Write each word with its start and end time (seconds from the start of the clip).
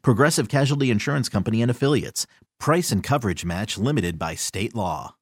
Progressive 0.00 0.48
Casualty 0.48 0.90
Insurance 0.90 1.28
Company 1.28 1.60
and 1.60 1.70
Affiliates. 1.70 2.26
Price 2.58 2.90
and 2.90 3.02
coverage 3.02 3.44
match 3.44 3.76
limited 3.76 4.18
by 4.18 4.34
state 4.34 4.74
law. 4.74 5.16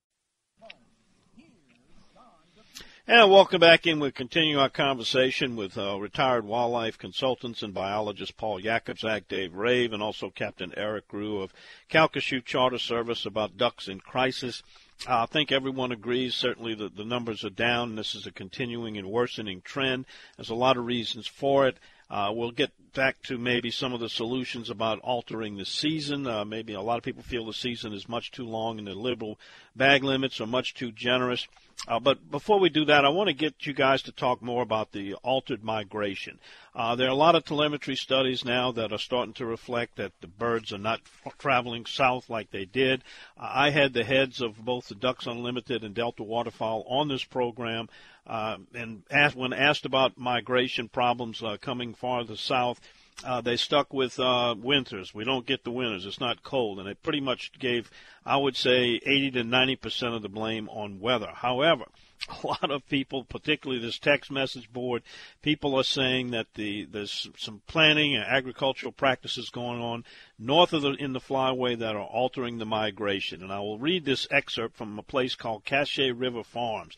And 3.12 3.28
welcome 3.28 3.58
back 3.58 3.88
in. 3.88 3.98
We're 3.98 4.12
continuing 4.12 4.56
our 4.56 4.68
conversation 4.68 5.56
with 5.56 5.76
uh, 5.76 5.98
retired 5.98 6.44
wildlife 6.44 6.96
consultants 6.96 7.60
and 7.60 7.74
biologist 7.74 8.36
Paul 8.36 8.60
Jakubczak, 8.60 9.26
Dave 9.26 9.52
Rave, 9.52 9.92
and 9.92 10.00
also 10.00 10.30
Captain 10.30 10.72
Eric 10.76 11.06
Rue 11.12 11.40
of 11.40 11.52
Calcasieu 11.90 12.40
Charter 12.44 12.78
Service 12.78 13.26
about 13.26 13.56
ducks 13.56 13.88
in 13.88 13.98
crisis. 13.98 14.62
Uh, 15.08 15.22
I 15.22 15.26
think 15.26 15.50
everyone 15.50 15.90
agrees, 15.90 16.36
certainly, 16.36 16.72
that 16.76 16.94
the 16.94 17.04
numbers 17.04 17.42
are 17.42 17.50
down. 17.50 17.96
This 17.96 18.14
is 18.14 18.28
a 18.28 18.30
continuing 18.30 18.96
and 18.96 19.10
worsening 19.10 19.60
trend. 19.62 20.06
There's 20.36 20.50
a 20.50 20.54
lot 20.54 20.76
of 20.76 20.86
reasons 20.86 21.26
for 21.26 21.66
it. 21.66 21.78
Uh, 22.10 22.32
we'll 22.34 22.50
get 22.50 22.72
back 22.92 23.22
to 23.22 23.38
maybe 23.38 23.70
some 23.70 23.92
of 23.92 24.00
the 24.00 24.08
solutions 24.08 24.68
about 24.68 24.98
altering 25.00 25.56
the 25.56 25.64
season. 25.64 26.26
Uh, 26.26 26.44
maybe 26.44 26.74
a 26.74 26.80
lot 26.80 26.98
of 26.98 27.04
people 27.04 27.22
feel 27.22 27.46
the 27.46 27.52
season 27.52 27.92
is 27.92 28.08
much 28.08 28.32
too 28.32 28.44
long 28.44 28.78
and 28.78 28.88
the 28.88 28.94
liberal 28.94 29.38
bag 29.76 30.02
limits 30.02 30.40
are 30.40 30.46
much 30.46 30.74
too 30.74 30.90
generous. 30.90 31.46
Uh, 31.88 31.98
but 31.98 32.30
before 32.30 32.60
we 32.60 32.68
do 32.68 32.84
that, 32.84 33.04
I 33.04 33.08
want 33.08 33.28
to 33.28 33.34
get 33.34 33.66
you 33.66 33.72
guys 33.72 34.02
to 34.02 34.12
talk 34.12 34.42
more 34.42 34.62
about 34.62 34.92
the 34.92 35.14
altered 35.14 35.64
migration. 35.64 36.38
Uh, 36.74 36.94
there 36.94 37.06
are 37.06 37.12
a 37.12 37.14
lot 37.14 37.34
of 37.34 37.44
telemetry 37.44 37.96
studies 37.96 38.44
now 38.44 38.70
that 38.72 38.92
are 38.92 38.98
starting 38.98 39.32
to 39.34 39.46
reflect 39.46 39.96
that 39.96 40.12
the 40.20 40.26
birds 40.26 40.72
are 40.72 40.78
not 40.78 41.00
f- 41.24 41.38
traveling 41.38 41.86
south 41.86 42.28
like 42.28 42.50
they 42.50 42.66
did. 42.66 43.02
Uh, 43.38 43.48
I 43.50 43.70
had 43.70 43.92
the 43.92 44.04
heads 44.04 44.42
of 44.42 44.62
both 44.62 44.88
the 44.88 44.94
Ducks 44.94 45.26
Unlimited 45.26 45.82
and 45.82 45.94
Delta 45.94 46.22
Waterfowl 46.22 46.84
on 46.86 47.08
this 47.08 47.24
program. 47.24 47.88
Uh, 48.30 48.58
and 48.74 49.02
asked, 49.10 49.34
when 49.34 49.52
asked 49.52 49.84
about 49.84 50.16
migration 50.16 50.88
problems 50.88 51.42
uh, 51.42 51.56
coming 51.60 51.92
farther 51.92 52.36
south, 52.36 52.80
uh, 53.24 53.40
they 53.40 53.56
stuck 53.56 53.92
with 53.92 54.20
uh, 54.20 54.54
winters. 54.56 55.12
We 55.12 55.24
don't 55.24 55.44
get 55.44 55.64
the 55.64 55.72
winters. 55.72 56.06
It's 56.06 56.20
not 56.20 56.44
cold, 56.44 56.78
and 56.78 56.86
they 56.86 56.94
pretty 56.94 57.18
much 57.18 57.50
gave, 57.58 57.90
I 58.24 58.36
would 58.36 58.56
say, 58.56 59.00
80 59.04 59.32
to 59.32 59.42
90 59.42 59.74
percent 59.74 60.14
of 60.14 60.22
the 60.22 60.28
blame 60.28 60.68
on 60.68 61.00
weather. 61.00 61.32
However, 61.34 61.86
a 62.44 62.46
lot 62.46 62.70
of 62.70 62.88
people, 62.88 63.24
particularly 63.24 63.82
this 63.82 63.98
text 63.98 64.30
message 64.30 64.72
board, 64.72 65.02
people 65.42 65.74
are 65.74 65.82
saying 65.82 66.30
that 66.30 66.54
the 66.54 66.84
there's 66.84 67.28
some 67.36 67.62
planning 67.66 68.14
and 68.14 68.24
agricultural 68.24 68.92
practices 68.92 69.50
going 69.50 69.80
on 69.80 70.04
north 70.38 70.72
of 70.72 70.82
the 70.82 70.92
in 70.92 71.14
the 71.14 71.20
flyway 71.20 71.76
that 71.76 71.96
are 71.96 72.06
altering 72.06 72.58
the 72.58 72.64
migration. 72.64 73.42
And 73.42 73.52
I 73.52 73.58
will 73.58 73.80
read 73.80 74.04
this 74.04 74.28
excerpt 74.30 74.76
from 74.76 75.00
a 75.00 75.02
place 75.02 75.34
called 75.34 75.64
Cache 75.64 76.12
River 76.14 76.44
Farms. 76.44 76.96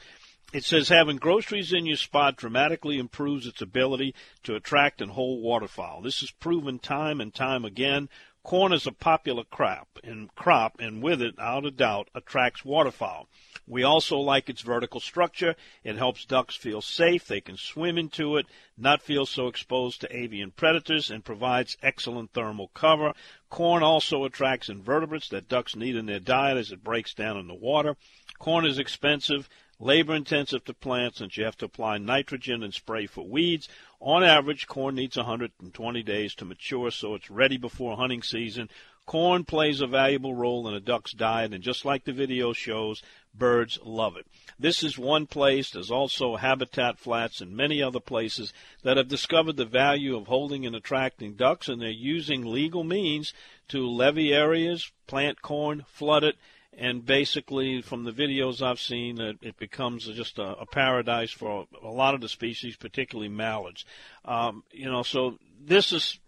It 0.52 0.64
says 0.64 0.90
having 0.90 1.16
groceries 1.16 1.72
in 1.72 1.86
your 1.86 1.96
spot 1.96 2.36
dramatically 2.36 2.98
improves 2.98 3.46
its 3.46 3.62
ability 3.62 4.14
to 4.42 4.54
attract 4.54 5.00
and 5.00 5.12
hold 5.12 5.42
waterfowl. 5.42 6.02
This 6.02 6.22
is 6.22 6.30
proven 6.30 6.78
time 6.78 7.22
and 7.22 7.32
time 7.32 7.64
again. 7.64 8.10
Corn 8.42 8.74
is 8.74 8.86
a 8.86 8.92
popular 8.92 9.44
crop 9.44 9.98
and 10.04 10.34
crop 10.34 10.78
and 10.78 11.02
with 11.02 11.22
it, 11.22 11.38
out 11.38 11.64
of 11.64 11.78
doubt, 11.78 12.10
attracts 12.14 12.66
waterfowl. 12.66 13.28
We 13.66 13.82
also 13.82 14.18
like 14.18 14.50
its 14.50 14.60
vertical 14.60 15.00
structure. 15.00 15.56
It 15.84 15.96
helps 15.96 16.26
ducks 16.26 16.54
feel 16.54 16.82
safe. 16.82 17.26
They 17.26 17.40
can 17.40 17.56
swim 17.56 17.96
into 17.96 18.36
it, 18.36 18.44
not 18.76 19.00
feel 19.00 19.24
so 19.24 19.46
exposed 19.46 20.02
to 20.02 20.14
avian 20.14 20.50
predators, 20.50 21.10
and 21.10 21.24
provides 21.24 21.78
excellent 21.82 22.34
thermal 22.34 22.68
cover. 22.74 23.14
Corn 23.48 23.82
also 23.82 24.24
attracts 24.24 24.68
invertebrates 24.68 25.30
that 25.30 25.48
ducks 25.48 25.76
need 25.76 25.96
in 25.96 26.04
their 26.04 26.20
diet 26.20 26.58
as 26.58 26.72
it 26.72 26.84
breaks 26.84 27.14
down 27.14 27.38
in 27.38 27.46
the 27.46 27.54
water. 27.54 27.96
Corn 28.38 28.66
is 28.66 28.78
expensive 28.78 29.48
labor 29.82 30.14
intensive 30.14 30.64
to 30.64 30.72
plant 30.72 31.16
since 31.16 31.36
you 31.36 31.44
have 31.44 31.56
to 31.56 31.64
apply 31.64 31.98
nitrogen 31.98 32.62
and 32.62 32.72
spray 32.72 33.06
for 33.06 33.26
weeds. 33.26 33.68
On 34.00 34.22
average, 34.22 34.68
corn 34.68 34.94
needs 34.94 35.16
120 35.16 36.02
days 36.04 36.34
to 36.36 36.44
mature, 36.44 36.90
so 36.92 37.14
it's 37.16 37.30
ready 37.30 37.56
before 37.56 37.96
hunting 37.96 38.22
season. 38.22 38.70
Corn 39.06 39.44
plays 39.44 39.80
a 39.80 39.88
valuable 39.88 40.34
role 40.34 40.68
in 40.68 40.74
a 40.74 40.80
duck's 40.80 41.12
diet, 41.12 41.52
and 41.52 41.64
just 41.64 41.84
like 41.84 42.04
the 42.04 42.12
video 42.12 42.52
shows, 42.52 43.02
birds 43.34 43.80
love 43.84 44.16
it. 44.16 44.26
This 44.56 44.84
is 44.84 44.96
one 44.96 45.26
place. 45.26 45.70
There's 45.70 45.90
also 45.90 46.36
habitat 46.36 47.00
flats 47.00 47.40
and 47.40 47.56
many 47.56 47.82
other 47.82 47.98
places 47.98 48.52
that 48.84 48.96
have 48.96 49.08
discovered 49.08 49.56
the 49.56 49.64
value 49.64 50.16
of 50.16 50.28
holding 50.28 50.64
and 50.64 50.76
attracting 50.76 51.34
ducks, 51.34 51.68
and 51.68 51.82
they're 51.82 51.90
using 51.90 52.44
legal 52.44 52.84
means 52.84 53.34
to 53.68 53.84
levy 53.88 54.32
areas, 54.32 54.92
plant 55.08 55.42
corn, 55.42 55.84
flood 55.88 56.22
it, 56.22 56.36
and 56.76 57.04
basically 57.04 57.82
from 57.82 58.04
the 58.04 58.12
videos 58.12 58.62
I've 58.62 58.80
seen, 58.80 59.20
it, 59.20 59.36
it 59.42 59.56
becomes 59.58 60.06
just 60.06 60.38
a, 60.38 60.56
a, 60.56 60.66
paradise 60.66 61.30
for 61.30 61.66
a, 61.82 61.88
lot 61.88 62.14
of 62.14 62.20
the 62.20 62.28
species, 62.28 62.76
particularly 62.76 63.28
mallards. 63.28 63.84
Um, 64.24 64.64
you 64.70 64.90
know, 64.90 65.02
so 65.02 65.38
this 65.60 65.92
is 65.92 66.18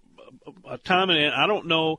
a 0.68 0.78
time 0.78 1.10
and 1.10 1.34
I 1.34 1.46
don't 1.46 1.66
know 1.66 1.98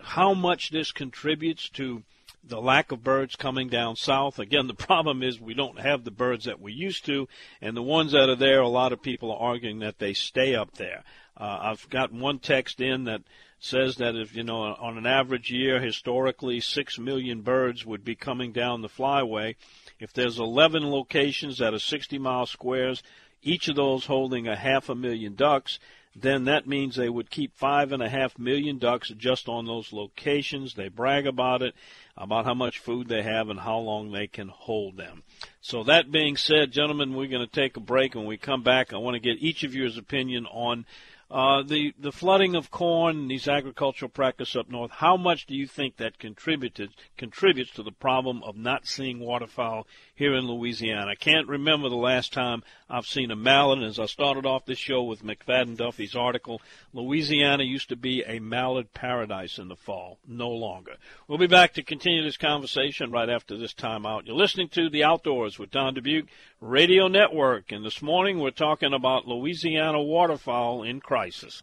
how 0.00 0.34
much 0.34 0.70
this 0.70 0.92
contributes 0.92 1.68
to 1.70 2.02
the 2.48 2.60
lack 2.60 2.92
of 2.92 3.02
birds 3.02 3.36
coming 3.36 3.68
down 3.68 3.96
south. 3.96 4.38
Again, 4.38 4.66
the 4.66 4.74
problem 4.88 5.22
is 5.22 5.40
we 5.40 5.54
don't 5.54 5.80
have 5.80 6.04
the 6.04 6.10
birds 6.10 6.44
that 6.44 6.60
we 6.60 6.72
used 6.72 7.04
to, 7.06 7.28
and 7.60 7.76
the 7.76 7.82
ones 7.82 8.12
that 8.12 8.28
are 8.28 8.36
there, 8.36 8.60
a 8.60 8.68
lot 8.68 8.92
of 8.92 9.02
people 9.02 9.32
are 9.32 9.50
arguing 9.50 9.80
that 9.80 9.98
they 9.98 10.12
stay 10.12 10.54
up 10.54 10.74
there. 10.74 11.02
Uh, 11.36 11.58
I've 11.62 11.88
got 11.90 12.12
one 12.12 12.38
text 12.38 12.80
in 12.80 13.04
that 13.04 13.22
says 13.58 13.96
that 13.96 14.14
if 14.14 14.34
you 14.34 14.44
know 14.44 14.62
on 14.62 14.98
an 14.98 15.06
average 15.06 15.50
year 15.50 15.80
historically 15.80 16.60
6 16.60 16.98
million 16.98 17.40
birds 17.40 17.86
would 17.86 18.04
be 18.04 18.14
coming 18.14 18.52
down 18.52 18.82
the 18.82 18.88
flyway 18.88 19.54
if 19.98 20.12
there's 20.12 20.38
11 20.38 20.90
locations 20.90 21.58
that 21.58 21.72
are 21.72 21.78
60 21.78 22.18
mile 22.18 22.46
squares 22.46 23.02
each 23.42 23.68
of 23.68 23.76
those 23.76 24.06
holding 24.06 24.46
a 24.46 24.56
half 24.56 24.90
a 24.90 24.94
million 24.94 25.34
ducks 25.34 25.78
then 26.14 26.44
that 26.44 26.66
means 26.66 26.96
they 26.96 27.08
would 27.08 27.30
keep 27.30 27.54
five 27.56 27.92
and 27.92 28.02
a 28.02 28.08
half 28.08 28.38
million 28.38 28.78
ducks 28.78 29.08
just 29.16 29.48
on 29.48 29.64
those 29.64 29.92
locations 29.92 30.74
they 30.74 30.88
brag 30.88 31.26
about 31.26 31.62
it 31.62 31.74
about 32.16 32.44
how 32.44 32.54
much 32.54 32.78
food 32.78 33.08
they 33.08 33.22
have 33.22 33.48
and 33.48 33.60
how 33.60 33.78
long 33.78 34.10
they 34.10 34.26
can 34.26 34.48
hold 34.48 34.96
them. 34.96 35.22
So 35.60 35.84
that 35.84 36.10
being 36.10 36.36
said 36.36 36.72
gentlemen 36.72 37.14
we're 37.14 37.28
going 37.28 37.46
to 37.46 37.60
take 37.60 37.76
a 37.76 37.80
break. 37.80 38.14
When 38.14 38.26
we 38.26 38.36
come 38.36 38.62
back 38.62 38.92
i 38.92 38.96
want 38.96 39.14
to 39.14 39.20
get 39.20 39.42
each 39.42 39.64
of 39.64 39.74
yours 39.74 39.96
opinion 39.96 40.46
on 40.46 40.86
uh, 41.30 41.62
the 41.62 41.92
the 41.98 42.12
flooding 42.12 42.54
of 42.54 42.70
corn 42.70 43.16
and 43.18 43.30
these 43.30 43.48
agricultural 43.48 44.08
practices 44.08 44.56
up 44.56 44.70
north. 44.70 44.92
How 44.92 45.16
much 45.16 45.46
do 45.46 45.56
you 45.56 45.66
think 45.66 45.96
that 45.96 46.18
contributed 46.18 46.90
contributes 47.16 47.72
to 47.72 47.82
the 47.82 47.90
problem 47.90 48.42
of 48.44 48.56
not 48.56 48.86
seeing 48.86 49.18
waterfowl 49.18 49.86
here 50.14 50.34
in 50.34 50.46
Louisiana? 50.46 51.10
I 51.10 51.16
can't 51.16 51.48
remember 51.48 51.88
the 51.88 51.96
last 51.96 52.32
time 52.32 52.62
I've 52.88 53.06
seen 53.06 53.30
a 53.30 53.36
mallard. 53.36 53.82
As 53.82 53.98
I 53.98 54.06
started 54.06 54.46
off 54.46 54.66
this 54.66 54.78
show 54.78 55.02
with 55.02 55.24
McFadden 55.24 55.76
Duffy's 55.76 56.14
article, 56.14 56.62
Louisiana 56.92 57.64
used 57.64 57.88
to 57.88 57.96
be 57.96 58.22
a 58.24 58.38
mallard 58.38 58.92
paradise 58.94 59.58
in 59.58 59.66
the 59.66 59.76
fall. 59.76 60.18
No 60.28 60.48
longer. 60.50 60.92
We'll 61.26 61.38
be 61.38 61.48
back 61.48 61.74
to 61.74 61.82
continue 61.82 62.22
this 62.22 62.36
conversation 62.36 63.10
right 63.10 63.28
after 63.28 63.56
this 63.56 63.74
time 63.74 64.06
out. 64.06 64.26
You're 64.26 64.36
listening 64.36 64.68
to 64.70 64.88
The 64.88 65.02
Outdoors 65.02 65.58
with 65.58 65.72
Don 65.72 65.94
Dubuc 65.96 66.28
Radio 66.62 67.06
Network, 67.06 67.70
and 67.70 67.84
this 67.84 68.00
morning 68.00 68.38
we're 68.38 68.50
talking 68.50 68.94
about 68.94 69.28
Louisiana 69.28 70.02
waterfowl 70.02 70.84
in 70.84 71.00
crisis. 71.00 71.62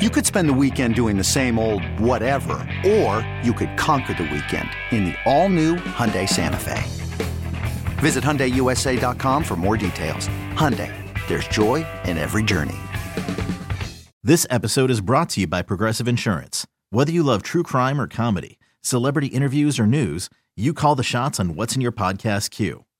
You 0.00 0.08
could 0.08 0.24
spend 0.24 0.48
the 0.48 0.54
weekend 0.54 0.94
doing 0.94 1.18
the 1.18 1.24
same 1.24 1.58
old 1.58 1.84
whatever, 2.00 2.54
or 2.86 3.28
you 3.42 3.52
could 3.52 3.76
conquer 3.76 4.14
the 4.14 4.22
weekend 4.22 4.70
in 4.90 5.04
the 5.04 5.14
all-new 5.26 5.76
Hyundai 5.76 6.26
Santa 6.26 6.56
Fe. 6.56 6.82
Visit 7.98 8.24
HyundaiUSA.com 8.24 9.44
for 9.44 9.56
more 9.56 9.76
details. 9.76 10.28
Hyundai, 10.54 10.90
there's 11.28 11.46
joy 11.48 11.84
in 12.04 12.16
every 12.16 12.42
journey. 12.44 12.78
This 14.22 14.46
episode 14.48 14.90
is 14.90 15.02
brought 15.02 15.28
to 15.30 15.42
you 15.42 15.46
by 15.46 15.60
Progressive 15.60 16.08
Insurance. 16.08 16.66
Whether 16.88 17.12
you 17.12 17.22
love 17.22 17.42
true 17.42 17.64
crime 17.64 18.00
or 18.00 18.06
comedy, 18.06 18.58
celebrity 18.80 19.26
interviews, 19.26 19.78
or 19.78 19.86
news, 19.86 20.30
you 20.56 20.72
call 20.72 20.94
the 20.94 21.02
shots 21.02 21.38
on 21.38 21.54
what's 21.54 21.76
in 21.76 21.82
your 21.82 21.92
podcast 21.92 22.48
queue. 22.48 22.86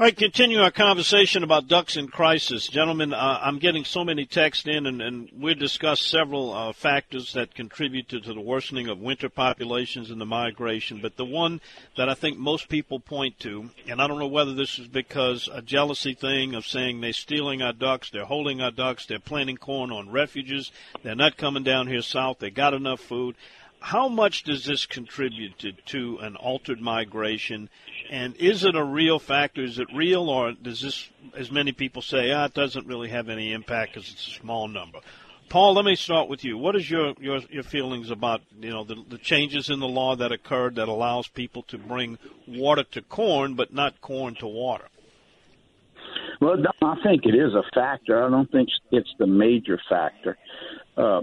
All 0.00 0.04
right, 0.04 0.16
continue 0.16 0.60
our 0.60 0.70
conversation 0.70 1.42
about 1.42 1.66
ducks 1.66 1.96
in 1.96 2.06
crisis. 2.06 2.68
Gentlemen, 2.68 3.12
uh, 3.12 3.40
I'm 3.42 3.58
getting 3.58 3.84
so 3.84 4.04
many 4.04 4.26
texts 4.26 4.68
in, 4.68 4.86
and, 4.86 5.02
and 5.02 5.28
we 5.36 5.54
discussed 5.54 6.08
several 6.08 6.54
uh, 6.54 6.72
factors 6.72 7.32
that 7.32 7.56
contribute 7.56 8.08
to, 8.10 8.20
to 8.20 8.32
the 8.32 8.40
worsening 8.40 8.86
of 8.86 9.00
winter 9.00 9.28
populations 9.28 10.12
and 10.12 10.20
the 10.20 10.24
migration. 10.24 11.00
But 11.02 11.16
the 11.16 11.24
one 11.24 11.60
that 11.96 12.08
I 12.08 12.14
think 12.14 12.38
most 12.38 12.68
people 12.68 13.00
point 13.00 13.40
to, 13.40 13.70
and 13.88 14.00
I 14.00 14.06
don't 14.06 14.20
know 14.20 14.28
whether 14.28 14.54
this 14.54 14.78
is 14.78 14.86
because 14.86 15.48
a 15.52 15.62
jealousy 15.62 16.14
thing 16.14 16.54
of 16.54 16.64
saying 16.64 17.00
they're 17.00 17.12
stealing 17.12 17.60
our 17.60 17.72
ducks, 17.72 18.08
they're 18.08 18.24
holding 18.24 18.60
our 18.60 18.70
ducks, 18.70 19.04
they're 19.04 19.18
planting 19.18 19.56
corn 19.56 19.90
on 19.90 20.12
refuges, 20.12 20.70
they're 21.02 21.16
not 21.16 21.36
coming 21.36 21.64
down 21.64 21.88
here 21.88 22.02
south, 22.02 22.38
they 22.38 22.50
got 22.50 22.72
enough 22.72 23.00
food. 23.00 23.34
How 23.80 24.08
much 24.08 24.42
does 24.42 24.64
this 24.64 24.86
contribute 24.86 25.58
to, 25.60 25.72
to 25.72 26.18
an 26.18 26.36
altered 26.36 26.80
migration? 26.80 27.70
And 28.10 28.34
is 28.36 28.64
it 28.64 28.74
a 28.74 28.84
real 28.84 29.18
factor? 29.18 29.62
Is 29.62 29.78
it 29.78 29.88
real, 29.94 30.28
or 30.28 30.52
does 30.52 30.80
this, 30.80 31.08
as 31.36 31.50
many 31.50 31.72
people 31.72 32.02
say, 32.02 32.32
ah, 32.32 32.46
it 32.46 32.54
doesn't 32.54 32.86
really 32.86 33.08
have 33.08 33.28
any 33.28 33.52
impact 33.52 33.94
because 33.94 34.10
it's 34.10 34.26
a 34.28 34.40
small 34.40 34.68
number? 34.68 34.98
Paul, 35.48 35.74
let 35.74 35.86
me 35.86 35.96
start 35.96 36.28
with 36.28 36.44
you. 36.44 36.58
What 36.58 36.76
is 36.76 36.90
your 36.90 37.14
your, 37.18 37.40
your 37.48 37.62
feelings 37.62 38.10
about 38.10 38.42
you 38.60 38.68
know 38.68 38.84
the, 38.84 39.02
the 39.08 39.16
changes 39.16 39.70
in 39.70 39.80
the 39.80 39.88
law 39.88 40.14
that 40.14 40.30
occurred 40.30 40.74
that 40.74 40.88
allows 40.88 41.26
people 41.26 41.62
to 41.68 41.78
bring 41.78 42.18
water 42.46 42.84
to 42.92 43.00
corn, 43.00 43.54
but 43.54 43.72
not 43.72 44.02
corn 44.02 44.34
to 44.36 44.46
water? 44.46 44.88
Well, 46.40 46.56
I 46.82 46.94
think 47.02 47.26
it 47.26 47.34
is 47.34 47.52
a 47.54 47.62
factor. 47.74 48.24
I 48.24 48.30
don't 48.30 48.50
think 48.50 48.68
it's 48.92 49.12
the 49.18 49.26
major 49.26 49.80
factor. 49.88 50.38
Uh, 50.96 51.22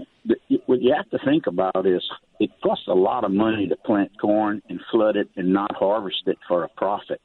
what 0.66 0.82
you 0.82 0.94
have 0.94 1.08
to 1.10 1.18
think 1.24 1.46
about 1.46 1.86
is 1.86 2.02
it 2.38 2.50
costs 2.62 2.86
a 2.88 2.94
lot 2.94 3.24
of 3.24 3.30
money 3.30 3.66
to 3.68 3.76
plant 3.76 4.12
corn 4.20 4.62
and 4.68 4.80
flood 4.90 5.16
it 5.16 5.28
and 5.36 5.52
not 5.52 5.74
harvest 5.74 6.22
it 6.26 6.38
for 6.46 6.64
a 6.64 6.68
profit. 6.68 7.20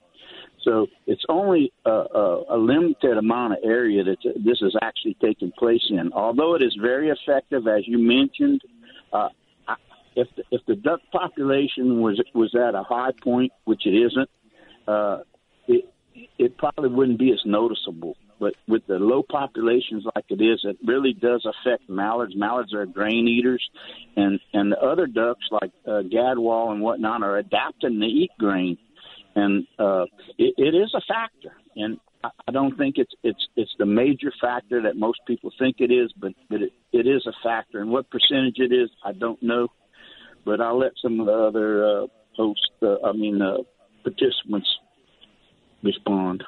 So 0.63 0.87
it's 1.07 1.23
only 1.27 1.73
a, 1.85 1.89
a, 1.89 2.43
a 2.51 2.57
limited 2.57 3.17
amount 3.17 3.53
of 3.53 3.59
area 3.63 4.03
that 4.03 4.17
this 4.35 4.61
is 4.61 4.75
actually 4.81 5.17
taking 5.21 5.51
place 5.57 5.83
in. 5.89 6.13
Although 6.13 6.55
it 6.55 6.61
is 6.61 6.77
very 6.79 7.09
effective, 7.09 7.67
as 7.67 7.87
you 7.87 7.97
mentioned, 7.97 8.61
uh, 9.11 9.29
if 10.15 10.27
the, 10.35 10.43
if 10.51 10.61
the 10.67 10.75
duck 10.75 10.99
population 11.11 12.01
was 12.01 12.21
was 12.35 12.53
at 12.53 12.75
a 12.75 12.83
high 12.83 13.11
point, 13.23 13.51
which 13.63 13.85
it 13.85 13.91
isn't, 13.91 14.29
uh, 14.87 15.19
it 16.37 16.57
probably 16.57 16.89
wouldn't 16.89 17.19
be 17.19 17.31
as 17.31 17.41
noticeable. 17.45 18.15
But 18.39 18.55
with 18.67 18.81
the 18.87 18.97
low 18.97 19.21
populations 19.21 20.03
like 20.15 20.25
it 20.29 20.41
is, 20.41 20.61
it 20.63 20.77
really 20.83 21.13
does 21.13 21.45
affect 21.45 21.87
mallards. 21.87 22.33
Mallards 22.35 22.73
are 22.73 22.87
grain 22.87 23.27
eaters, 23.27 23.63
and 24.15 24.39
and 24.53 24.71
the 24.71 24.79
other 24.79 25.05
ducks 25.05 25.45
like 25.51 25.71
uh, 25.87 26.01
gadwall 26.11 26.71
and 26.71 26.81
whatnot 26.81 27.21
are 27.21 27.37
adapting 27.37 27.99
to 27.99 28.05
eat 28.05 28.31
grain, 28.39 28.77
and 29.35 29.67
uh, 29.77 30.05
it, 30.39 30.55
it 30.57 30.75
is 30.75 30.91
a 30.95 31.01
factor. 31.07 31.55
And 31.75 31.99
I 32.23 32.51
don't 32.51 32.75
think 32.77 32.95
it's 32.97 33.13
it's 33.23 33.47
it's 33.55 33.71
the 33.77 33.85
major 33.85 34.33
factor 34.41 34.81
that 34.83 34.95
most 34.97 35.19
people 35.27 35.51
think 35.59 35.75
it 35.79 35.91
is, 35.91 36.11
but 36.19 36.33
but 36.49 36.61
it, 36.63 36.73
it 36.91 37.07
is 37.07 37.25
a 37.27 37.33
factor. 37.43 37.79
And 37.79 37.91
what 37.91 38.09
percentage 38.09 38.57
it 38.57 38.73
is, 38.73 38.89
I 39.05 39.11
don't 39.11 39.41
know. 39.43 39.67
But 40.45 40.61
I'll 40.61 40.79
let 40.79 40.93
some 41.01 41.19
of 41.19 41.27
the 41.27 41.33
other 41.33 41.85
uh, 41.85 42.07
hosts, 42.35 42.67
uh, 42.81 42.95
I 43.05 43.11
mean, 43.13 43.41
uh, 43.41 43.57
participants, 44.03 44.67
respond. 45.83 46.43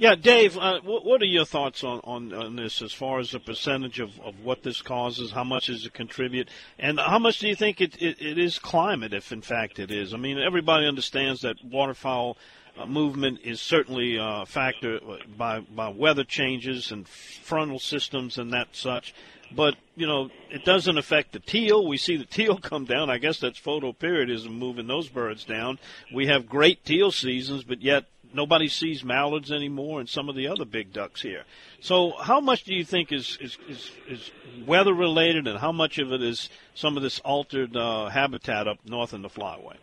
Yeah, 0.00 0.14
Dave, 0.14 0.56
uh, 0.56 0.78
what 0.84 1.22
are 1.22 1.26
your 1.26 1.44
thoughts 1.44 1.82
on, 1.82 2.00
on, 2.04 2.32
on, 2.32 2.54
this 2.54 2.82
as 2.82 2.92
far 2.92 3.18
as 3.18 3.32
the 3.32 3.40
percentage 3.40 3.98
of, 3.98 4.10
of 4.20 4.44
what 4.44 4.62
this 4.62 4.80
causes? 4.80 5.32
How 5.32 5.42
much 5.42 5.66
does 5.66 5.84
it 5.84 5.92
contribute? 5.92 6.48
And 6.78 7.00
how 7.00 7.18
much 7.18 7.40
do 7.40 7.48
you 7.48 7.56
think 7.56 7.80
it, 7.80 8.00
it, 8.00 8.22
it 8.22 8.38
is 8.38 8.60
climate, 8.60 9.12
if 9.12 9.32
in 9.32 9.42
fact 9.42 9.80
it 9.80 9.90
is? 9.90 10.14
I 10.14 10.16
mean, 10.16 10.38
everybody 10.38 10.86
understands 10.86 11.40
that 11.40 11.56
waterfowl 11.64 12.36
uh, 12.78 12.86
movement 12.86 13.40
is 13.42 13.60
certainly 13.60 14.18
a 14.20 14.46
factor 14.46 15.00
by, 15.36 15.60
by 15.60 15.88
weather 15.88 16.22
changes 16.22 16.92
and 16.92 17.08
frontal 17.08 17.80
systems 17.80 18.38
and 18.38 18.52
that 18.52 18.68
such. 18.76 19.12
But, 19.50 19.74
you 19.96 20.06
know, 20.06 20.30
it 20.48 20.64
doesn't 20.64 20.96
affect 20.96 21.32
the 21.32 21.40
teal. 21.40 21.88
We 21.88 21.96
see 21.96 22.16
the 22.16 22.24
teal 22.24 22.56
come 22.62 22.84
down. 22.84 23.10
I 23.10 23.18
guess 23.18 23.40
that's 23.40 23.58
photoperiodism 23.58 24.50
moving 24.50 24.86
those 24.86 25.08
birds 25.08 25.44
down. 25.44 25.80
We 26.14 26.26
have 26.26 26.48
great 26.48 26.84
teal 26.84 27.10
seasons, 27.10 27.64
but 27.64 27.82
yet 27.82 28.04
nobody 28.32 28.68
sees 28.68 29.04
mallards 29.04 29.50
anymore 29.50 30.00
and 30.00 30.08
some 30.08 30.28
of 30.28 30.36
the 30.36 30.48
other 30.48 30.64
big 30.64 30.92
ducks 30.92 31.22
here. 31.22 31.44
So, 31.80 32.12
how 32.20 32.40
much 32.40 32.64
do 32.64 32.74
you 32.74 32.84
think 32.84 33.12
is 33.12 33.38
is, 33.40 33.58
is, 33.68 33.90
is 34.08 34.30
weather 34.66 34.94
related, 34.94 35.46
and 35.46 35.58
how 35.58 35.72
much 35.72 35.98
of 35.98 36.12
it 36.12 36.22
is 36.22 36.48
some 36.74 36.96
of 36.96 37.02
this 37.02 37.18
altered 37.20 37.76
uh, 37.76 38.08
habitat 38.08 38.68
up 38.68 38.78
north 38.84 39.14
in 39.14 39.22
the 39.22 39.28
flyway? 39.28 39.76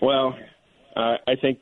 Well, 0.00 0.36
uh, 0.94 1.16
I 1.26 1.36
think 1.40 1.58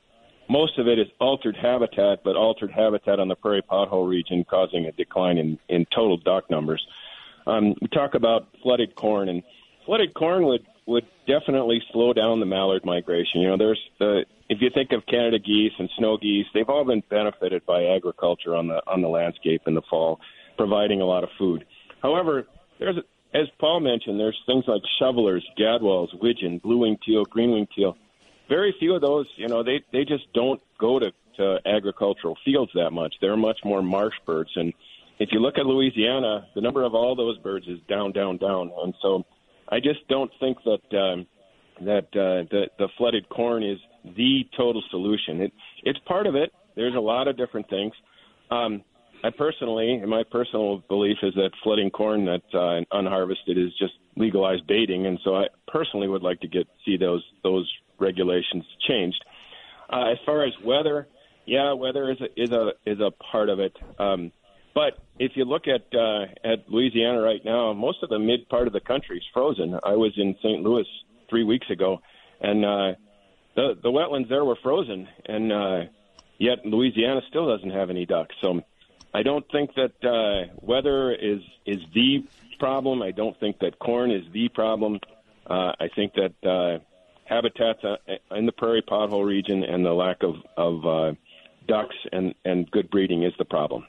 most 0.48 0.78
of 0.78 0.86
it 0.86 0.98
is 0.98 1.06
altered 1.20 1.56
habitat, 1.56 2.22
but 2.24 2.36
altered 2.36 2.70
habitat 2.70 3.18
on 3.18 3.28
the 3.28 3.34
prairie 3.34 3.62
pothole 3.62 4.08
region 4.08 4.44
causing 4.48 4.86
a 4.86 4.92
decline 4.92 5.38
in, 5.38 5.58
in 5.68 5.86
total 5.94 6.16
duck 6.16 6.50
numbers. 6.50 6.84
Um, 7.46 7.74
we 7.80 7.88
talk 7.88 8.14
about 8.14 8.48
flooded 8.62 8.94
corn, 8.94 9.28
and 9.28 9.42
flooded 9.86 10.14
corn 10.14 10.46
would 10.46 10.66
would 10.86 11.06
definitely 11.26 11.82
slow 11.92 12.12
down 12.12 12.40
the 12.40 12.46
mallard 12.46 12.84
migration. 12.84 13.40
You 13.40 13.48
know, 13.48 13.56
there's 13.56 13.80
the 13.98 14.24
if 14.48 14.60
you 14.60 14.70
think 14.74 14.92
of 14.92 15.06
Canada 15.06 15.38
geese 15.38 15.72
and 15.78 15.88
snow 15.96 16.18
geese, 16.18 16.46
they've 16.52 16.68
all 16.68 16.84
been 16.84 17.02
benefited 17.08 17.64
by 17.64 17.84
agriculture 17.86 18.54
on 18.54 18.68
the 18.68 18.82
on 18.86 19.00
the 19.00 19.08
landscape 19.08 19.62
in 19.66 19.74
the 19.74 19.82
fall, 19.88 20.20
providing 20.56 21.00
a 21.00 21.06
lot 21.06 21.24
of 21.24 21.30
food. 21.38 21.64
However, 22.02 22.46
there's 22.78 22.96
as 23.32 23.48
Paul 23.58 23.80
mentioned, 23.80 24.20
there's 24.20 24.38
things 24.46 24.64
like 24.68 24.82
shovelers, 24.98 25.44
gadwalls, 25.58 26.08
widgeon, 26.20 26.58
blue-winged 26.58 27.00
teal, 27.04 27.24
green-winged 27.24 27.68
teal. 27.74 27.96
Very 28.48 28.74
few 28.78 28.94
of 28.94 29.00
those, 29.00 29.26
you 29.36 29.48
know, 29.48 29.62
they 29.62 29.82
they 29.92 30.04
just 30.04 30.32
don't 30.34 30.60
go 30.78 30.98
to, 30.98 31.12
to 31.38 31.58
agricultural 31.66 32.36
fields 32.44 32.72
that 32.74 32.90
much. 32.90 33.14
They're 33.20 33.36
much 33.36 33.60
more 33.64 33.82
marsh 33.82 34.14
birds, 34.26 34.50
and 34.54 34.74
if 35.18 35.30
you 35.32 35.40
look 35.40 35.58
at 35.58 35.66
Louisiana, 35.66 36.46
the 36.54 36.60
number 36.60 36.82
of 36.82 36.94
all 36.94 37.14
those 37.14 37.38
birds 37.38 37.66
is 37.68 37.78
down, 37.88 38.12
down, 38.12 38.36
down, 38.36 38.70
and 38.82 38.94
so 39.00 39.24
I 39.74 39.80
just 39.80 40.06
don't 40.08 40.30
think 40.38 40.58
that 40.64 40.96
um, 40.96 41.26
that 41.84 42.06
uh, 42.12 42.46
the 42.48 42.66
the 42.78 42.88
flooded 42.96 43.28
corn 43.28 43.64
is 43.64 43.78
the 44.04 44.44
total 44.56 44.80
solution. 44.90 45.40
It 45.40 45.52
it's 45.82 45.98
part 46.06 46.28
of 46.28 46.36
it. 46.36 46.52
There's 46.76 46.94
a 46.94 47.00
lot 47.00 47.26
of 47.26 47.36
different 47.36 47.68
things. 47.68 47.92
Um, 48.52 48.84
I 49.24 49.30
personally, 49.30 50.00
my 50.06 50.22
personal 50.30 50.84
belief 50.88 51.16
is 51.24 51.34
that 51.34 51.50
flooding 51.64 51.90
corn 51.90 52.24
that's 52.24 52.54
uh, 52.54 52.82
unharvested 52.92 53.58
is 53.58 53.72
just 53.76 53.94
legalized 54.16 54.64
baiting, 54.68 55.06
and 55.06 55.18
so 55.24 55.34
I 55.34 55.46
personally 55.66 56.06
would 56.06 56.22
like 56.22 56.40
to 56.42 56.48
get 56.48 56.68
see 56.84 56.96
those 56.96 57.24
those 57.42 57.68
regulations 57.98 58.64
changed. 58.86 59.24
Uh, 59.92 60.12
as 60.12 60.18
far 60.24 60.44
as 60.44 60.52
weather, 60.64 61.08
yeah, 61.46 61.72
weather 61.72 62.12
is 62.12 62.20
a, 62.20 62.40
is 62.40 62.50
a 62.52 62.72
is 62.86 63.00
a 63.00 63.10
part 63.10 63.48
of 63.48 63.58
it. 63.58 63.76
Um, 63.98 64.30
but 64.74 64.98
if 65.18 65.32
you 65.36 65.44
look 65.44 65.64
at 65.68 65.86
uh, 65.96 66.24
at 66.44 66.68
Louisiana 66.68 67.20
right 67.20 67.44
now, 67.44 67.72
most 67.72 68.02
of 68.02 68.08
the 68.08 68.18
mid 68.18 68.48
part 68.48 68.66
of 68.66 68.72
the 68.72 68.80
country 68.80 69.18
is 69.18 69.24
frozen. 69.32 69.78
I 69.84 69.94
was 69.94 70.12
in 70.16 70.34
St. 70.42 70.62
Louis 70.62 70.86
three 71.30 71.44
weeks 71.44 71.70
ago, 71.70 72.00
and 72.40 72.64
uh, 72.64 72.92
the 73.54 73.78
the 73.82 73.90
wetlands 73.90 74.28
there 74.28 74.44
were 74.44 74.56
frozen, 74.62 75.08
and 75.26 75.52
uh, 75.52 75.80
yet 76.38 76.64
Louisiana 76.64 77.20
still 77.28 77.48
doesn't 77.48 77.70
have 77.70 77.90
any 77.90 78.06
ducks. 78.06 78.34
So 78.42 78.62
I 79.12 79.22
don't 79.22 79.44
think 79.52 79.70
that 79.76 79.94
uh, 80.04 80.52
weather 80.60 81.12
is 81.12 81.40
is 81.66 81.78
the 81.94 82.24
problem. 82.58 83.02
I 83.02 83.12
don't 83.12 83.38
think 83.38 83.60
that 83.60 83.78
corn 83.78 84.10
is 84.10 84.24
the 84.32 84.48
problem. 84.48 84.98
Uh, 85.46 85.72
I 85.78 85.88
think 85.94 86.14
that 86.14 86.34
uh, 86.48 86.82
habitats 87.24 87.84
uh, 87.84 87.96
in 88.36 88.46
the 88.46 88.52
prairie 88.52 88.82
pothole 88.82 89.24
region 89.24 89.62
and 89.62 89.84
the 89.84 89.92
lack 89.92 90.22
of 90.22 90.34
of 90.56 90.84
uh, 90.84 91.12
ducks 91.68 91.96
and 92.12 92.34
and 92.44 92.68
good 92.70 92.90
breeding 92.90 93.22
is 93.22 93.32
the 93.38 93.44
problem. 93.44 93.84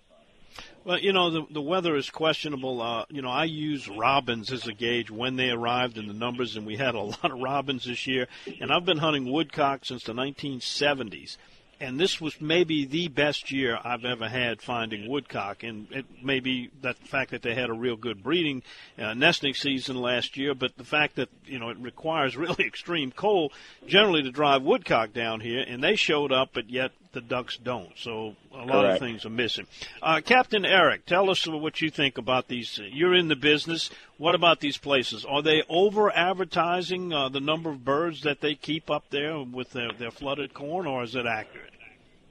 Well, 0.85 0.99
you 0.99 1.13
know, 1.13 1.31
the 1.31 1.47
the 1.49 1.61
weather 1.63 1.95
is 1.95 2.11
questionable. 2.11 2.79
Uh, 2.79 3.05
you 3.09 3.23
know, 3.23 3.31
I 3.31 3.45
use 3.45 3.89
robins 3.89 4.51
as 4.51 4.67
a 4.67 4.73
gauge 4.73 5.09
when 5.09 5.35
they 5.35 5.49
arrived 5.49 5.97
in 5.97 6.07
the 6.07 6.13
numbers, 6.13 6.55
and 6.55 6.63
we 6.63 6.77
had 6.77 6.93
a 6.93 7.01
lot 7.01 7.31
of 7.31 7.39
robins 7.39 7.85
this 7.85 8.05
year. 8.05 8.27
And 8.61 8.71
I've 8.71 8.85
been 8.85 8.99
hunting 8.99 9.31
woodcock 9.31 9.83
since 9.83 10.03
the 10.03 10.13
1970s 10.13 11.37
and 11.79 11.99
this 11.99 12.21
was 12.21 12.39
maybe 12.39 12.85
the 12.85 13.07
best 13.07 13.51
year 13.51 13.77
I've 13.83 14.05
ever 14.05 14.29
had 14.29 14.61
finding 14.61 15.09
woodcock, 15.09 15.63
and 15.63 15.87
it 15.91 16.05
may 16.23 16.39
be 16.39 16.69
that 16.81 16.99
the 16.99 17.07
fact 17.07 17.31
that 17.31 17.41
they 17.41 17.53
had 17.53 17.69
a 17.69 17.73
real 17.73 17.97
good 17.97 18.23
breeding 18.23 18.63
uh, 18.97 19.13
nesting 19.13 19.53
season 19.53 19.97
last 19.97 20.37
year, 20.37 20.55
but 20.55 20.77
the 20.77 20.83
fact 20.83 21.15
that 21.15 21.29
you 21.45 21.59
know 21.59 21.69
it 21.69 21.77
requires 21.77 22.37
really 22.37 22.65
extreme 22.65 23.11
cold 23.11 23.51
generally 23.87 24.23
to 24.23 24.31
drive 24.31 24.61
woodcock 24.61 25.13
down 25.13 25.41
here, 25.41 25.63
and 25.67 25.83
they 25.83 25.95
showed 25.95 26.31
up, 26.31 26.51
but 26.53 26.69
yet 26.69 26.91
the 27.15 27.21
ducks 27.21 27.57
don't. 27.57 27.97
So 27.97 28.35
a 28.53 28.57
lot 28.57 28.83
Correct. 28.83 28.93
of 28.93 28.99
things 28.99 29.25
are 29.25 29.31
missing. 29.31 29.65
Uh, 30.03 30.21
Captain 30.23 30.65
Eric, 30.65 31.07
tell 31.07 31.31
us 31.31 31.47
what 31.47 31.81
you 31.81 31.89
think 31.89 32.19
about 32.19 32.47
these. 32.47 32.79
You're 32.91 33.15
in 33.15 33.29
the 33.29 33.35
business. 33.35 33.89
What 34.19 34.35
about 34.35 34.59
these 34.59 34.77
places? 34.77 35.25
Are 35.25 35.41
they 35.41 35.63
over 35.67 36.15
advertising 36.15 37.11
uh, 37.11 37.29
the 37.29 37.39
number 37.39 37.71
of 37.71 37.83
birds 37.83 38.21
that 38.21 38.41
they 38.41 38.53
keep 38.53 38.91
up 38.91 39.05
there 39.09 39.39
with 39.39 39.71
their, 39.71 39.91
their 39.97 40.11
flooded 40.11 40.53
corn, 40.53 40.85
or 40.85 41.03
is 41.03 41.15
it 41.15 41.25
accurate? 41.25 41.73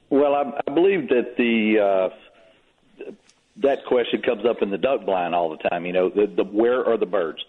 Well, 0.09 0.33
I, 0.35 0.61
I 0.65 0.73
believe 0.73 1.09
that 1.09 1.35
the 1.35 2.11
uh, 3.03 3.11
that 3.57 3.85
question 3.85 4.21
comes 4.21 4.45
up 4.45 4.61
in 4.61 4.69
the 4.69 4.77
duck 4.77 5.05
blind 5.05 5.33
all 5.33 5.49
the 5.49 5.69
time. 5.69 5.85
You 5.85 5.93
know, 5.93 6.09
the, 6.09 6.27
the 6.27 6.43
where 6.43 6.85
are 6.85 6.97
the 6.97 7.05
birds? 7.07 7.43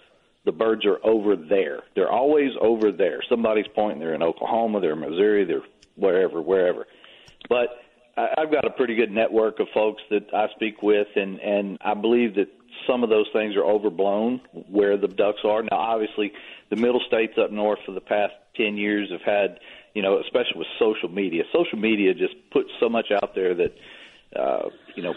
The 0.47 0.52
birds 0.52 0.87
are 0.87 0.99
over 1.05 1.37
there. 1.37 1.81
They're 1.95 2.11
always 2.11 2.52
over 2.61 2.93
there. 2.93 3.21
Somebody's 3.28 3.66
pointing. 3.75 4.00
They're 4.00 4.14
in 4.14 4.23
Oklahoma. 4.23 4.81
They're 4.81 4.93
in 4.93 5.00
Missouri. 5.00 5.45
They're 5.45 5.62
wherever, 5.97 6.40
wherever. 6.40 6.87
But 7.48 7.68
I, 8.16 8.28
I've 8.38 8.52
got 8.52 8.64
a 8.64 8.70
pretty 8.70 8.94
good 8.94 9.10
network 9.10 9.60
of 9.60 9.68
folks 9.74 10.02
that 10.10 10.32
I 10.34 10.46
speak 10.54 10.82
with, 10.82 11.08
and 11.16 11.38
and 11.40 11.78
I 11.82 11.94
believe 11.94 12.34
that 12.36 12.48
some 12.86 13.02
of 13.02 13.10
those 13.10 13.26
things 13.32 13.56
are 13.56 13.64
overblown 13.64 14.40
where 14.70 14.96
the 14.96 15.08
ducks 15.08 15.40
are. 15.44 15.62
Now, 15.62 15.78
obviously, 15.78 16.32
the 16.70 16.76
middle 16.76 17.00
states 17.06 17.34
up 17.42 17.50
north 17.50 17.78
for 17.86 17.92
the 17.92 18.00
past 18.00 18.32
ten 18.56 18.76
years 18.76 19.10
have 19.10 19.22
had 19.22 19.58
you 19.96 20.02
know, 20.02 20.20
especially 20.20 20.58
with 20.58 20.66
social 20.78 21.08
media. 21.08 21.42
Social 21.54 21.78
media 21.78 22.12
just 22.12 22.34
puts 22.52 22.68
so 22.78 22.86
much 22.86 23.06
out 23.10 23.34
there 23.34 23.54
that, 23.54 23.72
uh, 24.38 24.68
you 24.94 25.02
know, 25.02 25.14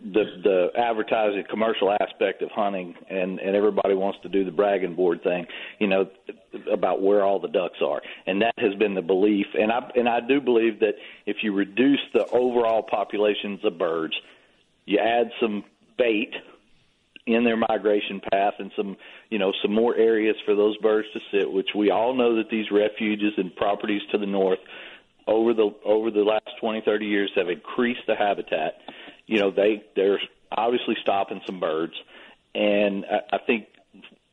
the 0.00 0.24
the 0.42 0.68
advertising 0.76 1.44
commercial 1.48 1.90
aspect 2.00 2.42
of 2.42 2.50
hunting 2.50 2.94
and 3.08 3.38
and 3.38 3.56
everybody 3.56 3.94
wants 3.94 4.18
to 4.22 4.28
do 4.28 4.44
the 4.44 4.50
bragging 4.50 4.94
board 4.94 5.22
thing 5.22 5.46
you 5.78 5.86
know 5.86 6.08
about 6.70 7.02
where 7.02 7.24
all 7.24 7.38
the 7.38 7.48
ducks 7.48 7.78
are. 7.84 8.02
And 8.26 8.42
that 8.42 8.54
has 8.58 8.74
been 8.74 8.94
the 8.94 9.02
belief. 9.02 9.46
And 9.58 9.72
i 9.72 9.90
and 9.96 10.08
i 10.08 10.20
do 10.20 10.40
believe 10.40 10.80
that 10.80 10.94
if 11.26 11.38
you 11.42 11.52
reduce 11.52 12.00
the 12.12 12.26
overall 12.28 12.82
populations 12.82 13.60
of 13.64 13.78
birds 13.78 14.14
you 14.84 14.98
add 14.98 15.30
some 15.40 15.64
bait 15.96 16.34
in 17.26 17.44
their 17.44 17.56
migration 17.56 18.20
path 18.32 18.54
and 18.58 18.72
some 18.76 18.96
you 19.30 19.38
know 19.38 19.52
some 19.62 19.72
more 19.72 19.94
areas 19.96 20.36
for 20.44 20.54
those 20.54 20.76
birds 20.78 21.06
to 21.12 21.20
sit 21.30 21.50
which 21.50 21.68
we 21.74 21.90
all 21.90 22.14
know 22.14 22.36
that 22.36 22.50
these 22.50 22.70
refuges 22.70 23.32
and 23.36 23.54
properties 23.54 24.02
to 24.10 24.18
the 24.18 24.26
north 24.26 24.58
over 25.28 25.54
the 25.54 25.70
over 25.84 26.10
the 26.10 26.22
last 26.24 26.48
20 26.60 26.82
30 26.84 27.06
years 27.06 27.30
have 27.36 27.48
increased 27.48 28.00
the 28.08 28.16
habitat 28.16 28.74
you 29.32 29.38
know 29.38 29.50
they 29.50 29.82
they're 29.96 30.20
obviously 30.52 30.94
stopping 31.00 31.40
some 31.46 31.58
birds. 31.58 31.94
And 32.54 33.06
I, 33.06 33.36
I 33.36 33.38
think 33.46 33.66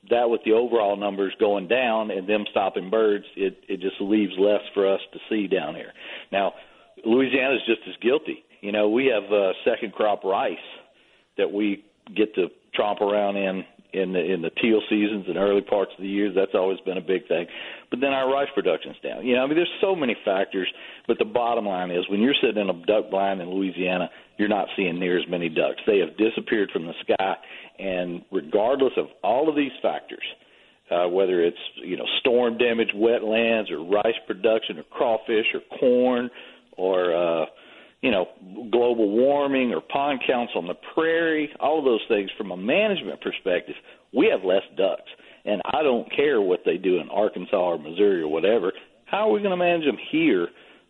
that 0.10 0.29
with 0.29 0.41
the 0.44 0.51
overall 0.51 0.98
numbers 0.98 1.34
going 1.39 1.70
down 1.70 2.12
and 2.12 2.27
them 2.27 2.44
stopping 2.51 2.89
birds 2.89 3.24
it 3.38 3.63
it 3.70 3.79
just 3.79 3.96
leaves 4.01 4.34
less 4.38 4.62
for 4.74 4.94
us 4.94 5.00
to 5.13 5.20
see 5.29 5.48
down 5.48 5.74
here. 5.75 5.94
Now 6.34 6.53
Louisiana's 7.06 7.62
just 7.65 7.79
as 7.88 7.96
guilty. 8.01 8.44
You 8.60 8.74
know 8.74 8.89
we 8.89 9.06
have 9.06 9.32
uh, 9.32 9.53
second 9.63 9.94
crop 9.94 10.25
rice 10.25 10.58
that 11.38 11.50
we 11.50 11.86
get 12.13 12.36
to 12.36 12.50
tromp 12.75 13.00
around 13.00 13.38
in 13.38 13.63
in 13.93 14.13
the 14.13 14.19
in 14.19 14.41
the 14.41 14.51
teal 14.62 14.81
seasons 14.89 15.25
and 15.27 15.38
early 15.38 15.62
parts 15.62 15.91
of 15.98 16.01
the 16.01 16.10
year. 16.10 16.31
That's 16.34 16.53
always 16.53 16.79
been 16.81 16.98
a 16.98 17.01
big 17.01 17.27
thing. 17.27 17.48
But 17.89 18.00
then 18.01 18.12
our 18.12 18.31
rice 18.31 18.50
production's 18.53 18.98
down. 19.03 19.25
You 19.25 19.36
know, 19.36 19.43
I 19.43 19.48
mean, 19.48 19.55
there's 19.55 19.69
so 19.81 19.96
many 19.96 20.15
factors. 20.24 20.67
But 21.08 21.17
the 21.17 21.25
bottom 21.25 21.65
line 21.65 21.89
is, 21.91 22.08
when 22.10 22.22
you're 22.22 22.36
sitting 22.41 22.62
in 22.62 22.69
a 22.69 22.86
duck 22.86 23.10
blind 23.10 23.41
in 23.41 23.50
Louisiana, 23.50 24.10
you're 24.38 24.48
not 24.48 24.67
seeing 24.75 25.00
near 25.00 25.17
as 25.17 25.27
many 25.27 25.50
ducks. 25.50 25.81
They 25.88 26.00
have 26.00 26.17
disappeared 26.17 26.69
from 26.72 26.86
the 26.86 26.93
sky. 27.01 27.36
And 27.79 28.24
regardless 28.31 28.93
of 28.98 29.08
all 29.24 29.50
of 29.50 29.55
these 29.55 29.72
factors, 29.81 30.24
uh, 30.91 31.08
whether 31.08 31.43
it's 31.43 31.58
you 31.75 31.98
know 31.98 32.05
storm 32.19 32.58
damage, 32.58 32.89
wetlands, 32.96 33.72
or 33.72 33.84
rice 33.84 34.19
production, 34.27 34.79
or 34.79 34.84
crawfish, 34.84 35.46
or 35.53 35.62
corn, 35.79 36.29
or 36.77 37.15
uh, 37.15 37.46
you 38.01 38.12
know, 38.12 38.27
global 38.72 39.10
warming 39.10 39.74
or 39.74 39.82
pond 39.82 40.22
counts 40.25 40.53
on 40.56 40.68
the 40.68 40.75
prairie, 40.94 41.50
all 41.60 41.79
of 41.79 41.86
those 41.86 42.03
things 42.08 42.29
from 42.38 42.51
a 42.51 42.58
management 42.58 43.22
perspective, 43.22 43.75
we 44.13 44.27
have 44.27 44.44
less 44.44 44.63
ducks. 44.77 45.10
And 45.46 45.62
I 45.65 45.84
don't 45.84 46.10
care 46.15 46.41
what 46.41 46.62
they 46.65 46.77
do 46.77 47.00
in 47.00 47.10
Arkansas 47.10 47.58
or 47.58 47.77
Missouri 47.77 48.22
or 48.22 48.27
whatever. 48.27 48.74
How 49.06 49.29
are 49.29 49.34
we 49.34 49.39
going 49.39 49.51
to 49.51 49.58
manage 49.58 49.86
them 49.86 49.98
here 50.12 50.48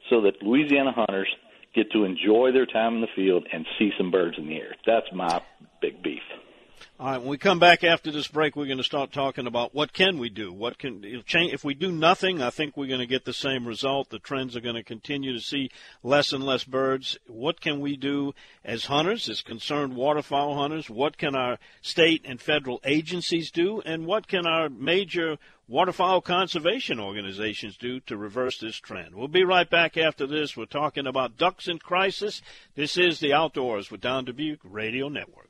so 0.10 0.22
that 0.22 0.42
Louisiana 0.42 0.92
hunters 0.92 1.30
get 1.74 1.92
to 1.92 2.04
enjoy 2.04 2.52
their 2.52 2.66
time 2.66 2.96
in 2.96 3.02
the 3.02 3.08
field 3.16 3.48
and 3.54 3.66
see 3.78 3.92
some 3.98 4.12
birds 4.12 4.38
in 4.38 4.48
the 4.48 4.56
air? 4.56 4.76
That's 4.86 5.08
my 5.14 5.42
big 5.82 6.04
beef. 6.04 6.22
All 7.00 7.12
right, 7.12 7.18
when 7.18 7.30
we 7.30 7.38
come 7.38 7.60
back 7.60 7.84
after 7.84 8.12
this 8.12 8.28
break, 8.28 8.56
we're 8.56 8.66
going 8.66 8.78
to 8.78 8.84
start 8.84 9.12
talking 9.12 9.48
about 9.48 9.74
what 9.74 9.94
can 9.94 10.18
we 10.18 10.30
do. 10.30 10.52
What 10.52 10.78
can 10.78 11.24
change? 11.26 11.54
If 11.54 11.64
we 11.64 11.74
do 11.74 11.92
nothing, 11.92 12.42
I 12.42 12.50
think 12.50 12.76
we're 12.76 12.88
going 12.88 13.00
to 13.00 13.06
get 13.06 13.26
the 13.26 13.34
same 13.34 13.66
result. 13.66 14.10
The 14.10 14.20
trends 14.20 14.56
are 14.56 14.62
going 14.62 14.76
to 14.76 14.84
continue 14.84 15.34
to 15.34 15.40
see 15.40 15.70
less 16.04 16.34
and 16.34 16.44
less 16.44 16.64
birds. 16.64 17.18
What 17.28 17.62
can 17.62 17.80
we 17.80 17.96
do 17.96 18.34
as 18.66 18.86
hunters, 18.86 19.30
as 19.30 19.42
concerned 19.42 19.96
waterfowl 19.96 20.56
hunters? 20.56 20.90
What 20.90 21.18
can 21.18 21.36
our 21.36 21.58
state 21.82 22.24
and 22.26 22.42
federal 22.42 22.82
agencies 22.84 23.52
do, 23.52 23.82
and 23.86 24.06
what 24.06 24.28
can 24.28 24.46
our 24.46 24.70
major 24.70 25.38
waterfowl 25.68 26.20
conservation 26.20 27.00
organizations 27.00 27.78
do 27.78 28.00
to 28.02 28.18
reverse 28.18 28.58
this 28.58 28.78
trend? 28.78 29.16
We'll 29.16 29.28
be 29.28 29.44
right 29.44 29.70
back 29.70 29.98
after 29.98 30.28
this. 30.28 30.58
We're 30.58 30.66
talking 30.66 31.08
about 31.08 31.38
ducks 31.38 31.68
in 31.68 31.80
crisis. 31.80 32.42
This 32.76 32.98
is 32.98 33.20
the 33.20 33.34
Outdoors 33.34 33.92
with 33.92 34.02
Don 34.02 34.26
Dubuc 34.26 34.60
Radio 34.64 35.10
Network. 35.10 35.50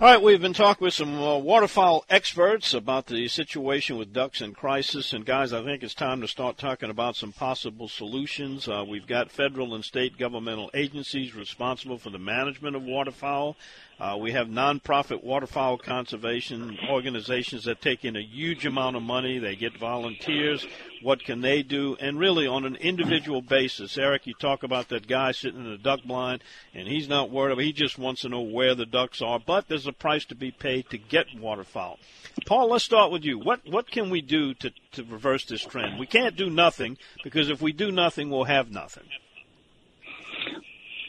All 0.00 0.04
right, 0.04 0.22
we've 0.22 0.40
been 0.40 0.52
talking 0.52 0.84
with 0.84 0.94
some 0.94 1.20
uh, 1.20 1.38
waterfowl 1.38 2.04
experts 2.08 2.72
about 2.72 3.06
the 3.06 3.26
situation 3.26 3.98
with 3.98 4.12
ducks 4.12 4.40
in 4.40 4.54
crisis. 4.54 5.12
And, 5.12 5.26
guys, 5.26 5.52
I 5.52 5.64
think 5.64 5.82
it's 5.82 5.92
time 5.92 6.20
to 6.20 6.28
start 6.28 6.56
talking 6.56 6.88
about 6.88 7.16
some 7.16 7.32
possible 7.32 7.88
solutions. 7.88 8.68
Uh, 8.68 8.84
we've 8.86 9.08
got 9.08 9.32
federal 9.32 9.74
and 9.74 9.84
state 9.84 10.16
governmental 10.16 10.70
agencies 10.72 11.34
responsible 11.34 11.98
for 11.98 12.10
the 12.10 12.18
management 12.20 12.76
of 12.76 12.84
waterfowl. 12.84 13.56
Uh, 14.00 14.16
we 14.16 14.30
have 14.30 14.46
nonprofit 14.46 15.24
waterfowl 15.24 15.76
conservation 15.76 16.78
organizations 16.88 17.64
that 17.64 17.80
take 17.80 18.04
in 18.04 18.14
a 18.14 18.22
huge 18.22 18.64
amount 18.64 18.94
of 18.94 19.02
money. 19.02 19.38
They 19.40 19.56
get 19.56 19.76
volunteers. 19.76 20.64
What 21.02 21.24
can 21.24 21.40
they 21.40 21.64
do? 21.64 21.96
And 21.98 22.16
really, 22.16 22.46
on 22.46 22.64
an 22.64 22.76
individual 22.76 23.42
basis, 23.42 23.98
Eric, 23.98 24.26
you 24.26 24.34
talk 24.34 24.62
about 24.62 24.88
that 24.90 25.08
guy 25.08 25.32
sitting 25.32 25.64
in 25.64 25.70
the 25.70 25.78
duck 25.78 26.04
blind, 26.04 26.44
and 26.74 26.86
he's 26.86 27.08
not 27.08 27.30
worried 27.30 27.54
about. 27.54 27.64
He 27.64 27.72
just 27.72 27.98
wants 27.98 28.20
to 28.22 28.28
know 28.28 28.40
where 28.40 28.76
the 28.76 28.86
ducks 28.86 29.20
are. 29.20 29.40
But 29.44 29.66
there's 29.66 29.88
a 29.88 29.92
price 29.92 30.24
to 30.26 30.36
be 30.36 30.52
paid 30.52 30.88
to 30.90 30.98
get 30.98 31.26
waterfowl. 31.36 31.98
Paul, 32.46 32.70
let's 32.70 32.84
start 32.84 33.10
with 33.10 33.24
you. 33.24 33.38
What 33.38 33.60
what 33.68 33.90
can 33.90 34.10
we 34.10 34.20
do 34.20 34.54
to 34.54 34.70
to 34.92 35.02
reverse 35.04 35.44
this 35.44 35.62
trend? 35.62 35.98
We 35.98 36.06
can't 36.06 36.36
do 36.36 36.50
nothing 36.50 36.98
because 37.24 37.50
if 37.50 37.60
we 37.60 37.72
do 37.72 37.90
nothing, 37.90 38.30
we'll 38.30 38.44
have 38.44 38.70
nothing. 38.70 39.04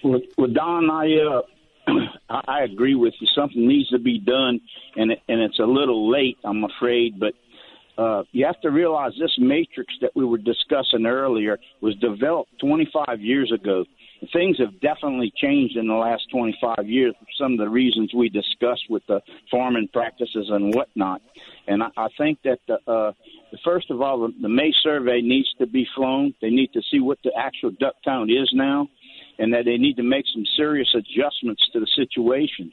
Well 0.04 0.22
Don, 0.52 0.90
I 0.90 1.18
uh, 1.18 1.42
I 2.30 2.64
agree 2.64 2.96
with 2.96 3.14
you. 3.20 3.28
Something 3.36 3.68
needs 3.68 3.90
to 3.90 4.00
be 4.00 4.20
done, 4.20 4.62
and 4.96 5.12
it, 5.12 5.20
and 5.28 5.42
it's 5.42 5.60
a 5.60 5.64
little 5.64 6.12
late, 6.12 6.38
I'm 6.44 6.64
afraid. 6.64 7.20
But 7.20 7.34
uh, 8.00 8.24
you 8.32 8.46
have 8.46 8.60
to 8.62 8.70
realize 8.70 9.12
this 9.20 9.36
matrix 9.40 9.94
that 10.00 10.12
we 10.16 10.24
were 10.24 10.38
discussing 10.38 11.06
earlier 11.06 11.58
was 11.82 11.96
developed 11.96 12.52
25 12.62 13.20
years 13.20 13.52
ago. 13.52 13.84
Things 14.32 14.58
have 14.60 14.80
definitely 14.80 15.34
changed 15.36 15.76
in 15.76 15.88
the 15.88 15.94
last 15.94 16.24
25 16.32 16.88
years 16.88 17.14
for 17.20 17.26
some 17.38 17.54
of 17.54 17.60
the 17.60 17.70
reasons 17.70 18.14
we 18.14 18.30
discussed 18.30 18.86
with 18.90 19.04
the 19.08 19.22
farming 19.50 19.90
practices 19.92 20.48
and 20.50 20.74
whatnot. 20.74 21.22
And 21.68 21.84
I, 21.84 21.88
I 21.98 22.08
think 22.18 22.40
that 22.44 22.60
the, 22.68 22.78
uh, 22.86 23.12
first 23.66 23.92
of 23.92 24.02
all, 24.02 24.30
the, 24.42 24.50
May 24.50 24.72
survey 24.82 25.22
needs 25.22 25.50
to 25.60 25.68
be 25.68 25.88
flown. 25.96 26.34
They 26.42 26.50
need 26.50 26.72
to 26.74 26.82
see 26.90 27.00
what 27.00 27.20
the 27.24 27.32
actual 27.38 27.72
duck 27.72 27.96
count 28.04 28.30
is 28.30 28.50
now, 28.54 28.88
and 29.40 29.54
that 29.54 29.66
they 29.66 29.78
need 29.78 29.96
to 29.98 30.04
make 30.04 30.26
some 30.34 30.44
serious 30.56 30.90
adjustments 30.94 31.64
to 31.74 31.80
the 31.80 31.88
situation. 31.96 32.72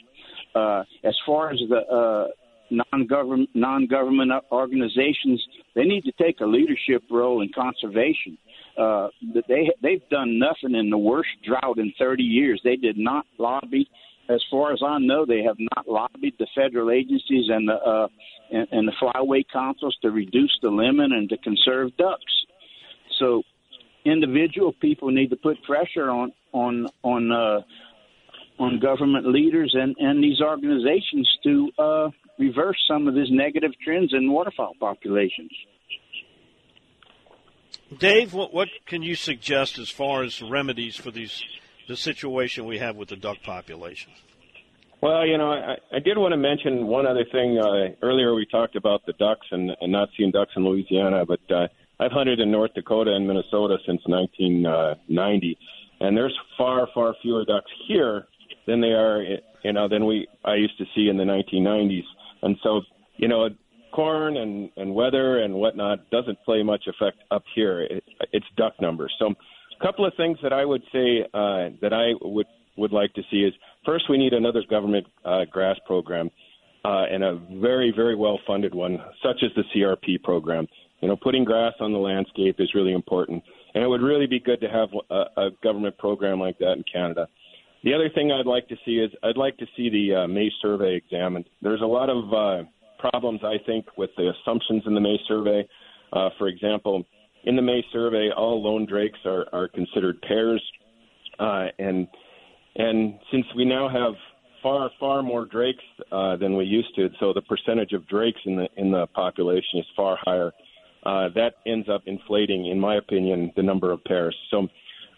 Uh, 0.54 0.84
as 1.04 1.16
far 1.24 1.50
as 1.50 1.58
the 1.68 1.76
uh, 1.76 2.28
non-government 2.70 3.48
non-government 3.54 4.32
organizations 4.50 5.44
they 5.74 5.84
need 5.84 6.02
to 6.02 6.12
take 6.20 6.40
a 6.40 6.46
leadership 6.46 7.02
role 7.10 7.40
in 7.40 7.50
conservation. 7.54 8.36
Uh, 8.76 9.08
they 9.48 9.70
they've 9.82 10.08
done 10.10 10.38
nothing 10.38 10.74
in 10.74 10.90
the 10.90 10.98
worst 10.98 11.28
drought 11.44 11.78
in 11.78 11.92
30 11.98 12.22
years. 12.22 12.60
They 12.64 12.76
did 12.76 12.98
not 12.98 13.24
lobby, 13.38 13.88
as 14.28 14.42
far 14.50 14.72
as 14.72 14.80
I 14.84 14.98
know, 14.98 15.24
they 15.24 15.42
have 15.42 15.56
not 15.58 15.88
lobbied 15.88 16.34
the 16.38 16.46
federal 16.54 16.90
agencies 16.90 17.46
and 17.48 17.68
the 17.68 17.74
uh, 17.74 18.08
and, 18.50 18.66
and 18.72 18.88
the 18.88 18.92
flyway 19.00 19.44
councils 19.52 19.96
to 20.02 20.10
reduce 20.10 20.56
the 20.62 20.68
limit 20.68 21.12
and 21.12 21.28
to 21.28 21.36
conserve 21.38 21.96
ducks. 21.96 22.22
So, 23.18 23.42
individual 24.04 24.72
people 24.80 25.10
need 25.10 25.30
to 25.30 25.36
put 25.36 25.62
pressure 25.62 26.10
on 26.10 26.32
on 26.56 26.88
on 27.02 27.30
uh, 27.30 27.60
on 28.58 28.80
government 28.80 29.26
leaders 29.26 29.74
and 29.74 29.94
and 29.98 30.22
these 30.22 30.40
organizations 30.40 31.28
to 31.44 31.70
uh, 31.78 32.08
reverse 32.38 32.78
some 32.88 33.06
of 33.06 33.14
these 33.14 33.30
negative 33.30 33.72
trends 33.84 34.12
in 34.12 34.30
waterfowl 34.32 34.74
populations. 34.80 35.50
Dave, 37.98 38.32
what, 38.34 38.52
what 38.52 38.68
can 38.86 39.02
you 39.02 39.14
suggest 39.14 39.78
as 39.78 39.88
far 39.88 40.24
as 40.24 40.42
remedies 40.42 40.96
for 40.96 41.10
these 41.10 41.44
the 41.86 41.96
situation 41.96 42.64
we 42.64 42.78
have 42.78 42.96
with 42.96 43.10
the 43.10 43.16
duck 43.16 43.42
population? 43.44 44.12
Well, 45.00 45.24
you 45.26 45.38
know, 45.38 45.52
I, 45.52 45.76
I 45.94 45.98
did 46.00 46.18
want 46.18 46.32
to 46.32 46.36
mention 46.36 46.86
one 46.86 47.06
other 47.06 47.24
thing. 47.30 47.58
Uh, 47.58 47.94
earlier, 48.02 48.34
we 48.34 48.46
talked 48.46 48.74
about 48.74 49.04
the 49.06 49.12
ducks 49.12 49.46
and, 49.52 49.70
and 49.80 49.92
not 49.92 50.08
seeing 50.16 50.32
ducks 50.32 50.52
in 50.56 50.64
Louisiana, 50.64 51.24
but 51.24 51.38
uh, 51.48 51.68
I've 52.00 52.12
hunted 52.12 52.40
in 52.40 52.50
North 52.50 52.74
Dakota 52.74 53.14
and 53.14 53.26
Minnesota 53.26 53.76
since 53.86 54.00
1990, 54.06 55.58
and 56.00 56.16
there's 56.16 56.36
far, 56.58 56.88
far 56.94 57.14
fewer 57.22 57.44
ducks 57.44 57.70
here 57.86 58.26
than 58.66 58.80
they 58.80 58.92
are, 58.92 59.22
you 59.62 59.72
know, 59.72 59.88
than 59.88 60.06
we 60.06 60.26
I 60.44 60.54
used 60.54 60.78
to 60.78 60.84
see 60.94 61.08
in 61.08 61.16
the 61.16 61.24
1990s. 61.24 62.04
And 62.42 62.56
so, 62.62 62.82
you 63.16 63.28
know, 63.28 63.48
corn 63.92 64.36
and, 64.36 64.70
and 64.76 64.94
weather 64.94 65.42
and 65.42 65.54
whatnot 65.54 66.10
doesn't 66.10 66.38
play 66.44 66.62
much 66.62 66.84
effect 66.86 67.18
up 67.30 67.42
here. 67.54 67.82
It, 67.82 68.04
it's 68.32 68.46
duck 68.56 68.74
numbers. 68.80 69.14
So, 69.18 69.32
a 69.78 69.84
couple 69.84 70.06
of 70.06 70.12
things 70.16 70.38
that 70.42 70.52
I 70.52 70.64
would 70.64 70.82
say 70.92 71.22
uh, 71.34 71.68
that 71.82 71.92
I 71.92 72.12
would 72.22 72.46
would 72.76 72.92
like 72.92 73.12
to 73.14 73.22
see 73.30 73.38
is 73.38 73.54
first 73.84 74.08
we 74.08 74.18
need 74.18 74.32
another 74.32 74.62
government 74.68 75.06
uh, 75.24 75.44
grass 75.50 75.76
program 75.86 76.30
uh, 76.84 77.04
and 77.10 77.24
a 77.24 77.40
very 77.60 77.92
very 77.94 78.14
well 78.14 78.38
funded 78.46 78.74
one, 78.74 78.98
such 79.22 79.42
as 79.42 79.50
the 79.54 79.64
CRP 79.74 80.22
program. 80.22 80.66
You 81.00 81.08
know, 81.08 81.16
putting 81.16 81.44
grass 81.44 81.74
on 81.80 81.92
the 81.92 81.98
landscape 81.98 82.56
is 82.58 82.74
really 82.74 82.92
important, 82.92 83.42
and 83.76 83.84
it 83.84 83.88
would 83.88 84.00
really 84.00 84.26
be 84.26 84.40
good 84.40 84.58
to 84.62 84.68
have 84.68 84.88
a, 85.10 85.40
a 85.40 85.50
government 85.62 85.98
program 85.98 86.40
like 86.40 86.58
that 86.58 86.72
in 86.72 86.84
Canada. 86.90 87.28
The 87.84 87.92
other 87.92 88.08
thing 88.08 88.32
I'd 88.32 88.46
like 88.46 88.66
to 88.68 88.76
see 88.86 88.92
is 88.92 89.10
I'd 89.22 89.36
like 89.36 89.58
to 89.58 89.66
see 89.76 89.90
the 89.90 90.22
uh, 90.22 90.26
May 90.26 90.50
survey 90.62 90.96
examined. 90.96 91.44
There's 91.60 91.82
a 91.82 91.86
lot 91.86 92.08
of 92.08 92.32
uh, 92.32 92.68
problems, 92.98 93.40
I 93.44 93.56
think, 93.66 93.84
with 93.98 94.08
the 94.16 94.32
assumptions 94.32 94.82
in 94.86 94.94
the 94.94 95.00
May 95.02 95.18
survey. 95.28 95.68
Uh, 96.10 96.30
for 96.38 96.48
example, 96.48 97.04
in 97.44 97.54
the 97.54 97.60
May 97.60 97.84
survey, 97.92 98.30
all 98.34 98.62
lone 98.64 98.86
drakes 98.86 99.18
are, 99.26 99.44
are 99.52 99.68
considered 99.68 100.22
pairs, 100.22 100.62
uh, 101.38 101.66
and 101.78 102.08
and 102.76 103.18
since 103.30 103.44
we 103.54 103.66
now 103.66 103.90
have 103.90 104.14
far 104.62 104.90
far 104.98 105.22
more 105.22 105.44
drakes 105.44 105.84
uh, 106.10 106.36
than 106.36 106.56
we 106.56 106.64
used 106.64 106.96
to, 106.96 107.10
so 107.20 107.34
the 107.34 107.42
percentage 107.42 107.92
of 107.92 108.08
drakes 108.08 108.40
in 108.46 108.56
the 108.56 108.68
in 108.78 108.90
the 108.90 109.06
population 109.08 109.80
is 109.80 109.86
far 109.94 110.18
higher. 110.22 110.50
Uh, 111.06 111.28
that 111.36 111.54
ends 111.66 111.88
up 111.88 112.02
inflating, 112.06 112.66
in 112.66 112.80
my 112.80 112.96
opinion, 112.96 113.52
the 113.54 113.62
number 113.62 113.92
of 113.92 114.02
pairs. 114.04 114.36
So 114.50 114.66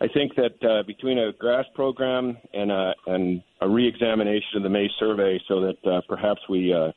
I 0.03 0.07
think 0.09 0.35
that 0.37 0.63
uh, 0.63 0.83
between 0.87 1.19
a 1.19 1.33
grass 1.33 1.65
program 1.75 2.37
and 2.53 2.71
a, 2.71 2.93
and 3.07 3.43
a 3.63 3.69
reexamination 3.69 4.59
of 4.59 4.63
the 4.65 4.69
May 4.69 4.89
survey, 4.99 5.41
so 5.49 5.61
that 5.63 5.91
uh, 5.91 6.01
perhaps 6.07 6.41
we 6.51 6.75
uh, 6.75 6.93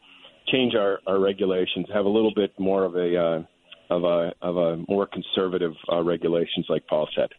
change 0.50 0.76
our, 0.76 1.00
our 1.08 1.20
regulations, 1.20 1.88
have 1.94 2.04
a 2.04 2.10
little 2.10 2.34
bit 2.36 2.52
more 2.60 2.84
of 2.84 2.96
a 2.96 3.18
uh, 3.18 3.44
of 3.96 4.04
a 4.04 4.34
of 4.42 4.58
a 4.58 4.84
more 4.90 5.08
conservative 5.08 5.74
uh, 5.90 6.02
regulations, 6.02 6.66
like 6.68 6.86
Paul 6.88 7.08
said. 7.16 7.30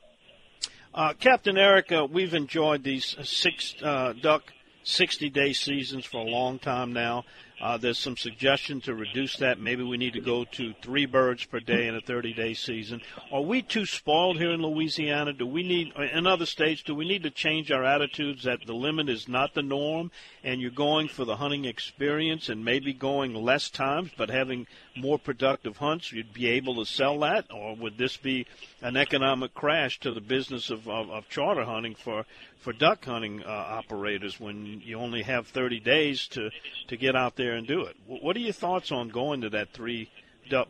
Uh, 0.95 1.13
Captain 1.19 1.59
Eric, 1.59 1.93
we've 2.11 2.35
enjoyed 2.35 2.83
these 2.83 3.15
six 3.23 3.75
duck 4.23 4.53
60 4.85 5.31
day 5.31 5.53
seasons 5.53 6.05
for 6.05 6.19
a 6.19 6.29
long 6.29 6.59
time 6.59 6.93
now. 6.93 7.25
Uh, 7.63 7.77
there's 7.77 7.99
some 7.99 8.17
suggestion 8.17 8.81
to 8.81 8.93
reduce 8.93 9.37
that. 9.37 9.61
Maybe 9.61 9.85
we 9.85 9.97
need 9.97 10.15
to 10.15 10.21
go 10.21 10.45
to 10.45 10.75
three 10.83 11.07
birds 11.07 11.45
per 11.45 11.61
day 11.61 11.87
in 11.87 11.95
a 11.95 12.01
30 12.01 12.35
day 12.35 12.55
season. 12.55 13.01
Are 13.31 13.41
we 13.41 13.63
too 13.63 13.87
spoiled 13.87 14.39
here 14.39 14.51
in 14.51 14.61
Louisiana? 14.61 15.33
Do 15.33 15.47
we 15.47 15.63
need, 15.63 15.93
in 15.97 16.27
other 16.27 16.45
states, 16.45 16.83
do 16.83 16.93
we 16.93 17.07
need 17.07 17.23
to 17.23 17.31
change 17.31 17.71
our 17.71 17.85
attitudes 17.85 18.43
that 18.43 18.67
the 18.67 18.75
limit 18.75 19.09
is 19.09 19.29
not 19.29 19.55
the 19.55 19.63
norm 19.63 20.11
and 20.43 20.61
you're 20.61 20.73
going 20.73 21.07
for 21.07 21.25
the 21.25 21.37
hunting 21.37 21.65
experience 21.65 22.49
and 22.49 22.65
maybe 22.65 22.93
going 22.93 23.33
less 23.33 23.71
times 23.71 24.11
but 24.17 24.29
having 24.29 24.67
more 24.97 25.19
productive 25.19 25.77
hunts? 25.77 26.13
You'd 26.13 26.33
be 26.33 26.49
able 26.49 26.77
to 26.77 26.91
sell 26.91 27.19
that? 27.21 27.47
Or 27.53 27.75
would 27.77 27.99
this 27.99 28.17
be 28.17 28.47
an 28.81 28.97
economic 28.97 29.55
crash 29.55 30.01
to 30.01 30.13
the 30.13 30.21
business 30.21 30.71
of, 30.71 30.89
of, 30.89 31.11
of 31.11 31.29
charter 31.29 31.65
hunting 31.65 31.95
for, 31.95 32.25
for 32.61 32.73
duck 32.73 33.05
hunting 33.05 33.43
uh, 33.43 33.49
operators 33.49 34.39
when 34.39 34.81
you 34.85 34.99
only 34.99 35.23
have 35.23 35.47
30 35.47 35.81
days 35.81 36.27
to, 36.29 36.51
to 36.89 36.97
get 36.97 37.17
out 37.17 37.37
there 37.37 37.55
and 37.55 37.67
do 37.67 37.83
it. 37.83 37.97
What 38.07 38.37
are 38.37 38.41
your 38.41 38.53
thoughts 38.53 38.93
on 38.93 39.09
going 39.09 39.41
to 39.43 39.51
that 39.51 39.73
three 39.73 40.09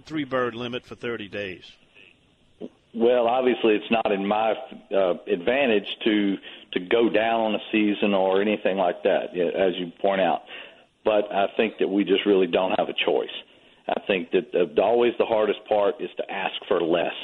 three 0.07 0.25
bird 0.25 0.55
limit 0.55 0.85
for 0.85 0.95
30 0.95 1.29
days? 1.29 1.65
Well, 2.95 3.27
obviously, 3.27 3.75
it's 3.75 3.91
not 3.91 4.13
in 4.13 4.27
my 4.27 4.55
uh, 4.95 5.15
advantage 5.27 5.87
to 6.05 6.37
to 6.73 6.81
go 6.81 7.09
down 7.09 7.41
on 7.41 7.55
a 7.55 7.61
season 7.71 8.15
or 8.15 8.41
anything 8.41 8.77
like 8.77 9.03
that, 9.03 9.37
as 9.37 9.75
you 9.77 9.93
point 10.01 10.21
out. 10.21 10.43
But 11.05 11.33
I 11.33 11.49
think 11.57 11.79
that 11.79 11.89
we 11.89 12.05
just 12.05 12.25
really 12.27 12.47
don't 12.47 12.73
have 12.79 12.89
a 12.89 12.95
choice. 12.95 13.33
I 13.89 14.01
think 14.07 14.31
that 14.31 14.53
the, 14.53 14.83
always 14.83 15.13
the 15.19 15.25
hardest 15.25 15.61
part 15.69 15.97
is 16.01 16.11
to 16.17 16.31
ask 16.31 16.55
for 16.69 16.81
less, 16.81 17.15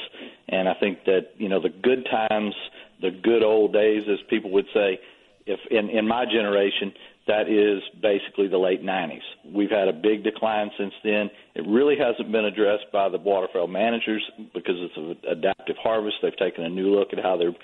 and 0.49 0.67
I 0.67 0.73
think 0.79 1.05
that 1.05 1.31
you 1.37 1.47
know 1.47 1.61
the 1.61 1.69
good 1.69 2.07
times, 2.09 2.53
the 3.01 3.11
good 3.11 3.43
old 3.43 3.73
days, 3.73 4.03
as 4.11 4.19
people 4.29 4.51
would 4.51 4.67
say, 4.73 4.99
if 5.45 5.59
in 5.71 5.89
in 5.89 6.07
my 6.07 6.25
generation, 6.25 6.91
that 7.27 7.47
is 7.47 7.81
basically 8.01 8.47
the 8.47 8.57
late 8.57 8.83
90s. 8.83 9.21
We've 9.53 9.69
had 9.69 9.87
a 9.87 9.93
big 9.93 10.23
decline 10.23 10.71
since 10.77 10.93
then. 11.03 11.29
It 11.55 11.65
really 11.67 11.95
hasn't 11.97 12.31
been 12.31 12.45
addressed 12.45 12.91
by 12.91 13.07
the 13.07 13.19
waterfowl 13.19 13.67
managers 13.67 14.23
because 14.53 14.75
it's 14.77 14.97
an 14.97 15.15
adaptive 15.29 15.77
harvest. 15.77 16.17
They've 16.21 16.35
taken 16.37 16.65
a 16.65 16.69
new 16.69 16.93
look 16.93 17.13
at 17.13 17.19
how 17.23 17.37
they're 17.37 17.55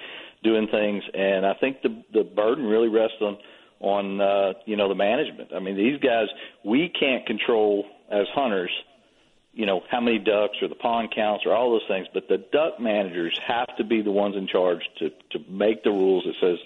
doing 0.44 0.68
things, 0.72 1.04
and 1.14 1.46
I 1.46 1.54
think 1.56 1.82
the 1.82 2.02
the 2.14 2.24
burden 2.24 2.66
really 2.66 2.90
rests 2.90 3.18
on 3.22 3.38
on 3.86 4.20
uh, 4.20 4.54
you 4.66 4.76
know 4.76 4.90
the 4.90 4.96
management. 4.96 5.52
I 5.56 5.60
mean, 5.60 5.78
these 5.78 6.00
guys 6.00 6.28
we 6.66 6.90
can't 6.90 7.26
control 7.26 7.86
as 8.12 8.26
hunters, 8.34 8.72
you 9.54 9.66
know, 9.66 9.82
how 9.90 10.02
many 10.02 10.18
ducks 10.18 10.58
or 10.62 10.68
the 10.68 10.76
pond 10.76 11.14
counts 11.16 11.46
or 11.46 11.54
all 11.54 11.72
those 11.72 11.88
things, 11.88 12.08
but 12.14 12.28
the 12.28 12.38
duck 12.52 12.80
managers 12.80 13.40
have 13.48 13.68
to 13.78 13.84
be 13.84 14.02
the 14.02 14.12
ones 14.12 14.36
in 14.36 14.48
charge 14.48 14.82
to 15.00 15.10
to 15.32 15.40
make 15.50 15.84
the 15.84 15.92
rules 15.92 16.26
that 16.26 16.34
says 16.42 16.58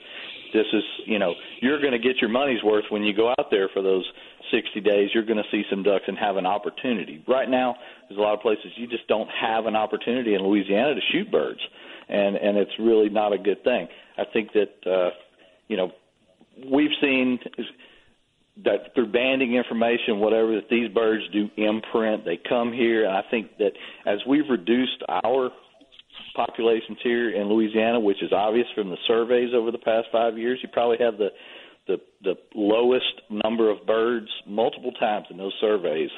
this 0.53 0.65
is 0.73 0.83
you 1.05 1.19
know 1.19 1.35
you're 1.61 1.81
going 1.81 1.91
to 1.91 1.99
get 1.99 2.17
your 2.21 2.29
money's 2.29 2.63
worth 2.63 2.85
when 2.89 3.03
you 3.03 3.13
go 3.13 3.29
out 3.37 3.51
there 3.51 3.67
for 3.67 3.81
those 3.81 4.09
60 4.51 4.79
days. 4.79 5.09
You're 5.13 5.25
going 5.25 5.43
to 5.43 5.49
see 5.51 5.63
some 5.69 5.83
ducks 5.83 6.05
and 6.07 6.17
have 6.17 6.37
an 6.37 6.45
opportunity. 6.45 7.21
Right 7.27 7.49
now 7.49 7.75
there's 8.07 8.17
a 8.17 8.21
lot 8.21 8.33
of 8.33 8.39
places 8.39 8.71
you 8.77 8.87
just 8.87 9.07
don't 9.07 9.29
have 9.29 9.65
an 9.65 9.75
opportunity 9.75 10.35
in 10.35 10.41
Louisiana 10.41 10.95
to 10.95 11.01
shoot 11.11 11.29
birds 11.29 11.59
and 12.07 12.37
and 12.37 12.57
it's 12.57 12.71
really 12.79 13.09
not 13.09 13.33
a 13.33 13.37
good 13.37 13.61
thing. 13.65 13.89
I 14.17 14.23
think 14.23 14.53
that 14.53 14.89
uh 14.89 15.09
you 15.67 15.75
know 15.75 15.91
we've 16.71 16.91
seen 17.01 17.39
that 18.63 18.93
through 18.93 19.11
banding 19.11 19.55
information 19.55 20.19
whatever 20.19 20.55
that 20.55 20.69
these 20.69 20.89
birds 20.89 21.23
do 21.31 21.49
imprint 21.57 22.25
they 22.25 22.39
come 22.49 22.73
here 22.73 23.05
and 23.05 23.15
i 23.15 23.21
think 23.31 23.57
that 23.57 23.71
as 24.05 24.19
we've 24.27 24.49
reduced 24.49 25.03
our 25.23 25.49
populations 26.35 26.97
here 27.03 27.31
in 27.31 27.47
Louisiana, 27.49 27.99
which 27.99 28.21
is 28.23 28.31
obvious 28.31 28.67
from 28.75 28.89
the 28.89 28.97
surveys 29.07 29.49
over 29.53 29.71
the 29.71 29.77
past 29.77 30.07
five 30.11 30.37
years. 30.37 30.59
You 30.61 30.69
probably 30.71 30.97
have 30.99 31.17
the 31.17 31.29
the, 31.87 31.97
the 32.23 32.35
lowest 32.53 33.21
number 33.31 33.71
of 33.71 33.83
birds 33.87 34.27
multiple 34.45 34.91
times 34.91 35.25
in 35.31 35.37
those 35.37 35.53
surveys 35.59 36.11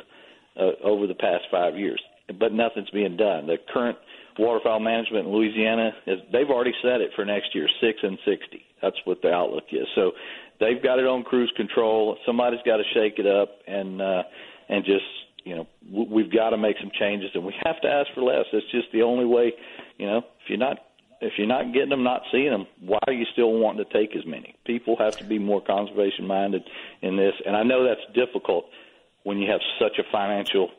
uh, 0.59 0.71
over 0.83 1.07
the 1.07 1.13
past 1.13 1.45
five 1.49 1.77
years, 1.77 2.01
but 2.37 2.51
nothing's 2.51 2.89
being 2.89 3.15
done. 3.15 3.47
The 3.47 3.55
current 3.73 3.97
waterfowl 4.37 4.81
management 4.81 5.27
in 5.27 5.33
Louisiana 5.33 5.91
is 6.07 6.19
they've 6.33 6.49
already 6.49 6.73
set 6.81 6.99
it 6.99 7.11
for 7.15 7.23
next 7.23 7.55
year, 7.55 7.69
six 7.79 7.99
and 8.03 8.17
sixty. 8.25 8.65
That's 8.81 8.97
what 9.05 9.21
the 9.21 9.31
outlook 9.31 9.65
is. 9.71 9.87
So 9.95 10.11
they've 10.59 10.81
got 10.81 10.99
it 10.99 11.05
on 11.05 11.23
cruise 11.23 11.51
control. 11.55 12.17
Somebody's 12.25 12.61
got 12.65 12.77
to 12.77 12.83
shake 12.93 13.19
it 13.19 13.27
up 13.27 13.49
and 13.67 14.01
uh, 14.01 14.23
and 14.69 14.85
just 14.85 15.05
you 15.43 15.55
know 15.55 15.67
we've 15.91 16.31
got 16.31 16.51
to 16.51 16.57
make 16.57 16.77
some 16.79 16.91
changes, 16.99 17.31
and 17.33 17.45
we 17.45 17.53
have 17.63 17.81
to 17.81 17.87
ask 17.87 18.13
for 18.13 18.21
less. 18.21 18.45
It's 18.53 18.69
just 18.71 18.91
the 18.93 19.01
only 19.01 19.25
way. 19.25 19.53
You 19.97 20.07
know, 20.07 20.17
if 20.17 20.49
you're 20.49 20.57
not 20.57 20.77
if 21.21 21.33
you're 21.37 21.47
not 21.47 21.71
getting 21.73 21.89
them, 21.89 22.03
not 22.03 22.23
seeing 22.31 22.49
them, 22.49 22.65
why 22.79 22.99
are 23.05 23.13
you 23.13 23.25
still 23.31 23.53
wanting 23.53 23.85
to 23.85 23.93
take 23.93 24.15
as 24.15 24.25
many? 24.25 24.55
People 24.65 24.95
have 24.97 25.17
to 25.17 25.23
be 25.23 25.37
more 25.37 25.61
conservation 25.61 26.25
minded 26.25 26.63
in 27.01 27.15
this, 27.15 27.33
and 27.45 27.55
I 27.55 27.63
know 27.63 27.83
that's 27.83 28.01
difficult 28.15 28.65
when 29.23 29.37
you 29.37 29.49
have 29.51 29.61
such 29.79 29.99
a 29.99 30.03
financial 30.11 30.69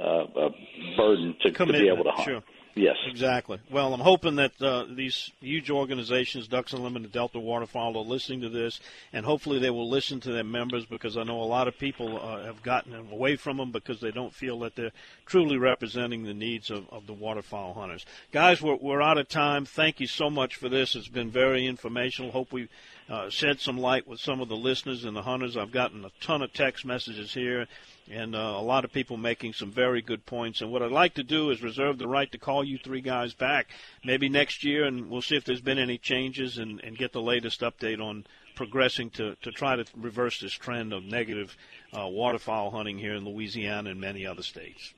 uh, 0.00 0.22
uh, 0.22 0.48
burden 0.96 1.34
to, 1.42 1.50
to 1.50 1.66
be 1.66 1.88
able 1.88 2.04
to 2.04 2.12
hunt. 2.12 2.24
Sure. 2.24 2.42
Yes. 2.74 2.96
Exactly. 3.06 3.58
Well, 3.70 3.92
I'm 3.92 4.00
hoping 4.00 4.36
that 4.36 4.60
uh, 4.60 4.86
these 4.88 5.30
huge 5.40 5.70
organizations, 5.70 6.48
Ducks 6.48 6.72
Unlimited, 6.72 7.04
and 7.04 7.12
Delta 7.12 7.38
Waterfowl, 7.38 7.98
are 7.98 8.04
listening 8.04 8.40
to 8.40 8.48
this, 8.48 8.80
and 9.12 9.26
hopefully 9.26 9.58
they 9.58 9.70
will 9.70 9.90
listen 9.90 10.20
to 10.20 10.32
their 10.32 10.44
members 10.44 10.86
because 10.86 11.18
I 11.18 11.24
know 11.24 11.42
a 11.42 11.44
lot 11.44 11.68
of 11.68 11.78
people 11.78 12.18
uh, 12.18 12.44
have 12.44 12.62
gotten 12.62 12.94
away 12.94 13.36
from 13.36 13.58
them 13.58 13.72
because 13.72 14.00
they 14.00 14.10
don't 14.10 14.32
feel 14.32 14.58
that 14.60 14.76
they're 14.76 14.92
truly 15.26 15.58
representing 15.58 16.24
the 16.24 16.32
needs 16.32 16.70
of, 16.70 16.88
of 16.90 17.06
the 17.06 17.12
waterfowl 17.12 17.74
hunters. 17.74 18.06
Guys, 18.32 18.62
we're, 18.62 18.76
we're 18.76 19.02
out 19.02 19.18
of 19.18 19.28
time. 19.28 19.66
Thank 19.66 20.00
you 20.00 20.06
so 20.06 20.30
much 20.30 20.56
for 20.56 20.70
this. 20.70 20.94
It's 20.94 21.08
been 21.08 21.30
very 21.30 21.66
informational. 21.66 22.30
Hope 22.30 22.52
we 22.52 22.68
uh, 23.08 23.28
shed 23.28 23.60
some 23.60 23.78
light 23.78 24.06
with 24.06 24.20
some 24.20 24.40
of 24.40 24.48
the 24.48 24.56
listeners 24.56 25.04
and 25.04 25.16
the 25.16 25.22
hunters. 25.22 25.56
I've 25.56 25.72
gotten 25.72 26.04
a 26.04 26.10
ton 26.20 26.42
of 26.42 26.52
text 26.52 26.84
messages 26.84 27.34
here 27.34 27.66
and 28.10 28.34
uh, 28.34 28.38
a 28.38 28.62
lot 28.62 28.84
of 28.84 28.92
people 28.92 29.16
making 29.16 29.52
some 29.52 29.70
very 29.70 30.02
good 30.02 30.26
points. 30.26 30.60
And 30.60 30.72
what 30.72 30.82
I'd 30.82 30.90
like 30.90 31.14
to 31.14 31.22
do 31.22 31.50
is 31.50 31.62
reserve 31.62 31.98
the 31.98 32.08
right 32.08 32.30
to 32.32 32.38
call 32.38 32.64
you 32.64 32.78
three 32.78 33.00
guys 33.00 33.34
back 33.34 33.68
maybe 34.04 34.28
next 34.28 34.64
year, 34.64 34.84
and 34.84 35.08
we'll 35.08 35.22
see 35.22 35.36
if 35.36 35.44
there's 35.44 35.60
been 35.60 35.78
any 35.78 35.98
changes 35.98 36.58
and, 36.58 36.80
and 36.82 36.96
get 36.96 37.12
the 37.12 37.22
latest 37.22 37.60
update 37.60 38.00
on 38.00 38.26
progressing 38.54 39.10
to, 39.10 39.34
to 39.42 39.50
try 39.50 39.76
to 39.76 39.84
reverse 39.96 40.40
this 40.40 40.52
trend 40.52 40.92
of 40.92 41.04
negative 41.04 41.56
uh, 41.92 42.06
waterfowl 42.06 42.70
hunting 42.70 42.98
here 42.98 43.14
in 43.14 43.24
Louisiana 43.24 43.90
and 43.90 44.00
many 44.00 44.26
other 44.26 44.42
states. 44.42 44.92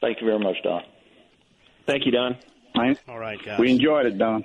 Thank 0.00 0.20
you 0.20 0.26
very 0.26 0.38
much, 0.38 0.56
Don. 0.62 0.82
Thank 1.86 2.06
you, 2.06 2.12
Don. 2.12 2.36
All 3.08 3.18
right, 3.18 3.42
guys. 3.42 3.58
We 3.58 3.70
enjoyed 3.70 4.06
it, 4.06 4.18
Don. 4.18 4.44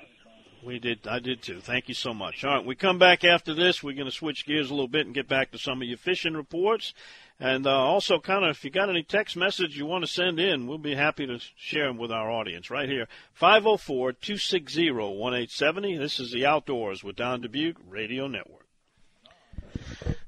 We 0.64 0.78
did. 0.78 1.08
I 1.08 1.18
did 1.20 1.42
too. 1.42 1.62
Thank 1.62 1.88
you 1.88 1.94
so 1.94 2.14
much. 2.14 2.44
All 2.44 2.56
right, 2.56 2.66
we 2.66 2.76
come 2.76 3.00
back 3.00 3.24
after 3.24 3.54
this. 3.54 3.82
We're 3.82 3.96
going 3.96 4.10
to 4.10 4.12
switch 4.12 4.46
gears 4.46 4.70
a 4.70 4.74
little 4.74 4.90
bit 4.90 5.06
and 5.06 5.16
get 5.16 5.30
back 5.30 5.52
to 5.52 5.58
some 5.58 5.82
of 5.82 5.88
your 5.88 5.98
fishing 5.98 6.34
reports, 6.34 6.94
and 7.40 7.66
uh, 7.66 7.72
also 7.72 8.20
kind 8.20 8.44
of 8.44 8.52
if 8.52 8.66
you 8.66 8.70
got 8.70 8.90
any 8.90 9.04
text 9.04 9.38
message 9.38 9.78
you 9.78 9.86
want 9.86 10.04
to 10.04 10.12
send 10.12 10.38
in, 10.38 10.68
we'll 10.68 10.78
be 10.78 10.96
happy 10.96 11.26
to 11.26 11.40
share 11.56 11.88
them 11.88 11.98
with 11.98 12.12
our 12.12 12.30
audience 12.30 12.70
right 12.70 12.90
here. 12.90 13.08
504-260-1870. 13.40 15.98
This 15.98 16.20
is 16.20 16.32
the 16.32 16.46
Outdoors 16.46 17.06
with 17.06 17.16
Don 17.16 17.42
Dubuc 17.42 17.76
Radio 17.88 18.28
Network. 18.28 18.59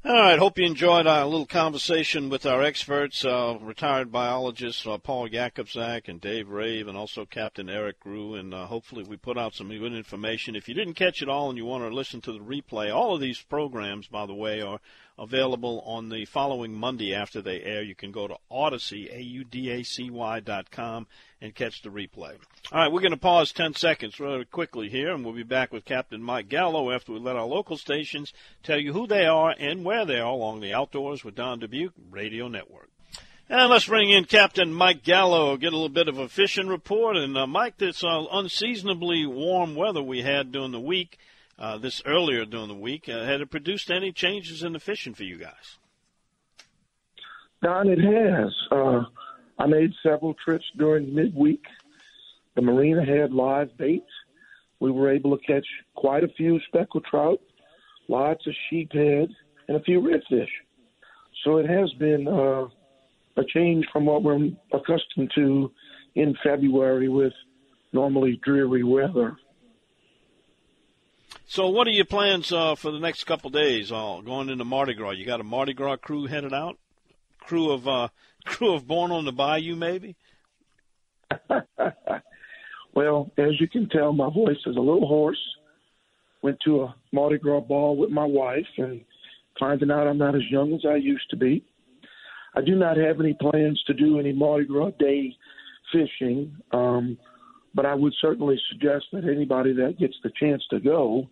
All 0.04 0.14
right. 0.14 0.40
Hope 0.40 0.58
you 0.58 0.66
enjoyed 0.66 1.06
our 1.06 1.26
little 1.26 1.46
conversation 1.46 2.30
with 2.30 2.46
our 2.46 2.64
experts, 2.64 3.24
uh, 3.24 3.58
retired 3.62 4.12
biologists 4.12 4.86
uh, 4.88 4.98
Paul 4.98 5.30
Jakubczak 5.30 6.08
and 6.08 6.20
Dave 6.20 6.50
Rave, 6.50 6.88
and 6.88 6.98
also 6.98 7.26
Captain 7.26 7.70
Eric 7.70 7.98
Rue. 8.04 8.36
And 8.36 8.54
uh, 8.54 8.66
hopefully, 8.66 9.04
we 9.04 9.18
put 9.18 9.38
out 9.38 9.54
some 9.54 9.70
good 9.70 9.94
information. 9.94 10.56
If 10.56 10.68
you 10.68 10.74
didn't 10.74 10.96
catch 10.96 11.22
it 11.22 11.30
all 11.30 11.50
and 11.50 11.58
you 11.58 11.66
want 11.66 11.84
to 11.84 11.96
listen 11.96 12.20
to 12.22 12.34
the 12.34 12.40
replay, 12.40 12.94
all 12.94 13.14
of 13.14 13.22
these 13.22 13.42
programs, 13.42 14.08
by 14.08 14.26
the 14.26 14.34
way, 14.34 14.62
are 14.62 14.80
available 15.18 15.84
on 15.86 16.10
the 16.10 16.26
following 16.26 16.74
Monday 16.74 17.14
after 17.14 17.42
they 17.42 17.62
air. 17.62 17.82
You 17.82 17.96
can 17.96 18.12
go 18.12 18.28
to 18.28 18.38
Audacy, 18.52 19.14
A-U-D-A-C-Y 19.14 20.40
dot 20.42 20.72
com, 20.72 21.08
and 21.42 21.54
catch 21.54 21.82
the 21.82 21.90
replay. 21.90 22.36
All 22.72 22.80
right, 22.80 22.92
we're 22.92 23.02
going 23.02 23.12
to 23.12 23.18
pause 23.18 23.52
10 23.52 23.76
seconds 23.76 24.20
really 24.20 24.46
quickly 24.46 24.90
here, 24.90 25.14
and 25.14 25.24
we'll 25.24 25.34
be 25.34 25.44
back 25.44 25.72
with 25.72 25.86
Captain 25.86 26.22
Mike 26.22 26.50
Gallo 26.50 26.92
after 26.92 27.12
we 27.12 27.20
let 27.20 27.36
our 27.36 27.46
local 27.46 27.78
stations 27.78 28.34
tell 28.64 28.80
you 28.80 28.94
who 28.94 29.08
they 29.08 29.26
are 29.26 29.56
and 29.60 29.86
where 29.86 30.06
they 30.06 30.20
are 30.20 30.32
along 30.32 30.62
the 30.62 30.74
Outdoors 30.74 31.24
with 31.24 31.36
Don 31.36 31.60
Dubuc 31.60 31.92
Radio 32.10 32.48
Network. 32.48 32.90
And 33.50 33.70
let's 33.70 33.88
bring 33.88 34.10
in 34.10 34.26
Captain 34.26 34.74
Mike 34.74 35.04
Gallo, 35.04 35.58
get 35.58 35.74
a 35.74 35.76
little 35.76 35.90
bit 35.90 36.08
of 36.08 36.18
a 36.18 36.30
fishing 36.30 36.68
report. 36.68 37.18
And 37.18 37.38
uh, 37.38 37.46
Mike, 37.46 37.78
this 37.78 38.02
uh, 38.02 38.24
unseasonably 38.32 39.26
warm 39.26 39.76
weather 39.76 40.02
we 40.02 40.22
had 40.22 40.52
during 40.52 40.72
the 40.72 40.80
week– 40.80 41.18
uh, 41.62 41.78
this 41.78 42.02
earlier 42.06 42.44
during 42.44 42.68
the 42.68 42.74
week. 42.74 43.08
Uh, 43.08 43.24
had 43.24 43.40
it 43.40 43.52
produced 43.52 43.92
any 43.92 44.12
changes 44.12 44.64
in 44.64 44.74
the 44.74 44.80
fishing 44.80 45.14
for 45.14 45.24
you 45.24 45.38
guys? 45.38 45.78
Don, 47.62 47.88
it 47.88 48.00
has. 48.00 48.52
Uh, 48.72 49.04
I 49.60 49.68
made 49.68 49.92
several 50.02 50.34
trips 50.44 50.66
during 50.78 51.14
midweek. 51.14 51.64
The 52.56 52.64
marina 52.64 53.06
had 53.06 53.32
live 53.32 53.78
bait. 53.78 54.04
We 54.80 54.90
were 54.90 55.12
able 55.12 55.38
to 55.38 55.46
catch 55.46 55.66
quite 55.94 56.24
a 56.24 56.28
few 56.30 56.60
speckled 56.68 57.06
trout, 57.06 57.40
lots 58.08 58.48
of 58.48 58.54
sheephead, 58.68 59.30
and 59.68 59.78
a 59.78 59.84
few 59.84 60.02
redfish. 60.02 60.50
So 61.44 61.58
it 61.58 61.70
has 61.70 61.94
been 61.94 62.28
uh, 62.28 62.66
a 63.38 63.46
change 63.54 63.86
from 63.94 64.06
what 64.06 64.24
we're 64.24 64.50
accustomed 64.74 65.32
to 65.36 65.72
in 66.16 66.36
February 66.44 67.08
with 67.08 67.34
normally 67.94 68.40
dreary 68.44 68.84
weather. 68.84 69.38
So, 71.52 71.68
what 71.68 71.86
are 71.86 71.92
your 71.92 72.06
plans 72.06 72.54
uh, 72.54 72.76
for 72.76 72.92
the 72.92 73.00
next 73.00 73.26
couple 73.26 73.50
days? 73.50 73.92
Uh, 73.92 74.22
going 74.24 74.48
into 74.48 74.64
Mardi 74.64 74.94
Gras, 74.94 75.12
you 75.12 75.26
got 75.26 75.42
a 75.42 75.44
Mardi 75.44 75.74
Gras 75.74 75.98
crew 75.98 76.26
headed 76.26 76.54
out? 76.54 76.78
Crew 77.42 77.72
of 77.72 77.86
uh, 77.90 78.08
crew 78.46 78.74
of 78.74 78.88
Born 78.88 79.12
on 79.12 79.26
the 79.26 79.34
Bayou, 79.34 79.76
maybe? 79.76 80.16
well, 82.96 83.34
as 83.38 83.60
you 83.60 83.68
can 83.68 83.90
tell, 83.90 84.14
my 84.14 84.30
voice 84.34 84.64
is 84.66 84.78
a 84.78 84.80
little 84.80 85.06
hoarse. 85.06 85.42
Went 86.42 86.58
to 86.64 86.84
a 86.84 86.96
Mardi 87.12 87.38
Gras 87.38 87.60
ball 87.60 87.98
with 87.98 88.12
my 88.12 88.24
wife, 88.24 88.72
and 88.78 89.02
finding 89.60 89.92
out 89.92 90.08
I'm 90.08 90.18
not 90.18 90.36
as 90.36 90.50
young 90.50 90.74
as 90.74 90.86
I 90.90 90.96
used 90.96 91.30
to 91.32 91.36
be. 91.36 91.66
I 92.56 92.62
do 92.62 92.76
not 92.76 92.96
have 92.96 93.20
any 93.20 93.34
plans 93.34 93.84
to 93.88 93.94
do 93.94 94.20
any 94.20 94.32
Mardi 94.32 94.68
Gras 94.68 94.92
day 94.98 95.36
fishing. 95.92 96.56
Um, 96.72 97.18
but 97.74 97.86
I 97.86 97.96
would 97.96 98.14
certainly 98.20 98.60
suggest 98.70 99.06
that 99.14 99.24
anybody 99.26 99.74
that 99.74 99.98
gets 100.00 100.16
the 100.24 100.32
chance 100.40 100.64
to 100.70 100.80
go, 100.80 101.28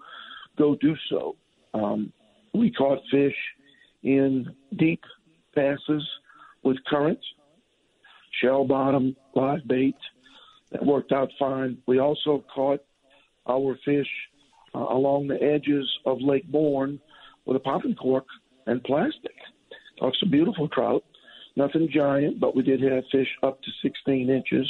go 0.58 0.76
do 0.76 0.96
so. 1.10 1.36
Um, 1.74 2.12
we 2.54 2.72
caught 2.72 3.00
fish 3.12 3.36
in 4.04 4.48
deep 4.78 5.02
passes 5.54 6.08
with 6.64 6.78
current, 6.88 7.20
shell 8.42 8.66
bottom, 8.66 9.16
live 9.36 9.68
bait. 9.68 9.96
That 10.72 10.86
worked 10.86 11.12
out 11.12 11.30
fine. 11.40 11.78
We 11.88 12.00
also 12.00 12.44
caught 12.54 12.82
our 13.48 13.78
fish 13.84 14.08
uh, 14.76 14.80
along 14.80 15.28
the 15.28 15.42
edges 15.42 15.90
of 16.06 16.22
Lake 16.22 16.50
Borgne 16.52 17.00
with 17.46 17.58
a 17.58 17.60
popping 17.60 17.96
cork 17.96 18.26
and 18.68 18.84
plastic. 18.84 19.36
Caught 20.00 20.16
some 20.20 20.30
beautiful 20.30 20.68
trout. 20.70 21.04
Nothing 21.56 21.90
giant, 21.92 22.40
but 22.40 22.56
we 22.56 22.62
did 22.62 22.82
have 22.84 23.04
fish 23.12 23.28
up 23.42 23.62
to 23.64 23.72
16 23.82 24.30
inches. 24.30 24.70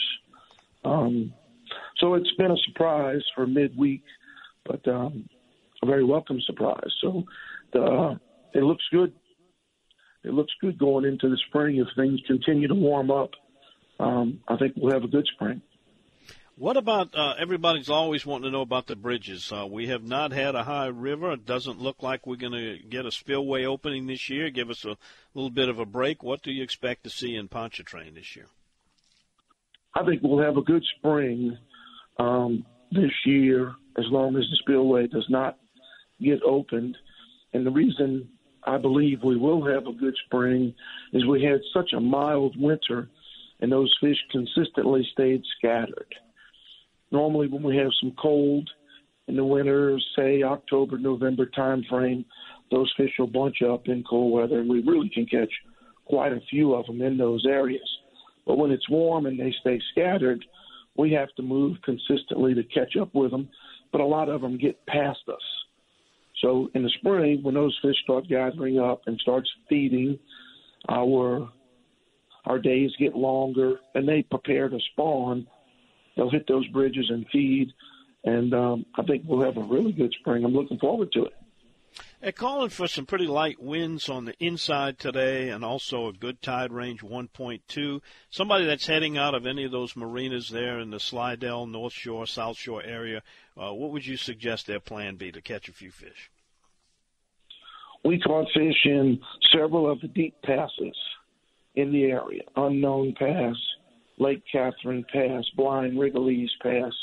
Um, 0.86 1.34
so 2.00 2.16
it's 2.16 2.32
been 2.38 2.52
a 2.52 2.58
surprise 2.68 3.22
for 3.36 3.46
midweek, 3.48 4.04
but 4.66 4.88
um, 4.88 5.28
a 5.82 5.86
very 5.86 6.04
welcome 6.04 6.40
surprise. 6.46 6.92
So 7.02 7.24
the, 7.74 7.82
uh, 7.82 8.16
it 8.54 8.64
looks 8.64 8.84
good. 8.92 9.14
It 10.24 10.34
looks 10.34 10.54
good 10.60 10.78
going 10.78 11.06
into 11.06 11.30
the 11.30 11.38
spring 11.48 11.78
if 11.78 11.88
things 11.96 12.20
continue 12.28 12.68
to 12.68 12.76
warm 12.76 13.10
up. 13.10 13.32
Um, 14.00 14.42
I 14.48 14.58
think 14.58 14.74
we'll 14.76 14.94
have 14.94 15.04
a 15.04 15.08
good 15.08 15.28
spring. 15.34 15.62
What 16.58 16.76
about 16.76 17.16
uh, 17.16 17.36
everybody's 17.40 17.90
always 17.90 18.26
wanting 18.26 18.44
to 18.44 18.52
know 18.52 18.62
about 18.62 18.88
the 18.88 18.98
bridges? 18.98 19.50
Uh, 19.50 19.66
we 19.66 19.88
have 19.88 20.04
not 20.04 20.34
had 20.34 20.56
a 20.56 20.64
high 20.64 20.88
river. 20.88 21.32
It 21.32 21.46
doesn't 21.46 21.80
look 21.80 22.04
like 22.04 22.28
we're 22.28 22.36
going 22.36 22.52
to 22.52 22.80
get 22.80 23.06
a 23.06 23.12
spillway 23.12 23.64
opening 23.64 24.08
this 24.08 24.30
year. 24.30 24.50
Give 24.50 24.70
us 24.70 24.84
a 24.84 24.98
little 25.34 25.50
bit 25.50 25.70
of 25.70 25.80
a 25.80 25.86
break. 25.86 26.22
What 26.22 26.44
do 26.44 26.52
you 26.52 26.62
expect 26.62 27.06
to 27.06 27.10
see 27.10 27.34
in 27.34 27.48
Pontchartrain 27.48 28.14
this 28.14 28.36
year? 28.36 28.48
I 29.96 30.04
think 30.04 30.22
we'll 30.22 30.44
have 30.44 30.58
a 30.58 30.62
good 30.62 30.84
spring 30.98 31.58
um, 32.20 32.66
this 32.92 33.12
year 33.26 33.74
as 33.98 34.06
long 34.10 34.36
as 34.36 34.44
the 34.44 34.58
spillway 34.62 35.08
does 35.08 35.26
not 35.30 35.58
get 36.22 36.42
opened. 36.44 36.98
And 37.54 37.66
the 37.66 37.72
reason 37.72 38.30
I 38.64 38.78
believe 38.78 39.24
we 39.24 39.38
will 39.38 39.66
have 39.66 39.88
a 39.88 39.94
good 39.94 40.16
spring 40.26 40.74
is 41.14 41.26
we 41.26 41.44
had 41.44 41.62
such 41.74 41.94
a 41.94 42.00
mild 42.00 42.56
winter 42.60 43.10
and 43.62 43.72
those 43.72 43.94
fish 44.00 44.18
consistently 44.32 45.08
stayed 45.12 45.42
scattered. 45.58 46.14
Normally, 47.12 47.48
when 47.48 47.64
we 47.64 47.76
have 47.78 47.92
some 48.00 48.14
cold 48.22 48.70
in 49.28 49.36
the 49.36 49.44
winter, 49.44 50.00
say 50.16 50.44
October, 50.44 50.98
November 50.98 51.46
time 51.48 51.84
frame, 51.90 52.24
those 52.72 52.92
fish 52.96 53.12
will 53.18 53.28
bunch 53.28 53.62
up 53.62 53.88
in 53.88 54.04
cold 54.08 54.32
weather, 54.32 54.60
and 54.60 54.70
we 54.70 54.82
really 54.84 55.10
can 55.10 55.26
catch 55.26 55.52
quite 56.06 56.32
a 56.32 56.42
few 56.50 56.74
of 56.74 56.86
them 56.86 57.02
in 57.02 57.18
those 57.18 57.46
areas. 57.48 57.88
But 58.46 58.58
when 58.58 58.72
it's 58.72 58.90
warm 58.90 59.26
and 59.26 59.40
they 59.40 59.54
stay 59.60 59.82
scattered, 59.92 60.44
we 61.00 61.12
have 61.14 61.34
to 61.36 61.42
move 61.42 61.78
consistently 61.84 62.54
to 62.54 62.64
catch 62.64 62.96
up 63.00 63.10
with 63.16 63.32
them, 63.32 63.48
but 63.92 64.02
a 64.02 64.06
lot 64.06 64.30
of 64.30 64.42
them 64.42 64.58
get 64.58 64.86
past 64.86 65.20
us. 65.30 65.42
So 66.42 66.70
in 66.76 66.84
the 66.84 66.92
spring, 67.00 67.40
when 67.42 67.56
those 67.56 67.78
fish 67.82 67.96
start 68.04 68.28
gathering 68.28 68.80
up 68.80 69.02
and 69.08 69.18
starts 69.20 69.50
feeding, 69.68 70.20
our 70.90 71.50
our 72.46 72.58
days 72.58 72.90
get 72.98 73.16
longer, 73.16 73.80
and 73.96 74.08
they 74.08 74.24
prepare 74.24 74.70
to 74.70 74.80
spawn. 74.92 75.46
They'll 76.16 76.30
hit 76.30 76.46
those 76.48 76.68
bridges 76.70 77.06
and 77.10 77.26
feed, 77.32 77.72
and 78.24 78.54
um, 78.54 78.86
I 78.96 79.04
think 79.04 79.24
we'll 79.26 79.46
have 79.46 79.58
a 79.58 79.64
really 79.64 79.92
good 79.92 80.14
spring. 80.20 80.44
I'm 80.44 80.54
looking 80.54 80.80
forward 80.80 81.12
to 81.14 81.26
it. 81.26 81.34
Calling 82.36 82.70
for 82.70 82.88
some 82.88 83.06
pretty 83.06 83.28
light 83.28 83.62
winds 83.62 84.10
on 84.10 84.26
the 84.26 84.36
inside 84.44 85.00
today 85.00 85.50
and 85.50 85.64
also 85.64 86.08
a 86.08 86.14
good 86.14 86.42
tide 86.42 86.72
range 86.72 87.02
1.2. 87.02 88.02
Somebody 88.30 88.66
that's 88.66 88.88
heading 88.88 89.18
out 89.18 89.34
of 89.34 89.46
any 89.46 89.64
of 89.64 89.72
those 89.72 89.96
marinas 89.96 90.50
there 90.50 90.80
in 90.80 90.90
the 90.90 91.00
Slidell, 91.00 91.66
North 91.66 91.94
Shore, 91.94 92.28
South 92.28 92.58
Shore 92.58 92.84
area, 92.84 93.24
uh, 93.58 93.74
what 93.74 93.92
would 93.92 94.06
you 94.06 94.18
suggest 94.18 94.68
their 94.68 94.82
plan 94.82 95.16
be 95.16 95.32
to 95.32 95.42
catch 95.42 95.70
a 95.70 95.74
few 95.74 95.92
fish? 95.92 96.30
We 98.04 98.20
caught 98.20 98.48
fish 98.54 98.86
in 98.86 99.22
several 99.54 99.90
of 99.90 100.02
the 100.02 100.10
deep 100.10 100.36
passes 100.44 100.98
in 101.76 101.94
the 101.94 102.04
area 102.04 102.44
Unknown 102.58 103.16
Pass, 103.18 103.56
Lake 104.18 104.44
Catherine 104.52 105.06
Pass, 105.12 105.46
Blind 105.56 105.98
Rigolets 105.98 106.50
Pass, 106.62 106.94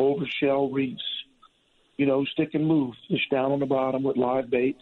over 0.00 0.26
shell 0.26 0.68
reefs. 0.68 1.00
You 2.02 2.08
know, 2.08 2.24
stick 2.32 2.54
and 2.54 2.66
move. 2.66 2.96
Fish 3.08 3.28
down 3.30 3.52
on 3.52 3.60
the 3.60 3.66
bottom 3.66 4.02
with 4.02 4.16
live 4.16 4.50
bait. 4.50 4.76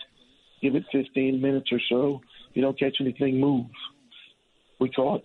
Give 0.62 0.74
it 0.74 0.84
15 0.90 1.38
minutes 1.38 1.68
or 1.70 1.78
so. 1.90 2.22
If 2.48 2.56
you 2.56 2.62
don't 2.62 2.78
catch 2.78 2.96
anything, 2.98 3.38
move. 3.38 3.66
We 4.78 4.88
caught 4.88 5.22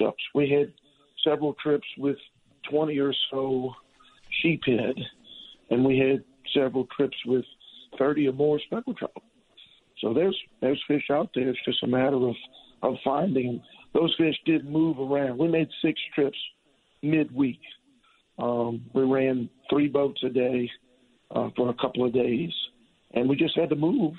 shucks. 0.00 0.22
We 0.34 0.48
had 0.48 0.72
several 1.22 1.54
trips 1.62 1.86
with 1.98 2.16
20 2.70 2.98
or 2.98 3.12
so 3.30 3.74
sheephead, 4.42 4.98
and 5.68 5.84
we 5.84 5.98
had 5.98 6.24
several 6.54 6.86
trips 6.96 7.18
with 7.26 7.44
30 7.98 8.28
or 8.28 8.32
more 8.32 8.58
speckled 8.60 8.96
trout. 8.96 9.22
So 10.00 10.14
there's 10.14 10.38
there's 10.62 10.82
fish 10.88 11.10
out 11.12 11.28
there. 11.34 11.50
It's 11.50 11.58
just 11.66 11.82
a 11.82 11.88
matter 11.88 12.16
of 12.16 12.36
of 12.82 12.94
finding. 13.04 13.62
Those 13.92 14.14
fish 14.16 14.36
did 14.46 14.64
move 14.64 14.98
around. 14.98 15.36
We 15.36 15.48
made 15.48 15.68
six 15.82 16.00
trips 16.14 16.38
midweek. 17.02 17.60
Um, 18.38 18.86
we 18.94 19.02
ran 19.02 19.50
three 19.68 19.88
boats 19.88 20.22
a 20.24 20.30
day 20.30 20.70
uh, 21.30 21.50
for 21.56 21.70
a 21.70 21.74
couple 21.74 22.04
of 22.04 22.12
days, 22.12 22.52
and 23.12 23.28
we 23.28 23.36
just 23.36 23.56
had 23.58 23.70
to 23.70 23.76
move. 23.76 24.14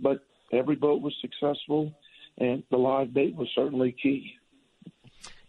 But 0.00 0.20
every 0.52 0.76
boat 0.76 1.02
was 1.02 1.14
successful, 1.20 1.92
and 2.38 2.62
the 2.70 2.76
live 2.76 3.12
bait 3.12 3.34
was 3.34 3.48
certainly 3.54 3.94
key. 4.02 4.34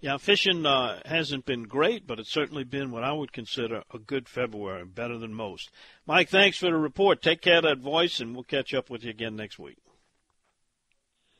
Yeah, 0.01 0.15
fishing 0.17 0.65
uh, 0.65 1.01
hasn't 1.05 1.45
been 1.45 1.63
great, 1.63 2.07
but 2.07 2.19
it's 2.19 2.31
certainly 2.31 2.63
been 2.63 2.91
what 2.91 3.03
I 3.03 3.11
would 3.11 3.33
consider 3.33 3.83
a 3.93 3.99
good 3.99 4.29
February, 4.29 4.85
better 4.85 5.17
than 5.17 5.33
most. 5.33 5.71
Mike, 6.05 6.29
thanks 6.29 6.57
for 6.57 6.67
the 6.67 6.75
report. 6.75 7.21
Take 7.21 7.41
care 7.41 7.57
of 7.57 7.63
that 7.63 7.79
voice, 7.79 8.21
and 8.21 8.33
we'll 8.33 8.43
catch 8.43 8.73
up 8.73 8.89
with 8.89 9.03
you 9.03 9.09
again 9.09 9.35
next 9.35 9.59
week. 9.59 9.77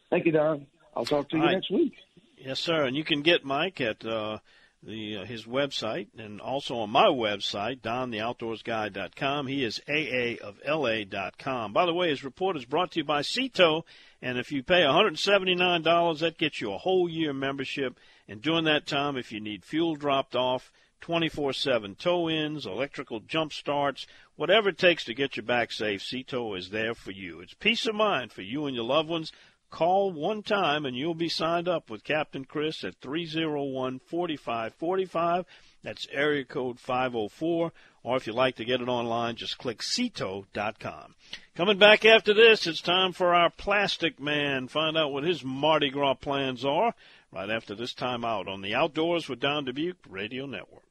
Thank 0.09 0.25
you, 0.25 0.33
Don. 0.33 0.67
I'll 0.95 1.05
talk 1.05 1.29
to 1.29 1.37
you 1.37 1.43
right. 1.43 1.53
next 1.53 1.71
week. 1.71 1.93
Yes, 2.37 2.59
sir. 2.59 2.83
And 2.83 2.97
you 2.97 3.05
can 3.05 3.21
get 3.21 3.45
Mike 3.45 3.79
at 3.79 4.05
uh, 4.05 4.39
the 4.81 5.17
uh, 5.17 5.25
his 5.25 5.45
website 5.45 6.07
and 6.17 6.39
also 6.39 6.77
on 6.77 6.89
my 6.89 7.07
website, 7.07 7.81
dontheoutdoorsguy.com. 7.81 9.47
He 9.47 9.63
is 9.63 9.81
aa 9.87 10.45
of 10.45 10.59
la.com. 10.65 11.73
By 11.73 11.85
the 11.85 11.93
way, 11.93 12.09
his 12.09 12.23
report 12.23 12.55
is 12.55 12.65
brought 12.65 12.91
to 12.91 12.99
you 12.99 13.03
by 13.03 13.21
Tow, 13.21 13.85
and 14.21 14.37
if 14.37 14.51
you 14.51 14.63
pay 14.63 14.81
$179, 14.81 16.19
that 16.19 16.37
gets 16.37 16.61
you 16.61 16.73
a 16.73 16.77
whole 16.77 17.09
year 17.09 17.33
membership. 17.33 17.99
And 18.27 18.41
during 18.41 18.65
that 18.65 18.85
time, 18.85 19.17
if 19.17 19.31
you 19.31 19.39
need 19.39 19.65
fuel 19.65 19.95
dropped 19.95 20.35
off, 20.35 20.71
24-7 21.01 21.97
tow-ins, 21.97 22.65
electrical 22.65 23.21
jump 23.21 23.53
starts, 23.53 24.05
whatever 24.35 24.69
it 24.69 24.77
takes 24.77 25.05
to 25.05 25.13
get 25.13 25.37
you 25.37 25.43
back 25.43 25.71
safe, 25.71 26.05
Tow 26.27 26.53
is 26.55 26.69
there 26.69 26.93
for 26.93 27.11
you. 27.11 27.39
It's 27.39 27.53
peace 27.53 27.87
of 27.87 27.95
mind 27.95 28.31
for 28.31 28.41
you 28.41 28.65
and 28.65 28.75
your 28.75 28.85
loved 28.85 29.09
ones. 29.09 29.31
Call 29.69 30.11
one 30.11 30.43
time 30.43 30.85
and 30.85 30.95
you'll 30.95 31.13
be 31.13 31.29
signed 31.29 31.67
up 31.67 31.89
with 31.89 32.03
Captain 32.03 32.45
Chris 32.45 32.83
at 32.83 32.99
301-4545. 33.01 35.45
That's 35.83 36.07
area 36.11 36.43
code 36.43 36.79
504. 36.79 37.71
Or 38.01 38.17
if 38.17 38.27
you'd 38.27 38.35
like 38.35 38.55
to 38.55 38.65
get 38.65 38.81
it 38.81 38.87
online, 38.87 39.35
just 39.35 39.57
click 39.57 39.79
SeaTow.com. 39.79 41.15
Coming 41.55 41.77
back 41.77 42.05
after 42.05 42.33
this, 42.33 42.65
it's 42.65 42.81
time 42.81 43.11
for 43.11 43.35
our 43.35 43.49
plastic 43.49 44.19
man. 44.19 44.67
Find 44.67 44.97
out 44.97 45.11
what 45.11 45.25
his 45.25 45.43
Mardi 45.43 45.89
Gras 45.89 46.15
plans 46.15 46.63
are 46.63 46.93
right 47.31 47.49
after 47.49 47.75
this 47.75 47.93
time 47.93 48.25
out 48.25 48.47
on 48.47 48.61
the 48.61 48.73
Outdoors 48.73 49.29
with 49.29 49.39
Don 49.39 49.65
Dubuc 49.65 49.95
Radio 50.09 50.45
Network. 50.45 50.88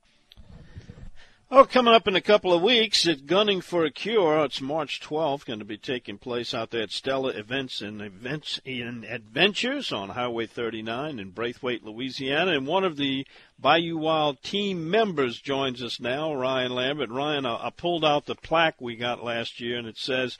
Oh, 1.50 1.64
coming 1.64 1.94
up 1.94 2.06
in 2.06 2.14
a 2.14 2.20
couple 2.20 2.52
of 2.52 2.60
weeks, 2.60 3.06
it's 3.06 3.22
Gunning 3.22 3.62
for 3.62 3.86
a 3.86 3.90
Cure. 3.90 4.44
It's 4.44 4.60
March 4.60 5.00
12th, 5.00 5.46
going 5.46 5.60
to 5.60 5.64
be 5.64 5.78
taking 5.78 6.18
place 6.18 6.52
out 6.52 6.68
there 6.68 6.82
at 6.82 6.90
Stella 6.90 7.30
Events 7.30 7.80
and 7.80 8.02
Events 8.02 8.60
in 8.66 9.02
Adventures 9.08 9.90
on 9.90 10.10
Highway 10.10 10.44
39 10.44 11.18
in 11.18 11.30
Braithwaite, 11.30 11.82
Louisiana. 11.82 12.52
And 12.52 12.66
one 12.66 12.84
of 12.84 12.98
the 12.98 13.26
Bayou 13.58 13.96
Wild 13.96 14.42
team 14.42 14.90
members 14.90 15.40
joins 15.40 15.82
us 15.82 15.98
now, 15.98 16.34
Ryan 16.34 16.72
Lambert. 16.72 17.08
Ryan, 17.08 17.46
I, 17.46 17.68
I 17.68 17.70
pulled 17.70 18.04
out 18.04 18.26
the 18.26 18.34
plaque 18.34 18.78
we 18.78 18.96
got 18.96 19.24
last 19.24 19.58
year, 19.58 19.78
and 19.78 19.88
it 19.88 19.96
says 19.96 20.36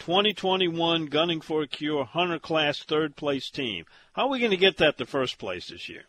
2021 0.00 1.06
Gunning 1.06 1.42
for 1.42 1.62
a 1.62 1.68
Cure 1.68 2.04
Hunter 2.04 2.40
Class 2.40 2.82
third 2.82 3.14
place 3.14 3.50
team. 3.50 3.84
How 4.14 4.24
are 4.24 4.30
we 4.30 4.40
going 4.40 4.50
to 4.50 4.56
get 4.56 4.78
that 4.78 4.98
to 4.98 5.06
first 5.06 5.38
place 5.38 5.68
this 5.68 5.88
year? 5.88 6.06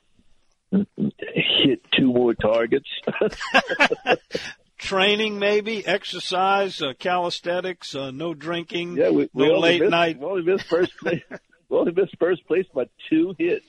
Hit 1.64 1.82
two 1.92 2.08
more 2.08 2.34
targets. 2.34 2.88
Training, 4.78 5.38
maybe 5.38 5.86
exercise, 5.86 6.82
uh, 6.82 6.94
calisthenics, 6.98 7.94
uh, 7.94 8.10
no 8.10 8.34
drinking, 8.34 8.98
yeah, 8.98 9.12
we, 9.12 9.30
we 9.32 9.48
no 9.48 9.60
late 9.60 9.82
missed, 9.82 9.92
night. 9.92 10.20
We 10.20 10.26
only 10.26 10.44
missed 10.44 10.66
first 10.66 10.98
place. 10.98 11.22
we 11.70 11.78
only 11.78 11.92
missed 11.92 12.16
first 12.20 12.46
place 12.48 12.66
by 12.74 12.86
two 13.10 13.36
hits. 13.38 13.66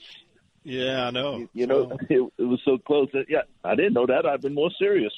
Yeah, 0.63 1.05
I 1.05 1.11
know. 1.11 1.37
You, 1.37 1.49
you 1.53 1.67
know, 1.67 1.91
it, 2.09 2.31
it 2.37 2.43
was 2.43 2.61
so 2.65 2.77
close. 2.77 3.09
That, 3.13 3.25
yeah, 3.29 3.41
I 3.63 3.75
didn't 3.75 3.93
know 3.93 4.07
that. 4.07 4.25
I've 4.25 4.41
been 4.41 4.55
more 4.55 4.71
serious. 4.79 5.13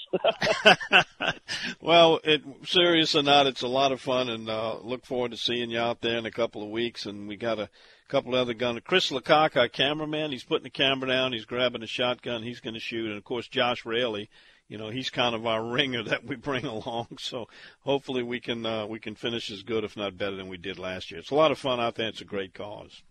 well, 1.79 2.19
it, 2.23 2.43
serious 2.63 3.15
or 3.15 3.23
not, 3.23 3.47
it's 3.47 3.61
a 3.61 3.67
lot 3.67 3.91
of 3.91 4.01
fun, 4.01 4.29
and 4.29 4.49
uh, 4.49 4.77
look 4.81 5.05
forward 5.05 5.31
to 5.31 5.37
seeing 5.37 5.69
you 5.69 5.79
out 5.79 6.01
there 6.01 6.17
in 6.17 6.25
a 6.25 6.31
couple 6.31 6.63
of 6.63 6.69
weeks. 6.69 7.05
And 7.05 7.27
we 7.27 7.37
got 7.37 7.59
a 8.07 8.11
couple 8.11 8.35
of 8.35 8.41
other 8.41 8.53
gunners. 8.53 8.83
Chris 8.85 9.11
Lecoq, 9.11 9.57
our 9.57 9.67
cameraman, 9.67 10.31
he's 10.31 10.43
putting 10.43 10.63
the 10.63 10.69
camera 10.69 11.09
down. 11.09 11.33
He's 11.33 11.45
grabbing 11.45 11.83
a 11.83 11.87
shotgun. 11.87 12.43
He's 12.43 12.59
going 12.59 12.75
to 12.75 12.79
shoot. 12.79 13.07
And 13.07 13.17
of 13.17 13.23
course, 13.23 13.47
Josh 13.47 13.85
Rayleigh, 13.85 14.27
you 14.67 14.77
know, 14.77 14.89
he's 14.89 15.09
kind 15.09 15.35
of 15.35 15.45
our 15.45 15.63
ringer 15.71 16.03
that 16.03 16.25
we 16.25 16.35
bring 16.35 16.65
along. 16.65 17.17
So 17.19 17.47
hopefully 17.81 18.23
we 18.23 18.39
can 18.39 18.65
uh, 18.65 18.85
we 18.85 18.99
can 18.99 19.15
finish 19.15 19.49
as 19.51 19.63
good, 19.63 19.83
if 19.83 19.97
not 19.97 20.17
better, 20.17 20.35
than 20.35 20.47
we 20.47 20.57
did 20.57 20.77
last 20.77 21.11
year. 21.11 21.19
It's 21.19 21.31
a 21.31 21.35
lot 21.35 21.51
of 21.51 21.57
fun 21.57 21.79
out 21.79 21.95
there. 21.95 22.07
It's 22.07 22.21
a 22.21 22.25
great 22.25 22.53
cause. 22.53 23.01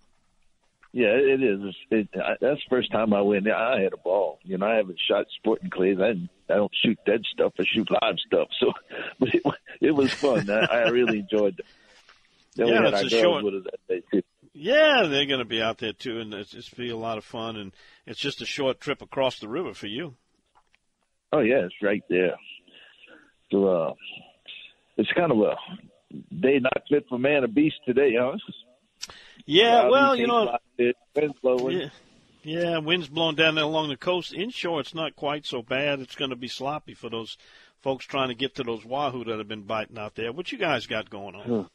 Yeah, 0.93 1.09
it 1.09 1.43
is. 1.43 1.59
It's, 1.61 1.79
it, 1.91 2.21
I, 2.23 2.37
that's 2.41 2.61
the 2.61 2.71
first 2.71 2.93
time 2.93 3.13
I 3.13 3.21
went. 3.21 3.51
I 3.51 3.81
had 3.81 3.95
a 3.95 3.97
ball. 3.97 4.39
You 4.45 4.59
know, 4.59 4.67
I 4.67 4.77
haven't 4.77 5.01
shot 5.09 5.27
sporting 5.37 5.69
clays. 5.69 5.99
I, 5.99 6.11
I 6.53 6.57
don't 6.57 6.71
shoot 6.85 6.97
dead 7.05 7.23
stuff. 7.33 7.53
I 7.59 7.65
shoot 7.65 7.91
live 7.91 8.15
stuff. 8.25 8.47
So, 8.61 8.73
but 9.19 9.35
it, 9.35 9.43
it 9.81 9.91
was 9.91 10.13
fun. 10.13 10.49
I, 10.49 10.67
I 10.67 10.89
really 10.91 11.19
enjoyed 11.19 11.59
it. 11.59 11.67
Then 12.55 12.69
yeah, 12.69 12.79
we 12.79 12.85
had 12.85 12.95
it's 12.95 13.03
our 13.03 13.07
a 13.07 13.11
girls 13.11 13.23
short. 13.23 13.45
with 13.45 13.55
us 13.55 13.63
that 13.65 13.89
day 13.89 14.03
too. 14.13 14.23
Yeah, 14.57 15.07
they're 15.09 15.27
going 15.27 15.41
to 15.41 15.45
be 15.45 15.61
out 15.61 15.79
there 15.79 15.93
too, 15.93 16.21
and 16.21 16.33
it's, 16.33 16.55
it's 16.55 16.69
be 16.69 16.89
a 16.89 16.97
lot 16.97 17.19
of 17.19 17.25
fun. 17.25 17.57
And 17.57 17.73
it's 18.07 18.21
just 18.21 18.41
a 18.41 18.47
short 18.47 18.81
trip 18.81 19.03
across 19.03 19.41
the 19.41 19.49
river 19.49 19.75
for 19.75 19.89
you. 19.89 20.15
Oh 21.33 21.41
yeah, 21.41 21.65
it's 21.67 21.75
right 21.83 22.03
there. 22.09 22.37
So 23.51 23.67
uh, 23.67 23.93
it's 24.97 25.11
kind 25.17 25.33
of 25.33 25.39
a 25.41 25.57
day 26.41 26.61
not 26.61 26.85
fit 26.89 27.07
for 27.09 27.19
man 27.19 27.43
or 27.43 27.49
beast 27.49 27.77
today, 27.85 28.15
huh? 28.17 28.37
Yeah, 29.45 29.89
Cloudy, 29.89 29.91
well, 29.91 30.17
you 30.17 30.27
know, 30.29 30.57
wind's 31.17 31.39
blowing. 31.43 31.79
yeah, 31.81 31.89
yeah, 32.45 32.79
wind's 32.79 33.09
blowing 33.09 33.35
down 33.35 33.57
there 33.57 33.65
along 33.65 33.89
the 33.89 33.97
coast. 33.97 34.33
Inshore, 34.33 34.81
it's 34.81 34.95
not 34.95 35.17
quite 35.17 35.45
so 35.45 35.63
bad. 35.63 35.99
It's 35.99 36.15
going 36.15 36.31
to 36.31 36.37
be 36.37 36.49
sloppy 36.49 36.95
for 36.95 37.11
those 37.11 37.37
folks 37.81 38.07
trying 38.07 38.29
to 38.29 38.35
get 38.35 38.55
to 38.55 38.63
those 38.63 38.85
wahoo 38.85 39.25
that 39.25 39.39
have 39.39 39.49
been 39.49 39.63
biting 39.63 39.99
out 39.99 40.15
there. 40.15 40.33
What 40.33 40.53
you 40.53 40.59
guys 40.59 40.87
got 40.87 41.11
going 41.11 41.35
on? 41.35 41.69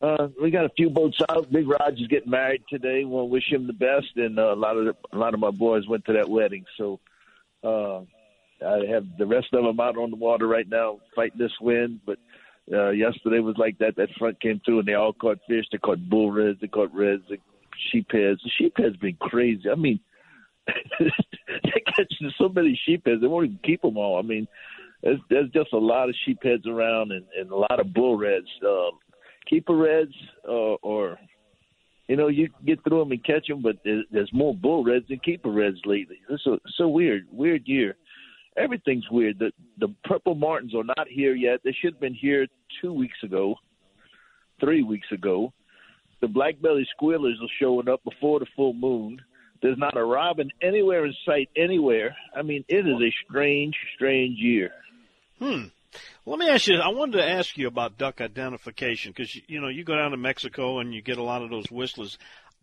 Uh, 0.00 0.28
we 0.40 0.50
got 0.50 0.64
a 0.64 0.70
few 0.70 0.90
boats 0.90 1.18
out. 1.28 1.50
Big 1.50 1.66
Roger's 1.68 2.06
getting 2.08 2.30
married 2.30 2.62
today. 2.68 3.04
Want 3.04 3.28
to 3.28 3.32
wish 3.32 3.50
him 3.50 3.66
the 3.66 3.72
best, 3.72 4.16
and 4.16 4.38
uh, 4.38 4.52
a 4.52 4.54
lot 4.54 4.76
of 4.76 4.84
the, 4.84 4.94
a 5.12 5.18
lot 5.18 5.34
of 5.34 5.40
my 5.40 5.50
boys 5.50 5.88
went 5.88 6.04
to 6.04 6.12
that 6.12 6.28
wedding. 6.28 6.64
So 6.76 7.00
uh, 7.64 8.00
I 8.64 8.86
have 8.90 9.06
the 9.18 9.26
rest 9.26 9.48
of 9.52 9.64
them 9.64 9.80
out 9.80 9.96
on 9.96 10.10
the 10.10 10.16
water 10.16 10.46
right 10.46 10.68
now 10.68 10.98
fighting 11.16 11.38
this 11.38 11.52
wind. 11.60 12.00
But 12.06 12.18
uh, 12.72 12.90
yesterday 12.90 13.40
was 13.40 13.56
like 13.58 13.78
that. 13.78 13.96
That 13.96 14.10
front 14.18 14.40
came 14.40 14.60
through, 14.64 14.80
and 14.80 14.88
they 14.88 14.94
all 14.94 15.12
caught 15.12 15.38
fish. 15.48 15.64
They 15.72 15.78
caught 15.78 16.08
bull 16.08 16.30
reds. 16.30 16.60
They 16.60 16.68
caught 16.68 16.94
reds. 16.94 17.24
They 17.28 17.40
sheepheads. 17.92 18.38
The 18.42 18.50
sheepheads 18.60 19.00
been 19.00 19.16
crazy. 19.20 19.68
I 19.70 19.74
mean, 19.74 19.98
they 21.00 21.82
catch 21.96 22.12
so 22.38 22.48
many 22.48 22.80
sheepheads. 22.88 23.20
They 23.20 23.26
won't 23.26 23.46
even 23.46 23.60
keep 23.64 23.82
them 23.82 23.96
all. 23.96 24.18
I 24.18 24.22
mean, 24.22 24.46
there's, 25.02 25.20
there's 25.30 25.50
just 25.50 25.72
a 25.72 25.78
lot 25.78 26.08
of 26.08 26.14
sheepheads 26.26 26.66
around, 26.66 27.12
and, 27.12 27.24
and 27.38 27.50
a 27.50 27.56
lot 27.56 27.80
of 27.80 27.92
bull 27.92 28.16
reds. 28.16 28.46
Um, 28.64 28.90
keeper 29.48 29.76
reds 29.76 30.14
uh, 30.46 30.76
or 30.82 31.18
you 32.08 32.16
know 32.16 32.28
you 32.28 32.48
get 32.66 32.82
through 32.84 33.00
them 33.00 33.12
and 33.12 33.24
catch 33.24 33.46
them, 33.48 33.62
but 33.62 33.76
there's, 33.84 34.32
more 34.32 34.54
bull 34.54 34.84
reds 34.84 35.06
than 35.08 35.18
keeper 35.20 35.50
reds 35.50 35.78
lately. 35.84 36.18
It's 36.28 36.44
so 36.44 36.58
so 36.76 36.88
weird, 36.88 37.26
weird 37.30 37.62
year. 37.66 37.96
Everything's 38.56 39.08
weird. 39.10 39.38
The 39.38 39.52
the 39.78 39.94
purple 40.04 40.34
martins 40.34 40.74
are 40.74 40.84
not 40.84 41.08
here 41.08 41.34
yet. 41.34 41.60
They 41.64 41.72
should 41.72 41.94
have 41.94 42.00
been 42.00 42.14
here 42.14 42.46
two 42.80 42.92
weeks 42.92 43.18
ago, 43.22 43.56
three 44.60 44.82
weeks 44.82 45.08
ago. 45.12 45.52
The 46.20 46.28
black 46.28 46.60
belly 46.60 46.86
squealers 46.90 47.38
are 47.40 47.54
showing 47.60 47.88
up 47.88 48.02
before 48.04 48.40
the 48.40 48.46
full 48.56 48.74
moon. 48.74 49.20
There's 49.62 49.78
not 49.78 49.96
a 49.96 50.04
robin 50.04 50.50
anywhere 50.62 51.04
in 51.04 51.14
sight 51.26 51.48
anywhere. 51.56 52.16
I 52.36 52.42
mean, 52.42 52.64
it 52.68 52.86
is 52.86 53.00
a 53.00 53.14
strange, 53.28 53.74
strange 53.94 54.38
year. 54.38 54.70
Hmm. 55.38 55.64
Let 56.26 56.38
me 56.38 56.48
ask 56.48 56.66
you. 56.66 56.76
I 56.76 56.88
wanted 56.88 57.18
to 57.18 57.28
ask 57.28 57.56
you 57.56 57.66
about 57.66 57.98
duck 57.98 58.20
identification 58.20 59.12
because 59.12 59.34
you 59.48 59.60
know 59.60 59.68
you 59.68 59.84
go 59.84 59.96
down 59.96 60.10
to 60.10 60.16
Mexico 60.16 60.78
and 60.78 60.92
you 60.92 61.02
get 61.02 61.18
a 61.18 61.22
lot 61.22 61.42
of 61.42 61.50
those 61.50 61.70
whistlers. 61.70 62.18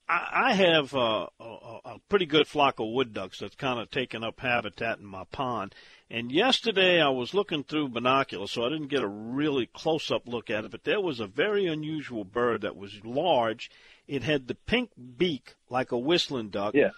I, 0.07 0.49
I 0.49 0.53
have 0.53 0.93
uh, 0.93 1.27
a, 1.39 1.79
a 1.85 1.99
pretty 2.09 2.25
good 2.25 2.47
flock 2.47 2.79
of 2.79 2.88
wood 2.88 3.13
ducks 3.13 3.39
that's 3.39 3.55
kind 3.55 3.79
of 3.79 3.89
taken 3.89 4.23
up 4.23 4.39
habitat 4.39 4.99
in 4.99 5.05
my 5.05 5.23
pond. 5.31 5.73
And 6.09 6.31
yesterday 6.31 7.01
I 7.01 7.09
was 7.09 7.33
looking 7.33 7.63
through 7.63 7.89
binoculars, 7.89 8.51
so 8.51 8.63
I 8.63 8.69
didn't 8.69 8.89
get 8.89 9.01
a 9.01 9.07
really 9.07 9.65
close-up 9.65 10.27
look 10.27 10.51
at 10.51 10.63
it. 10.63 10.71
But 10.71 10.83
there 10.83 11.01
was 11.01 11.19
a 11.19 11.25
very 11.25 11.65
unusual 11.65 12.23
bird 12.23 12.61
that 12.61 12.77
was 12.77 13.03
large. 13.03 13.71
It 14.07 14.21
had 14.21 14.47
the 14.47 14.53
pink 14.53 14.91
beak 15.17 15.55
like 15.67 15.91
a 15.91 15.97
whistling 15.97 16.49
duck. 16.49 16.75
Yeah. 16.75 16.91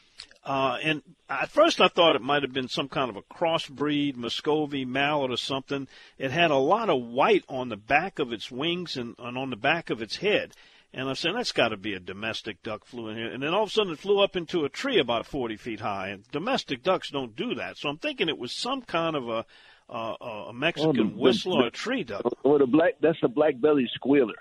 Uh, 0.44 0.78
and 0.82 1.02
at 1.30 1.50
first 1.50 1.82
I 1.82 1.88
thought 1.90 2.16
it 2.16 2.22
might 2.22 2.44
have 2.44 2.54
been 2.54 2.70
some 2.70 2.88
kind 2.88 3.10
of 3.10 3.18
a 3.18 3.22
crossbreed, 3.22 4.16
Muscovy 4.16 4.86
mallard 4.86 5.32
or 5.32 5.38
something. 5.38 5.88
It 6.18 6.32
had 6.32 6.52
a 6.52 6.56
lot 6.58 6.90
of 6.90 7.02
white 7.02 7.44
on 7.50 7.70
the 7.70 7.76
back 7.78 8.20
of 8.20 8.32
its 8.32 8.50
wings 8.50 8.96
and, 8.98 9.16
and 9.20 9.38
on 9.38 9.50
the 9.50 9.56
back 9.58 9.90
of 9.90 10.02
its 10.02 10.18
head. 10.18 10.54
And 10.94 11.10
I 11.10 11.14
said, 11.14 11.34
that's 11.36 11.52
got 11.52 11.70
to 11.70 11.78
be 11.78 11.94
a 11.94 12.00
domestic 12.00 12.64
duck 12.64 12.86
flew 12.86 13.10
in 13.10 13.18
here. 13.18 13.28
And 13.30 13.44
then 13.44 13.54
all 13.54 13.64
of 13.64 13.70
a 13.70 13.72
sudden 13.72 13.94
it 13.94 14.00
flew 14.00 14.20
up 14.20 14.38
into 14.38 14.64
a 14.64 14.70
tree 14.70 15.00
about 15.00 15.26
40 15.26 15.58
feet 15.58 15.82
high. 15.82 16.10
And 16.10 16.24
domestic 16.32 16.82
ducks 16.82 17.10
don't 17.12 17.36
do 17.36 17.56
that. 17.56 17.78
So 17.78 17.90
I'm 17.90 17.98
thinking 17.98 18.30
it 18.30 18.38
was 18.38 18.54
some 18.54 18.82
kind 18.82 19.16
of 19.18 19.28
a, 19.28 19.46
uh, 19.90 20.46
a 20.50 20.54
Mexican 20.54 20.90
Oh, 20.90 21.04
the- 21.10 21.18
whistle 21.22 21.58
the- 21.58 21.64
or 21.66 21.68
a 21.68 21.72
tree 21.72 22.04
duck. 22.04 22.24
Well, 22.44 22.58
the 22.58 22.66
black 22.68 22.94
that's 23.02 23.20
the 23.22 23.28
black 23.28 23.60
bellied 23.60 23.90
squealer, 23.96 24.36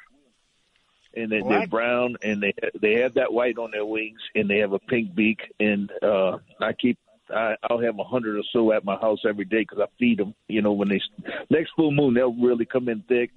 and 1.17 1.33
they, 1.33 1.41
they're 1.41 1.67
brown 1.67 2.17
and 2.23 2.43
they 2.43 2.55
they 2.81 3.01
have 3.01 3.15
that 3.15 3.33
white 3.33 3.59
on 3.59 3.71
their 3.71 3.87
wings 3.87 4.21
and 4.35 4.49
they 4.49 4.59
have 4.59 4.73
a 4.73 4.79
pink 4.79 5.15
beak. 5.15 5.41
And 5.59 5.91
uh, 6.03 6.39
I 6.61 6.73
keep 6.73 6.99
I, 7.35 7.55
I'll 7.65 7.81
have 7.81 7.99
a 7.99 8.05
hundred 8.05 8.39
or 8.39 8.45
so 8.53 8.73
at 8.73 8.85
my 8.85 8.97
house 8.97 9.21
every 9.29 9.45
day 9.45 9.61
because 9.61 9.81
I 9.81 9.87
feed 9.99 10.19
them. 10.19 10.35
You 10.49 10.63
know, 10.63 10.73
when 10.73 10.89
they 10.89 11.01
next 11.51 11.73
full 11.77 11.91
moon 11.91 12.15
they'll 12.15 12.35
really 12.35 12.67
come 12.67 12.89
in 12.89 13.03
thick. 13.09 13.31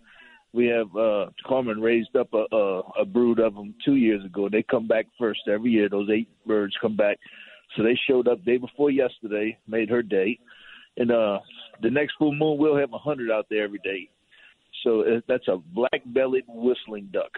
We 0.51 0.65
have 0.67 0.95
uh, 0.95 1.27
Carmen 1.45 1.79
raised 1.79 2.15
up 2.15 2.33
a, 2.33 2.45
a 2.55 2.79
a 3.01 3.05
brood 3.05 3.39
of 3.39 3.55
them 3.55 3.75
two 3.85 3.95
years 3.95 4.25
ago. 4.25 4.49
They 4.49 4.63
come 4.63 4.87
back 4.87 5.05
first 5.17 5.41
every 5.47 5.71
year. 5.71 5.89
Those 5.89 6.09
eight 6.09 6.27
birds 6.45 6.75
come 6.81 6.95
back. 6.95 7.17
So 7.77 7.83
they 7.83 7.97
showed 8.09 8.27
up 8.27 8.43
day 8.45 8.57
before 8.57 8.89
yesterday, 8.89 9.57
made 9.67 9.89
her 9.89 10.01
day, 10.01 10.39
and 10.97 11.11
uh, 11.11 11.39
the 11.83 11.91
next 11.91 12.15
full 12.17 12.33
moon 12.33 12.57
we'll 12.57 12.77
have 12.77 12.93
a 12.93 12.97
hundred 12.97 13.29
out 13.29 13.45
there 13.49 13.63
every 13.63 13.79
day. 13.83 14.09
So 14.83 15.01
uh, 15.01 15.21
that's 15.27 15.47
a 15.47 15.57
black-bellied 15.57 16.45
whistling 16.47 17.09
duck. 17.11 17.31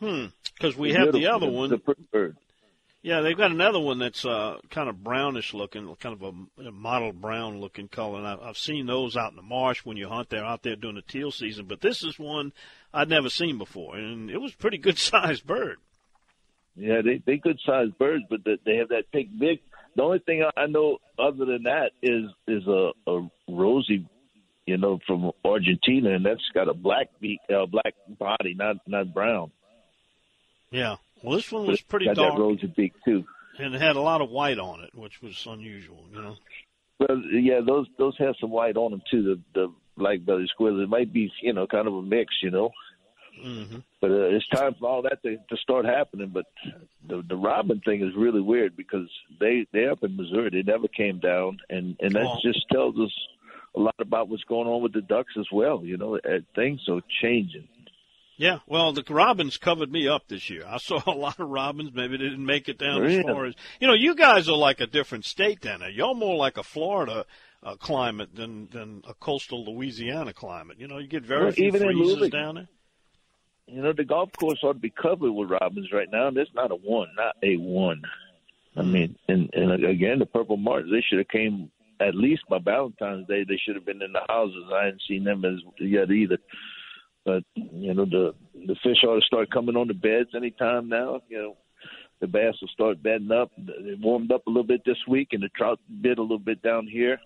Hmm. 0.00 0.26
Because 0.54 0.76
we 0.76 0.92
have 0.92 1.12
the 1.12 1.28
other 1.28 1.48
one. 1.48 1.70
The 1.70 1.96
bird. 2.12 2.36
Yeah, 3.00 3.20
they've 3.20 3.36
got 3.36 3.52
another 3.52 3.78
one 3.78 4.00
that's 4.00 4.24
uh, 4.24 4.58
kind 4.70 4.88
of 4.88 5.04
brownish 5.04 5.54
looking, 5.54 5.94
kind 5.96 6.20
of 6.20 6.34
a, 6.58 6.68
a 6.68 6.72
mottled 6.72 7.20
brown 7.20 7.60
looking 7.60 7.86
color. 7.86 8.18
And 8.18 8.26
I've, 8.26 8.40
I've 8.40 8.58
seen 8.58 8.86
those 8.86 9.16
out 9.16 9.30
in 9.30 9.36
the 9.36 9.42
marsh 9.42 9.84
when 9.84 9.96
you 9.96 10.08
hunt. 10.08 10.30
They're 10.30 10.44
out 10.44 10.62
there 10.62 10.74
during 10.74 10.96
the 10.96 11.02
teal 11.02 11.30
season. 11.30 11.66
But 11.66 11.80
this 11.80 12.02
is 12.02 12.18
one 12.18 12.52
I'd 12.92 13.08
never 13.08 13.30
seen 13.30 13.56
before, 13.56 13.96
and 13.96 14.30
it 14.30 14.38
was 14.38 14.52
a 14.52 14.56
pretty 14.56 14.78
good 14.78 14.98
sized 14.98 15.46
bird. 15.46 15.76
Yeah, 16.74 17.02
they 17.04 17.22
they 17.24 17.38
good 17.38 17.58
sized 17.64 17.98
birds, 17.98 18.24
but 18.30 18.44
they, 18.44 18.58
they 18.64 18.76
have 18.76 18.88
that 18.88 19.04
big 19.12 19.38
beak. 19.38 19.62
The 19.96 20.02
only 20.02 20.20
thing 20.20 20.44
I 20.56 20.66
know 20.66 20.98
other 21.18 21.44
than 21.44 21.64
that 21.64 21.90
is 22.02 22.30
is 22.46 22.66
a, 22.66 22.90
a 23.06 23.28
rosy, 23.48 24.06
you 24.66 24.76
know, 24.76 24.98
from 25.06 25.32
Argentina, 25.44 26.14
and 26.14 26.24
that's 26.24 26.48
got 26.54 26.68
a 26.68 26.74
black 26.74 27.08
beak, 27.20 27.40
uh, 27.48 27.66
black 27.66 27.94
body, 28.18 28.54
not 28.54 28.76
not 28.86 29.12
brown. 29.12 29.50
Yeah. 30.70 30.96
Well, 31.22 31.36
this 31.36 31.50
one 31.50 31.66
was 31.66 31.80
pretty 31.80 32.06
got 32.06 32.16
dark, 32.16 32.34
that 32.34 32.40
rosy 32.40 32.66
beak 32.76 32.92
too. 33.04 33.24
and 33.58 33.74
it 33.74 33.80
had 33.80 33.96
a 33.96 34.00
lot 34.00 34.20
of 34.20 34.30
white 34.30 34.58
on 34.58 34.80
it, 34.84 34.90
which 34.94 35.20
was 35.22 35.46
unusual. 35.48 36.04
You 36.12 36.22
know. 36.22 36.36
But 36.98 37.10
yeah, 37.32 37.60
those 37.66 37.86
those 37.98 38.16
have 38.18 38.34
some 38.40 38.50
white 38.50 38.76
on 38.76 38.90
them 38.92 39.02
too. 39.10 39.22
The 39.22 39.40
the 39.60 39.72
black 39.96 40.24
belly 40.24 40.46
squirrels. 40.48 40.80
It 40.82 40.88
might 40.88 41.12
be 41.12 41.30
you 41.42 41.52
know 41.52 41.66
kind 41.66 41.86
of 41.88 41.94
a 41.94 42.02
mix, 42.02 42.34
you 42.42 42.50
know. 42.50 42.70
hmm 43.40 43.76
But 44.00 44.10
uh, 44.10 44.34
it's 44.36 44.46
time 44.48 44.74
for 44.78 44.88
all 44.88 45.02
that 45.02 45.22
to, 45.22 45.36
to 45.36 45.56
start 45.62 45.84
happening. 45.84 46.30
But 46.32 46.46
the 47.06 47.22
the 47.28 47.36
robin 47.36 47.80
thing 47.84 48.02
is 48.02 48.14
really 48.16 48.40
weird 48.40 48.76
because 48.76 49.08
they 49.40 49.66
they're 49.72 49.92
up 49.92 50.02
in 50.04 50.16
Missouri. 50.16 50.50
They 50.50 50.62
never 50.62 50.88
came 50.88 51.18
down, 51.18 51.58
and 51.70 51.96
and 52.00 52.14
that 52.14 52.26
Oh. 52.26 52.38
just 52.42 52.64
tells 52.70 52.96
us 52.98 53.12
a 53.76 53.80
lot 53.80 53.94
about 54.00 54.28
what's 54.28 54.44
going 54.44 54.66
on 54.66 54.82
with 54.82 54.92
the 54.92 55.02
ducks 55.02 55.34
as 55.38 55.46
well. 55.52 55.82
You 55.84 55.96
know, 55.98 56.16
uh, 56.16 56.40
things 56.54 56.80
are 56.88 57.00
changing. 57.22 57.68
Yeah, 58.38 58.60
well, 58.68 58.92
the 58.92 59.02
robins 59.10 59.56
covered 59.56 59.90
me 59.90 60.06
up 60.06 60.28
this 60.28 60.48
year. 60.48 60.62
I 60.66 60.78
saw 60.78 61.02
a 61.06 61.10
lot 61.10 61.40
of 61.40 61.48
robins. 61.48 61.90
Maybe 61.92 62.16
they 62.16 62.24
didn't 62.24 62.46
make 62.46 62.68
it 62.68 62.78
down 62.78 63.04
as 63.04 63.22
far 63.24 63.46
as 63.46 63.54
you 63.80 63.88
know. 63.88 63.94
You 63.94 64.14
guys 64.14 64.48
are 64.48 64.56
like 64.56 64.80
a 64.80 64.86
different 64.86 65.24
state 65.24 65.60
down 65.60 65.80
there. 65.80 65.90
You're 65.90 66.14
more 66.14 66.36
like 66.36 66.56
a 66.56 66.62
Florida 66.62 67.26
uh, 67.64 67.74
climate 67.74 68.34
than 68.34 68.68
than 68.70 69.02
a 69.08 69.14
coastal 69.14 69.64
Louisiana 69.64 70.32
climate. 70.32 70.78
You 70.78 70.86
know, 70.86 70.98
you 70.98 71.08
get 71.08 71.24
very 71.24 71.46
Well, 71.46 71.52
few 71.52 71.66
even 71.66 71.82
in 71.82 71.88
freezes 71.88 72.30
down 72.30 72.54
there. 72.54 72.68
You 73.66 73.82
know, 73.82 73.92
the 73.92 74.04
golf 74.04 74.30
course 74.38 74.60
ought 74.62 74.74
to 74.74 74.78
be 74.78 74.90
covered 74.90 75.32
with 75.32 75.50
robins 75.50 75.92
right 75.92 76.08
now. 76.10 76.28
And 76.28 76.36
there's 76.36 76.48
not 76.54 76.70
a 76.70 76.76
one, 76.76 77.08
not 77.16 77.34
a 77.42 77.56
one. 77.56 78.02
I 78.76 78.82
Hmm. 78.82 78.92
mean, 78.92 79.16
and 79.26 79.50
and 79.52 79.84
again, 79.84 80.20
the 80.20 80.26
purple 80.26 80.56
martins. 80.56 80.92
They 80.92 81.02
should 81.02 81.18
have 81.18 81.28
came 81.28 81.72
at 82.00 82.14
least 82.14 82.42
by 82.48 82.58
Valentine's 82.60 83.26
Day. 83.26 83.42
They 83.42 83.56
should 83.56 83.74
have 83.74 83.84
been 83.84 84.00
in 84.00 84.12
the 84.12 84.22
houses. 84.28 84.64
I 84.72 84.84
hadn't 84.84 85.02
seen 85.08 85.24
them 85.24 85.44
as 85.44 85.58
yet 85.80 86.10
either. 86.12 86.38
But 87.28 87.44
you 87.54 87.92
know, 87.92 88.06
the 88.06 88.34
the 88.54 88.74
fish 88.82 89.04
ought 89.04 89.20
to 89.20 89.26
start 89.26 89.50
coming 89.50 89.76
on 89.76 89.86
the 89.86 89.92
beds 89.92 90.30
anytime 90.34 90.88
now. 90.88 91.20
You 91.28 91.38
know, 91.38 91.56
the 92.22 92.26
bass 92.26 92.54
will 92.60 92.68
start 92.68 93.02
bedding 93.02 93.30
up. 93.30 93.50
It 93.58 94.00
warmed 94.00 94.32
up 94.32 94.46
a 94.46 94.50
little 94.50 94.64
bit 94.64 94.80
this 94.86 94.96
week, 95.06 95.28
and 95.32 95.42
the 95.42 95.50
trout 95.50 95.78
bit 96.00 96.18
a 96.18 96.22
little 96.22 96.38
bit 96.38 96.62
down 96.62 96.86
here. 96.86 97.20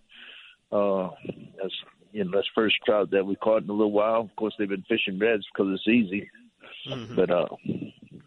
Uh, 0.72 1.10
that's 1.60 1.74
you 2.10 2.24
know 2.24 2.32
that's 2.34 2.48
first 2.52 2.74
trout 2.84 3.12
that 3.12 3.24
we 3.24 3.36
caught 3.36 3.62
in 3.62 3.70
a 3.70 3.72
little 3.72 3.92
while. 3.92 4.22
Of 4.22 4.34
course, 4.34 4.54
they've 4.58 4.68
been 4.68 4.84
fishing 4.88 5.20
reds 5.20 5.46
because 5.52 5.72
it's 5.72 5.86
easy. 5.88 6.28
Mhm. 6.88 7.14
But 7.14 7.30
uh, 7.30 7.46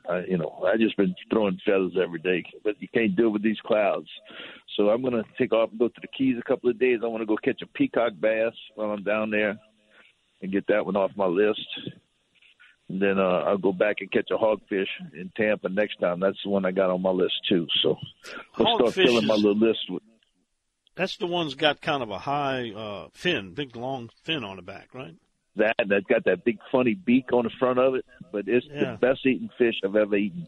I, 0.09 0.23
you 0.29 0.37
know, 0.37 0.63
I 0.65 0.77
just 0.77 0.95
been 0.95 1.13
throwing 1.29 1.59
feathers 1.65 1.97
every 2.01 2.19
day. 2.19 2.45
But 2.63 2.81
you 2.81 2.87
can't 2.87 3.17
do 3.17 3.27
it 3.27 3.31
with 3.31 3.43
these 3.43 3.59
clouds. 3.65 4.07
So 4.77 4.91
I'm 4.91 5.03
gonna 5.03 5.25
take 5.37 5.51
off 5.51 5.71
and 5.71 5.79
go 5.79 5.89
to 5.89 6.01
the 6.01 6.07
Keys 6.07 6.37
a 6.39 6.47
couple 6.49 6.69
of 6.69 6.79
days. 6.79 6.99
I 7.03 7.07
want 7.07 7.21
to 7.21 7.25
go 7.25 7.35
catch 7.35 7.61
a 7.61 7.67
peacock 7.67 8.13
bass 8.17 8.53
while 8.75 8.91
I'm 8.91 9.03
down 9.03 9.29
there, 9.29 9.57
and 10.41 10.51
get 10.51 10.67
that 10.67 10.85
one 10.85 10.95
off 10.95 11.11
my 11.15 11.25
list. 11.25 11.61
And 12.89 13.01
then 13.01 13.17
uh, 13.17 13.43
I'll 13.47 13.57
go 13.57 13.73
back 13.73 13.97
and 14.01 14.11
catch 14.11 14.29
a 14.31 14.37
hogfish 14.37 14.85
in 15.13 15.31
Tampa 15.35 15.69
next 15.69 15.99
time. 15.99 16.19
That's 16.19 16.37
the 16.43 16.49
one 16.49 16.65
I 16.65 16.71
got 16.71 16.91
on 16.91 17.01
my 17.01 17.09
list 17.09 17.33
too. 17.49 17.65
So 17.81 17.97
I'll 18.57 18.77
start 18.77 18.93
filling 18.93 19.25
my 19.25 19.33
little 19.35 19.55
list 19.57 19.79
with. 19.89 20.03
That's 20.95 21.17
the 21.17 21.27
one's 21.27 21.55
got 21.55 21.81
kind 21.81 22.03
of 22.03 22.09
a 22.09 22.19
high 22.19 22.71
uh, 22.71 23.07
fin, 23.13 23.53
big 23.53 23.75
long 23.75 24.09
fin 24.23 24.43
on 24.43 24.55
the 24.57 24.61
back, 24.61 24.93
right? 24.93 25.15
that 25.57 25.73
that's 25.87 26.05
got 26.07 26.25
that 26.25 26.43
big 26.43 26.59
funny 26.69 26.93
beak 26.95 27.31
on 27.31 27.45
the 27.45 27.49
front 27.49 27.79
of 27.79 27.95
it, 27.95 28.05
but 28.31 28.43
it's 28.47 28.65
Yeah. 28.69 28.91
the 28.91 28.97
best 28.97 29.25
eating 29.25 29.49
fish 29.57 29.75
I've 29.85 29.95
ever 29.95 30.15
eaten. 30.17 30.47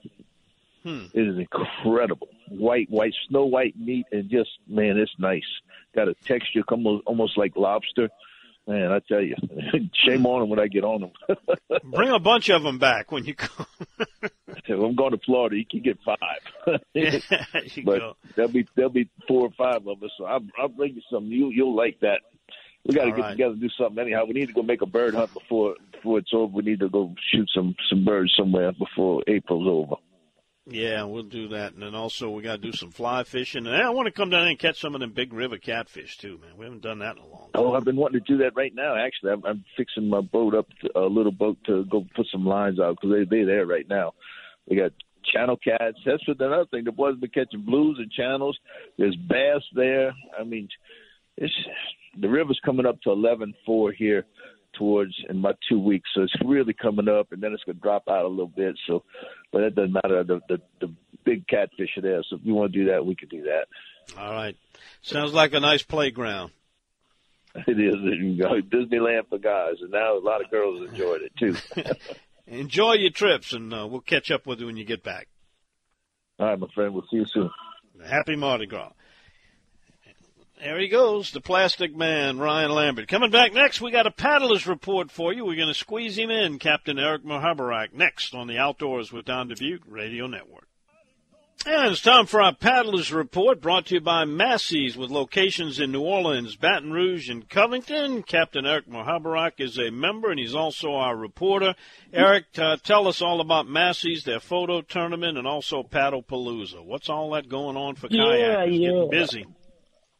Hmm. 0.84 1.06
It 1.13 1.28
is 1.28 1.38
incredible. 1.38 2.28
White, 2.50 2.89
white, 2.89 3.13
snow 3.30 3.45
white 3.45 3.78
meat, 3.80 4.06
and 4.12 4.30
just 4.30 4.50
man, 4.67 4.97
it's 4.97 5.12
nice. 5.17 5.45
Got 5.95 6.10
a 6.10 6.13
texture 6.26 6.62
almost 6.69 7.04
almost 7.08 7.38
like 7.38 7.56
lobster. 7.56 8.10
Man, 8.67 8.91
I 8.91 8.99
tell 9.08 9.21
you, 9.21 9.36
shame 10.06 10.25
on 10.25 10.41
them 10.41 10.49
when 10.49 10.60
I 10.60 10.67
get 10.67 10.84
on 10.84 11.01
them. 11.01 11.39
Bring 11.86 12.10
a 12.10 12.19
bunch 12.19 12.49
of 12.49 12.63
them 12.63 12.80
back 12.80 13.13
when 13.13 13.23
you 13.23 13.34
come. 13.34 13.65
if 14.21 14.69
I'm 14.69 14.93
going 14.93 15.12
to 15.12 15.19
Florida, 15.25 15.56
you 15.56 15.65
can 15.65 15.82
get 15.82 15.97
five. 16.06 16.80
yeah, 16.93 17.19
you 17.63 17.84
but 17.86 17.99
go. 17.99 18.17
there'll 18.36 18.51
be 18.51 18.67
there'll 18.75 18.91
be 18.91 19.10
four 19.25 19.47
or 19.47 19.51
five 19.58 19.88
of 19.88 20.03
us. 20.03 20.12
So 20.17 20.25
I'll, 20.25 20.45
I'll 20.60 20.67
bring 20.67 20.95
you 20.95 21.01
some. 21.10 21.27
You 21.27 21.49
you'll 21.49 21.75
like 21.75 22.01
that. 22.01 22.19
We 22.86 22.93
got 22.93 23.06
to 23.06 23.12
get 23.12 23.19
right. 23.19 23.32
together 23.32 23.51
and 23.53 23.62
do 23.62 23.69
something 23.69 23.99
anyhow. 23.99 24.25
We 24.25 24.34
need 24.34 24.47
to 24.47 24.53
go 24.53 24.63
make 24.63 24.82
a 24.82 24.86
bird 24.86 25.13
hunt 25.13 25.34
before 25.34 25.75
before 25.93 26.19
it's 26.19 26.32
over. 26.34 26.58
We 26.58 26.63
need 26.63 26.82
to 26.82 26.89
go 26.89 27.15
shoot 27.32 27.49
some 27.56 27.73
some 27.89 28.03
birds 28.03 28.34
somewhere 28.38 28.73
before 28.73 29.23
April's 29.27 29.67
over. 29.67 29.95
Yeah, 30.69 31.06
we'll 31.06 31.23
do 31.23 31.47
that, 31.49 31.73
and 31.75 31.82
then 31.82 31.95
also 31.95 32.30
we 32.30 32.43
got 32.43 32.58
to 32.58 32.58
do 32.58 32.73
some 32.73 32.91
fly 32.91 33.23
fishing, 33.23 33.65
and 33.65 33.75
I 33.75 33.89
want 33.91 34.08
to 34.08 34.12
come 34.12 34.30
down 34.30 34.47
and 34.47 34.60
catch 34.60 34.82
some 34.82 34.95
of 34.95 34.99
them 34.99 35.13
big 35.13 35.32
river 35.32 35.58
catfish 35.58 36.17
too, 36.17 36.39
man. 36.39 36.58
We 36.58 36.65
haven't 36.65 36.82
done 36.82 36.99
that 36.99 37.15
in 37.15 37.21
a 37.21 37.25
long 37.25 37.49
oh, 37.53 37.63
time. 37.63 37.71
Oh, 37.71 37.73
I've 37.73 37.86
been 37.86 37.95
wanting 37.95 38.19
to 38.19 38.25
do 38.27 38.43
that 38.43 38.51
right 38.58 38.75
now. 38.75 38.95
Actually, 38.97 39.32
I'm, 39.32 39.45
I'm 39.45 39.65
fixing 39.77 40.10
my 40.10 40.19
boat 40.19 40.53
up, 40.53 40.67
to, 40.82 40.99
a 40.99 41.08
little 41.08 41.32
boat 41.32 41.58
to 41.67 41.86
go 41.86 42.06
put 42.13 42.27
some 42.30 42.45
lines 42.45 42.82
out 42.82 42.97
because 42.99 43.15
they 43.15 43.23
they're 43.23 43.45
there 43.45 43.65
right 43.65 43.88
now. 43.88 44.13
We 44.69 44.75
got 44.75 44.91
channel 45.34 45.56
cats. 45.56 45.97
That's 46.06 46.27
what 46.27 46.41
another 46.41 46.65
thing. 46.65 46.84
The 46.84 46.91
boys 46.91 47.13
have 47.13 47.21
been 47.21 47.30
catching 47.30 47.63
blues 47.63 47.97
and 47.99 48.12
channels. 48.12 48.60
There's 48.97 49.15
bass 49.15 49.63
there. 49.73 50.13
I 50.38 50.43
mean, 50.43 50.67
it's 51.38 51.53
the 52.19 52.27
river's 52.27 52.60
coming 52.65 52.86
up 52.86 53.01
to 53.03 53.12
eleven 53.12 53.53
four 53.65 53.93
here 53.93 54.25
towards 54.78 55.13
in 55.30 55.40
about 55.40 55.58
two 55.70 55.80
weeks, 55.80 56.10
so 56.13 56.24
it's 56.24 56.34
really 56.46 56.74
coming 56.74 57.08
up, 57.08 57.32
and 57.32 57.42
then 57.42 57.54
it's 57.54 57.63
gonna 57.63 57.80
drop 57.80 58.04
out 58.10 58.26
a 58.26 58.28
little 58.28 58.48
bit. 58.48 58.78
So, 58.88 59.04
but 59.52 59.62
that 59.62 59.76
doesn't 59.76 59.94
matter. 59.94 60.24
The 60.24 60.42
the, 60.48 60.62
the 60.80 60.94
big 61.24 61.48
catfish 61.48 61.98
are 61.98 62.02
there. 62.02 62.24
So 62.30 62.38
if 62.38 62.42
you 62.44 62.54
want 62.54 62.73
to 62.73 62.80
do 62.80 62.92
that, 62.92 63.06
we 63.06 63.15
could 63.15 63.30
do 63.30 63.44
that. 63.44 63.67
All 64.17 64.32
right, 64.32 64.56
sounds 65.02 65.34
like 65.34 65.54
a 65.54 65.60
nice 65.60 65.84
playground. 65.84 66.52
It 67.67 67.80
is 67.80 67.96
Disneyland 68.69 69.30
for 69.30 69.40
guys, 69.40 69.78
and 69.82 69.90
now 69.90 70.15
a 70.15 70.19
lot 70.19 70.46
of 70.46 70.52
girls 70.52 70.88
enjoyed 70.88 71.21
it 71.23 71.32
too. 71.40 71.56
Enjoy 72.48 72.94
your 72.94 73.10
trips, 73.10 73.52
and 73.52 73.73
uh, 73.73 73.88
we'll 73.90 74.00
catch 74.00 74.32
up 74.32 74.46
with 74.46 74.60
you 74.60 74.67
when 74.67 74.78
you 74.78 74.86
get 74.86 75.04
back. 75.04 75.28
All 76.40 76.48
right, 76.48 76.60
my 76.60 76.67
friend. 76.73 76.94
We'll 76.94 77.08
see 77.10 77.17
you 77.17 77.25
soon. 77.25 77.50
Happy 78.06 78.36
Mardi 78.36 78.67
Gras. 78.67 78.92
There 80.60 80.79
he 80.79 80.87
goes, 80.87 81.31
the 81.31 81.39
plastic 81.39 81.95
man, 81.95 82.39
Ryan 82.39 82.71
Lambert. 82.71 83.08
Coming 83.08 83.29
back 83.29 83.53
next, 83.53 83.79
we 83.79 83.91
got 83.91 84.08
a 84.08 84.12
paddler's 84.12 84.65
report 84.65 85.12
for 85.12 85.31
you. 85.31 85.45
We're 85.45 85.55
going 85.55 85.67
to 85.67 85.73
squeeze 85.75 86.17
him 86.17 86.31
in, 86.31 86.58
Captain 86.58 86.97
Eric 86.97 87.23
Mahabarak, 87.23 87.93
next 87.93 88.33
on 88.33 88.47
the 88.47 88.58
Outdoors 88.58 89.12
with 89.12 89.25
Don 89.25 89.49
Dubuc 89.49 89.81
Radio 89.87 90.25
Network. 90.25 90.67
And 91.65 91.91
it's 91.91 92.01
time 92.01 92.25
for 92.25 92.41
our 92.41 92.55
paddlers 92.55 93.12
report 93.12 93.62
brought 93.62 93.87
to 93.87 93.95
you 93.95 94.01
by 94.01 94.25
Massey's 94.25 94.97
with 94.97 95.12
locations 95.12 95.79
in 95.79 95.91
New 95.91 96.01
Orleans, 96.01 96.55
Baton 96.55 96.91
Rouge, 96.91 97.29
and 97.29 97.47
Covington. 97.47 98.23
Captain 98.23 98.65
Eric 98.65 98.87
Mahabarak 98.87 99.60
is 99.60 99.77
a 99.77 99.91
member 99.91 100.31
and 100.31 100.39
he's 100.39 100.55
also 100.55 100.93
our 100.93 101.15
reporter. 101.15 101.75
Eric, 102.13 102.45
uh, 102.58 102.77
tell 102.77 103.08
us 103.08 103.21
all 103.21 103.41
about 103.41 103.67
Massey's, 103.67 104.23
their 104.23 104.39
photo 104.39 104.81
tournament, 104.81 105.37
and 105.37 105.45
also 105.45 105.83
Paddle 105.83 106.23
Palooza. 106.23 106.83
What's 106.83 107.10
all 107.10 107.31
that 107.31 107.49
going 107.49 107.75
on 107.75 107.95
for 107.95 108.08
kayakers? 108.08 108.39
Yeah, 108.39 108.63
yeah. 108.63 108.77
Getting 108.77 109.10
busy. 109.10 109.45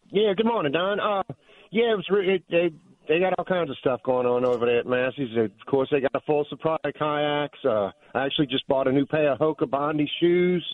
Yeah, 0.10 0.34
good 0.38 0.46
morning, 0.46 0.72
Don. 0.72 1.00
Uh, 1.02 1.24
yeah, 1.70 1.92
it 1.92 1.98
was 1.98 2.08
re- 2.10 2.36
it, 2.36 2.44
they 2.50 2.72
they 3.10 3.20
got 3.20 3.34
all 3.38 3.44
kinds 3.44 3.70
of 3.70 3.78
stuff 3.78 4.02
going 4.04 4.26
on 4.26 4.46
over 4.46 4.66
there 4.66 4.80
at 4.80 4.86
Massey's. 4.86 5.36
Of 5.38 5.52
course, 5.66 5.90
they 5.92 6.00
got 6.00 6.16
a 6.16 6.22
full 6.22 6.46
supply 6.50 6.78
of 6.84 6.94
kayaks. 6.94 7.60
Uh, 7.66 7.92
I 8.16 8.26
actually 8.26 8.48
just 8.48 8.66
bought 8.70 8.88
a 8.88 8.92
new 8.92 9.06
pair 9.06 9.34
of 9.34 9.40
Hoka 9.40 9.70
Bondi 9.70 10.10
shoes. 10.22 10.66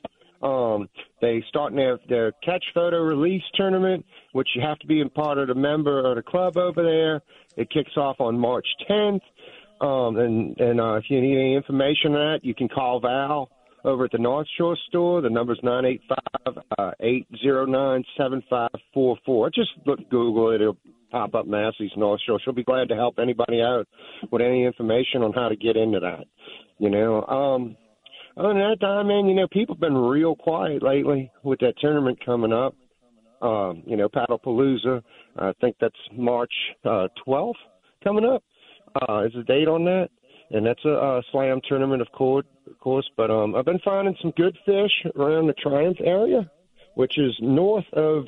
Um, 0.44 0.88
they 1.20 1.44
starting 1.50 1.78
their 1.78 1.98
their 2.08 2.32
catch 2.44 2.64
photo 2.76 3.02
release 3.02 3.42
tournament, 3.56 4.06
which 4.34 4.50
you 4.56 4.62
have 4.62 4.78
to 4.80 4.88
be 4.88 5.02
a 5.02 5.10
part 5.10 5.40
of 5.40 5.48
the 5.48 5.56
member 5.56 6.06
of 6.06 6.16
the 6.16 6.22
club 6.22 6.56
over 6.58 6.84
there. 6.84 7.22
It 7.58 7.72
kicks 7.72 7.98
off 7.98 8.18
on 8.20 8.38
March 8.38 8.68
10th. 8.88 9.22
Um, 9.82 10.18
and 10.18 10.60
and 10.60 10.80
uh, 10.80 10.94
if 10.96 11.06
you 11.10 11.20
need 11.22 11.40
any 11.40 11.56
information 11.56 12.14
on 12.14 12.34
that, 12.34 12.46
you 12.46 12.54
can 12.54 12.70
call 12.70 13.00
Val 13.00 13.50
over 13.84 14.06
at 14.06 14.12
the 14.12 14.18
North 14.18 14.48
Shore 14.58 14.78
store. 14.88 15.22
The 15.22 15.30
number's 15.30 15.60
nine 15.64 15.86
eight 15.86 16.02
five 16.08 16.58
uh, 16.78 16.92
eight 17.02 17.28
zero 17.42 17.66
nine 17.66 18.04
seven 18.18 18.44
five 18.50 18.72
four 18.94 19.18
four. 19.26 19.50
Just 19.50 19.72
look 19.86 20.00
Google 20.10 20.52
it. 20.52 20.62
It'll 20.62 20.78
pop 21.12 21.36
up 21.36 21.48
Massey's 21.48 21.92
North 21.96 22.22
Shore. 22.26 22.40
She'll 22.44 22.54
be 22.54 22.64
glad 22.64 22.90
to 22.90 22.96
help 22.96 23.20
anybody 23.20 23.62
out 23.62 23.88
with 24.32 24.42
any 24.42 24.66
information 24.66 25.22
on 25.22 25.34
how 25.34 25.50
to 25.50 25.56
get 25.56 25.76
into 25.76 26.00
that. 26.00 26.26
You 26.80 26.90
know. 26.90 27.24
Um, 27.26 27.78
other 28.36 28.48
than 28.48 28.58
that, 28.58 28.80
Don, 28.80 29.08
man, 29.08 29.28
you 29.28 29.36
know, 29.36 29.48
people 29.52 29.76
have 29.76 29.80
been 29.80 29.96
real 29.96 30.36
quiet 30.36 30.82
lately 30.82 31.32
with 31.44 31.60
that 31.60 31.76
tournament 31.80 32.18
coming 32.26 32.52
up. 32.52 32.76
Um, 33.44 33.84
you 33.86 33.96
know, 33.96 34.10
Paddle 34.10 34.40
Palooza. 34.40 35.04
I 35.38 35.52
think 35.62 35.76
that's 35.80 35.96
March 36.12 36.54
uh, 36.84 37.10
12th 37.28 37.54
coming 38.04 38.26
up. 38.26 38.44
Uh, 38.96 39.26
is 39.26 39.34
the 39.36 39.44
date 39.44 39.68
on 39.68 39.84
that? 39.86 40.10
And 40.52 40.66
that's 40.66 40.84
a, 40.86 40.90
a 40.90 41.24
slam 41.32 41.62
tournament, 41.68 42.02
of 42.02 42.12
course. 42.12 42.46
Of 42.68 42.80
course, 42.80 43.10
but 43.18 43.30
um, 43.30 43.56
I've 43.56 43.66
been 43.66 43.80
finding 43.80 44.16
some 44.22 44.32
good 44.38 44.58
fish 44.66 44.92
around 45.16 45.48
the 45.48 45.54
Triumph 45.54 45.98
area, 46.04 46.50
which 46.96 47.18
is 47.18 47.36
north 47.42 47.86
of 47.94 48.26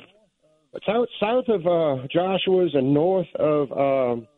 south 0.86 1.08
south 1.20 1.48
of 1.48 1.66
uh, 1.66 2.06
Joshua's 2.08 2.74
and 2.74 2.92
north 2.92 3.28
of 3.36 3.72
um, 3.72 4.28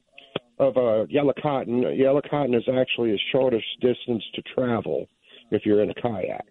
of 0.58 0.76
uh, 0.76 1.06
Yellow 1.08 1.32
Cotton. 1.40 1.82
Yellow 1.96 2.22
Cotton 2.28 2.54
is 2.54 2.64
actually 2.68 3.12
the 3.12 3.20
shortest 3.32 3.66
distance 3.80 4.24
to 4.34 4.42
travel 4.54 5.06
if 5.50 5.64
you're 5.64 5.82
in 5.82 5.90
a 5.90 5.94
kayak. 5.94 6.46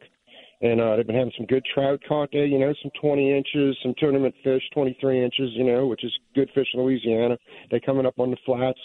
And 0.60 0.82
uh, 0.82 0.96
they've 0.96 1.06
been 1.06 1.16
having 1.16 1.34
some 1.38 1.46
good 1.46 1.64
trout 1.72 2.02
caught 2.08 2.30
there, 2.32 2.46
you 2.46 2.58
know, 2.58 2.74
some 2.82 2.92
20 3.00 3.32
inches, 3.32 3.78
some 3.84 3.94
tournament 4.00 4.34
fish, 4.44 4.64
23 4.74 5.24
inches, 5.24 5.52
you 5.54 5.64
know, 5.64 5.86
which 5.86 6.04
is 6.04 6.12
good 6.34 6.50
fish 6.56 6.68
in 6.74 6.82
Louisiana. 6.82 7.38
They're 7.70 7.80
coming 7.80 8.08
up 8.08 8.18
on 8.18 8.32
the 8.32 8.38
flats, 8.44 8.80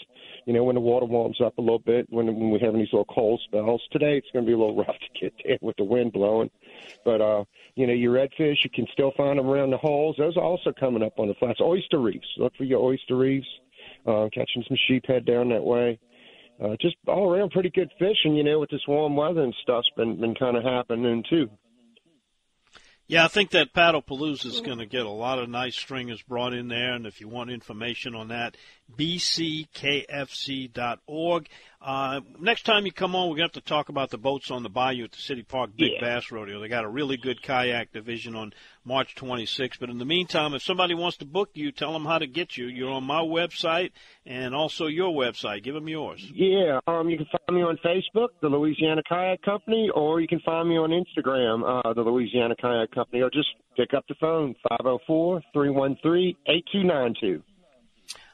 you 0.45 0.53
know, 0.53 0.63
when 0.63 0.75
the 0.75 0.81
water 0.81 1.05
warms 1.05 1.39
up 1.41 1.57
a 1.57 1.61
little 1.61 1.79
bit, 1.79 2.07
when, 2.09 2.27
when 2.27 2.49
we're 2.49 2.59
having 2.59 2.79
these 2.79 2.91
little 2.91 3.05
cold 3.05 3.41
spells. 3.45 3.81
Today 3.91 4.17
it's 4.17 4.27
going 4.33 4.45
to 4.45 4.49
be 4.49 4.53
a 4.53 4.57
little 4.57 4.75
rough 4.87 4.97
to 4.99 5.19
get 5.19 5.33
there 5.43 5.57
with 5.61 5.77
the 5.77 5.83
wind 5.83 6.13
blowing. 6.13 6.49
But, 7.05 7.21
uh, 7.21 7.43
you 7.75 7.87
know, 7.87 7.93
your 7.93 8.13
redfish, 8.13 8.63
you 8.63 8.69
can 8.73 8.87
still 8.93 9.11
find 9.15 9.39
them 9.39 9.47
around 9.47 9.71
the 9.71 9.77
holes. 9.77 10.15
Those 10.17 10.37
are 10.37 10.43
also 10.43 10.71
coming 10.71 11.03
up 11.03 11.19
on 11.19 11.27
the 11.27 11.35
flats. 11.35 11.61
Oyster 11.61 11.99
reefs. 11.99 12.27
Look 12.37 12.55
for 12.55 12.63
your 12.63 12.81
oyster 12.81 13.15
reefs. 13.15 13.47
Uh, 14.05 14.27
catching 14.33 14.63
some 14.67 14.77
sheephead 14.89 15.25
down 15.25 15.49
that 15.49 15.63
way 15.63 15.97
uh, 16.61 16.75
just 16.79 16.95
all 17.07 17.31
around 17.31 17.51
pretty 17.51 17.69
good 17.69 17.91
fishing, 17.99 18.35
you 18.35 18.43
know, 18.43 18.59
with 18.59 18.69
this 18.69 18.87
warm 18.87 19.15
weather 19.15 19.41
and 19.41 19.55
stuff's 19.61 19.89
been 19.95 20.19
been 20.19 20.35
kind 20.35 20.55
of 20.57 20.63
happening 20.63 21.23
too. 21.29 21.49
Yeah, 23.05 23.25
I 23.25 23.27
think 23.27 23.51
that 23.51 23.73
Paddle 23.73 24.01
Palooza 24.01 24.45
is 24.45 24.61
going 24.61 24.77
to 24.77 24.85
get 24.85 25.05
a 25.05 25.09
lot 25.09 25.37
of 25.37 25.49
nice 25.49 25.75
stringers 25.75 26.21
brought 26.21 26.53
in 26.53 26.69
there, 26.69 26.93
and 26.93 27.05
if 27.05 27.19
you 27.19 27.27
want 27.27 27.51
information 27.51 28.15
on 28.15 28.29
that, 28.29 28.55
bckfc.org. 30.23 31.49
Uh, 31.85 32.21
next 32.39 32.63
time 32.63 32.85
you 32.85 32.93
come 32.93 33.13
on, 33.13 33.23
we're 33.27 33.35
going 33.35 33.49
to 33.49 33.55
have 33.57 33.63
to 33.63 33.69
talk 33.69 33.89
about 33.89 34.09
the 34.09 34.17
boats 34.17 34.49
on 34.49 34.63
the 34.63 34.69
bayou 34.69 35.03
at 35.03 35.11
the 35.11 35.17
City 35.17 35.43
Park 35.43 35.71
Big 35.77 35.91
Yeah. 35.95 35.99
Bass 36.15 36.31
Rodeo. 36.31 36.61
They 36.61 36.69
got 36.69 36.85
a 36.85 36.89
really 36.89 37.17
good 37.17 37.41
kayak 37.41 37.91
division 37.91 38.35
on 38.35 38.53
March 38.85 39.15
26th. 39.15 39.79
But 39.81 39.89
in 39.89 39.97
the 39.97 40.05
meantime, 40.05 40.53
if 40.53 40.61
somebody 40.61 40.93
wants 40.93 41.17
to 41.17 41.25
book 41.25 41.49
you, 41.55 41.73
tell 41.73 41.91
them 41.91 42.05
how 42.05 42.19
to 42.19 42.27
get 42.27 42.55
you. 42.55 42.67
You're 42.67 42.91
on 42.91 43.03
my 43.03 43.19
website 43.19 43.91
and 44.25 44.55
also 44.55 44.85
your 44.87 45.13
website. 45.13 45.63
Give 45.63 45.75
them 45.75 45.89
yours. 45.89 46.25
Yeah, 46.33 46.79
um, 46.87 47.09
you 47.09 47.17
can 47.17 47.25
find 47.25 47.57
me 47.57 47.63
on 47.63 47.77
Facebook, 47.83 48.29
the 48.41 48.47
Louisiana 48.47 49.01
Kayak 49.07 49.41
Company, 49.41 49.89
or 49.93 50.21
you 50.21 50.27
can 50.29 50.39
find 50.39 50.69
me 50.69 50.77
on 50.77 50.91
Instagram, 50.91 51.63
uh, 51.85 51.93
the 51.93 52.01
Louisiana 52.01 52.55
Kayak 52.55 52.91
Company, 52.91 53.21
or 53.21 53.29
just 53.29 53.49
pick 53.75 53.93
up 53.93 54.05
the 54.07 54.15
phone 54.21 54.55
five 54.69 54.79
zero 54.83 54.99
four 55.05 55.41
three 55.51 55.69
one 55.69 55.97
three 56.01 56.37
eight 56.47 56.63
two 56.71 56.83
nine 56.85 57.13
two. 57.19 57.43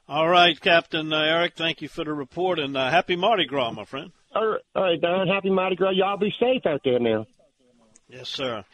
All 0.10 0.28
right, 0.28 0.60
Captain 0.60 1.14
uh, 1.14 1.20
Eric, 1.20 1.54
thank 1.56 1.84
you 1.84 1.88
for 1.88 2.04
the 2.04 2.12
report, 2.12 2.58
and 2.58 2.76
uh, 2.76 2.90
happy 2.90 3.16
Mardi 3.16 3.46
Gras, 3.46 3.70
my 3.70 3.86
friend. 3.86 4.12
All 4.34 4.44
right, 4.44 4.62
all 4.74 4.82
right, 4.82 5.00
Don. 5.00 5.28
Happy 5.28 5.52
Mardi 5.52 5.76
Gras. 5.76 5.92
Y'all 5.92 6.18
be 6.18 6.34
safe 6.40 6.66
out 6.66 6.82
there 6.84 6.98
now. 7.00 7.28
Yes, 8.08 8.28
sir. 8.28 8.66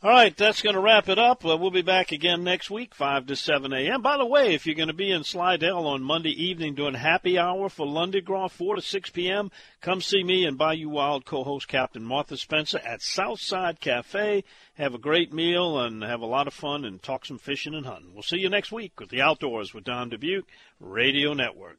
All 0.00 0.10
right, 0.10 0.36
that's 0.36 0.62
going 0.62 0.76
to 0.76 0.80
wrap 0.80 1.08
it 1.08 1.18
up. 1.18 1.44
Uh, 1.44 1.56
we'll 1.56 1.72
be 1.72 1.82
back 1.82 2.12
again 2.12 2.44
next 2.44 2.70
week, 2.70 2.94
5 2.94 3.26
to 3.26 3.34
7 3.34 3.72
a.m. 3.72 4.00
By 4.00 4.16
the 4.16 4.24
way, 4.24 4.54
if 4.54 4.64
you're 4.64 4.76
going 4.76 4.86
to 4.86 4.94
be 4.94 5.10
in 5.10 5.24
Slidell 5.24 5.88
on 5.88 6.04
Monday 6.04 6.30
evening 6.30 6.76
doing 6.76 6.94
happy 6.94 7.36
hour 7.36 7.68
for 7.68 7.84
Lundi 7.84 8.20
Gras, 8.20 8.46
4 8.46 8.76
to 8.76 8.80
6 8.80 9.10
p.m., 9.10 9.50
come 9.80 10.00
see 10.00 10.22
me 10.22 10.44
and 10.44 10.56
Bayou 10.56 10.88
Wild 10.88 11.24
co-host 11.24 11.66
Captain 11.66 12.04
Martha 12.04 12.36
Spencer 12.36 12.78
at 12.84 13.02
Southside 13.02 13.80
Cafe. 13.80 14.44
Have 14.74 14.94
a 14.94 14.98
great 14.98 15.32
meal 15.32 15.80
and 15.80 16.04
have 16.04 16.20
a 16.20 16.26
lot 16.26 16.46
of 16.46 16.54
fun 16.54 16.84
and 16.84 17.02
talk 17.02 17.26
some 17.26 17.38
fishing 17.38 17.74
and 17.74 17.84
hunting. 17.84 18.14
We'll 18.14 18.22
see 18.22 18.38
you 18.38 18.48
next 18.48 18.70
week 18.70 19.00
with 19.00 19.08
the 19.08 19.20
Outdoors 19.20 19.74
with 19.74 19.82
Don 19.82 20.10
Dubuc 20.10 20.44
Radio 20.78 21.34
Network. 21.34 21.78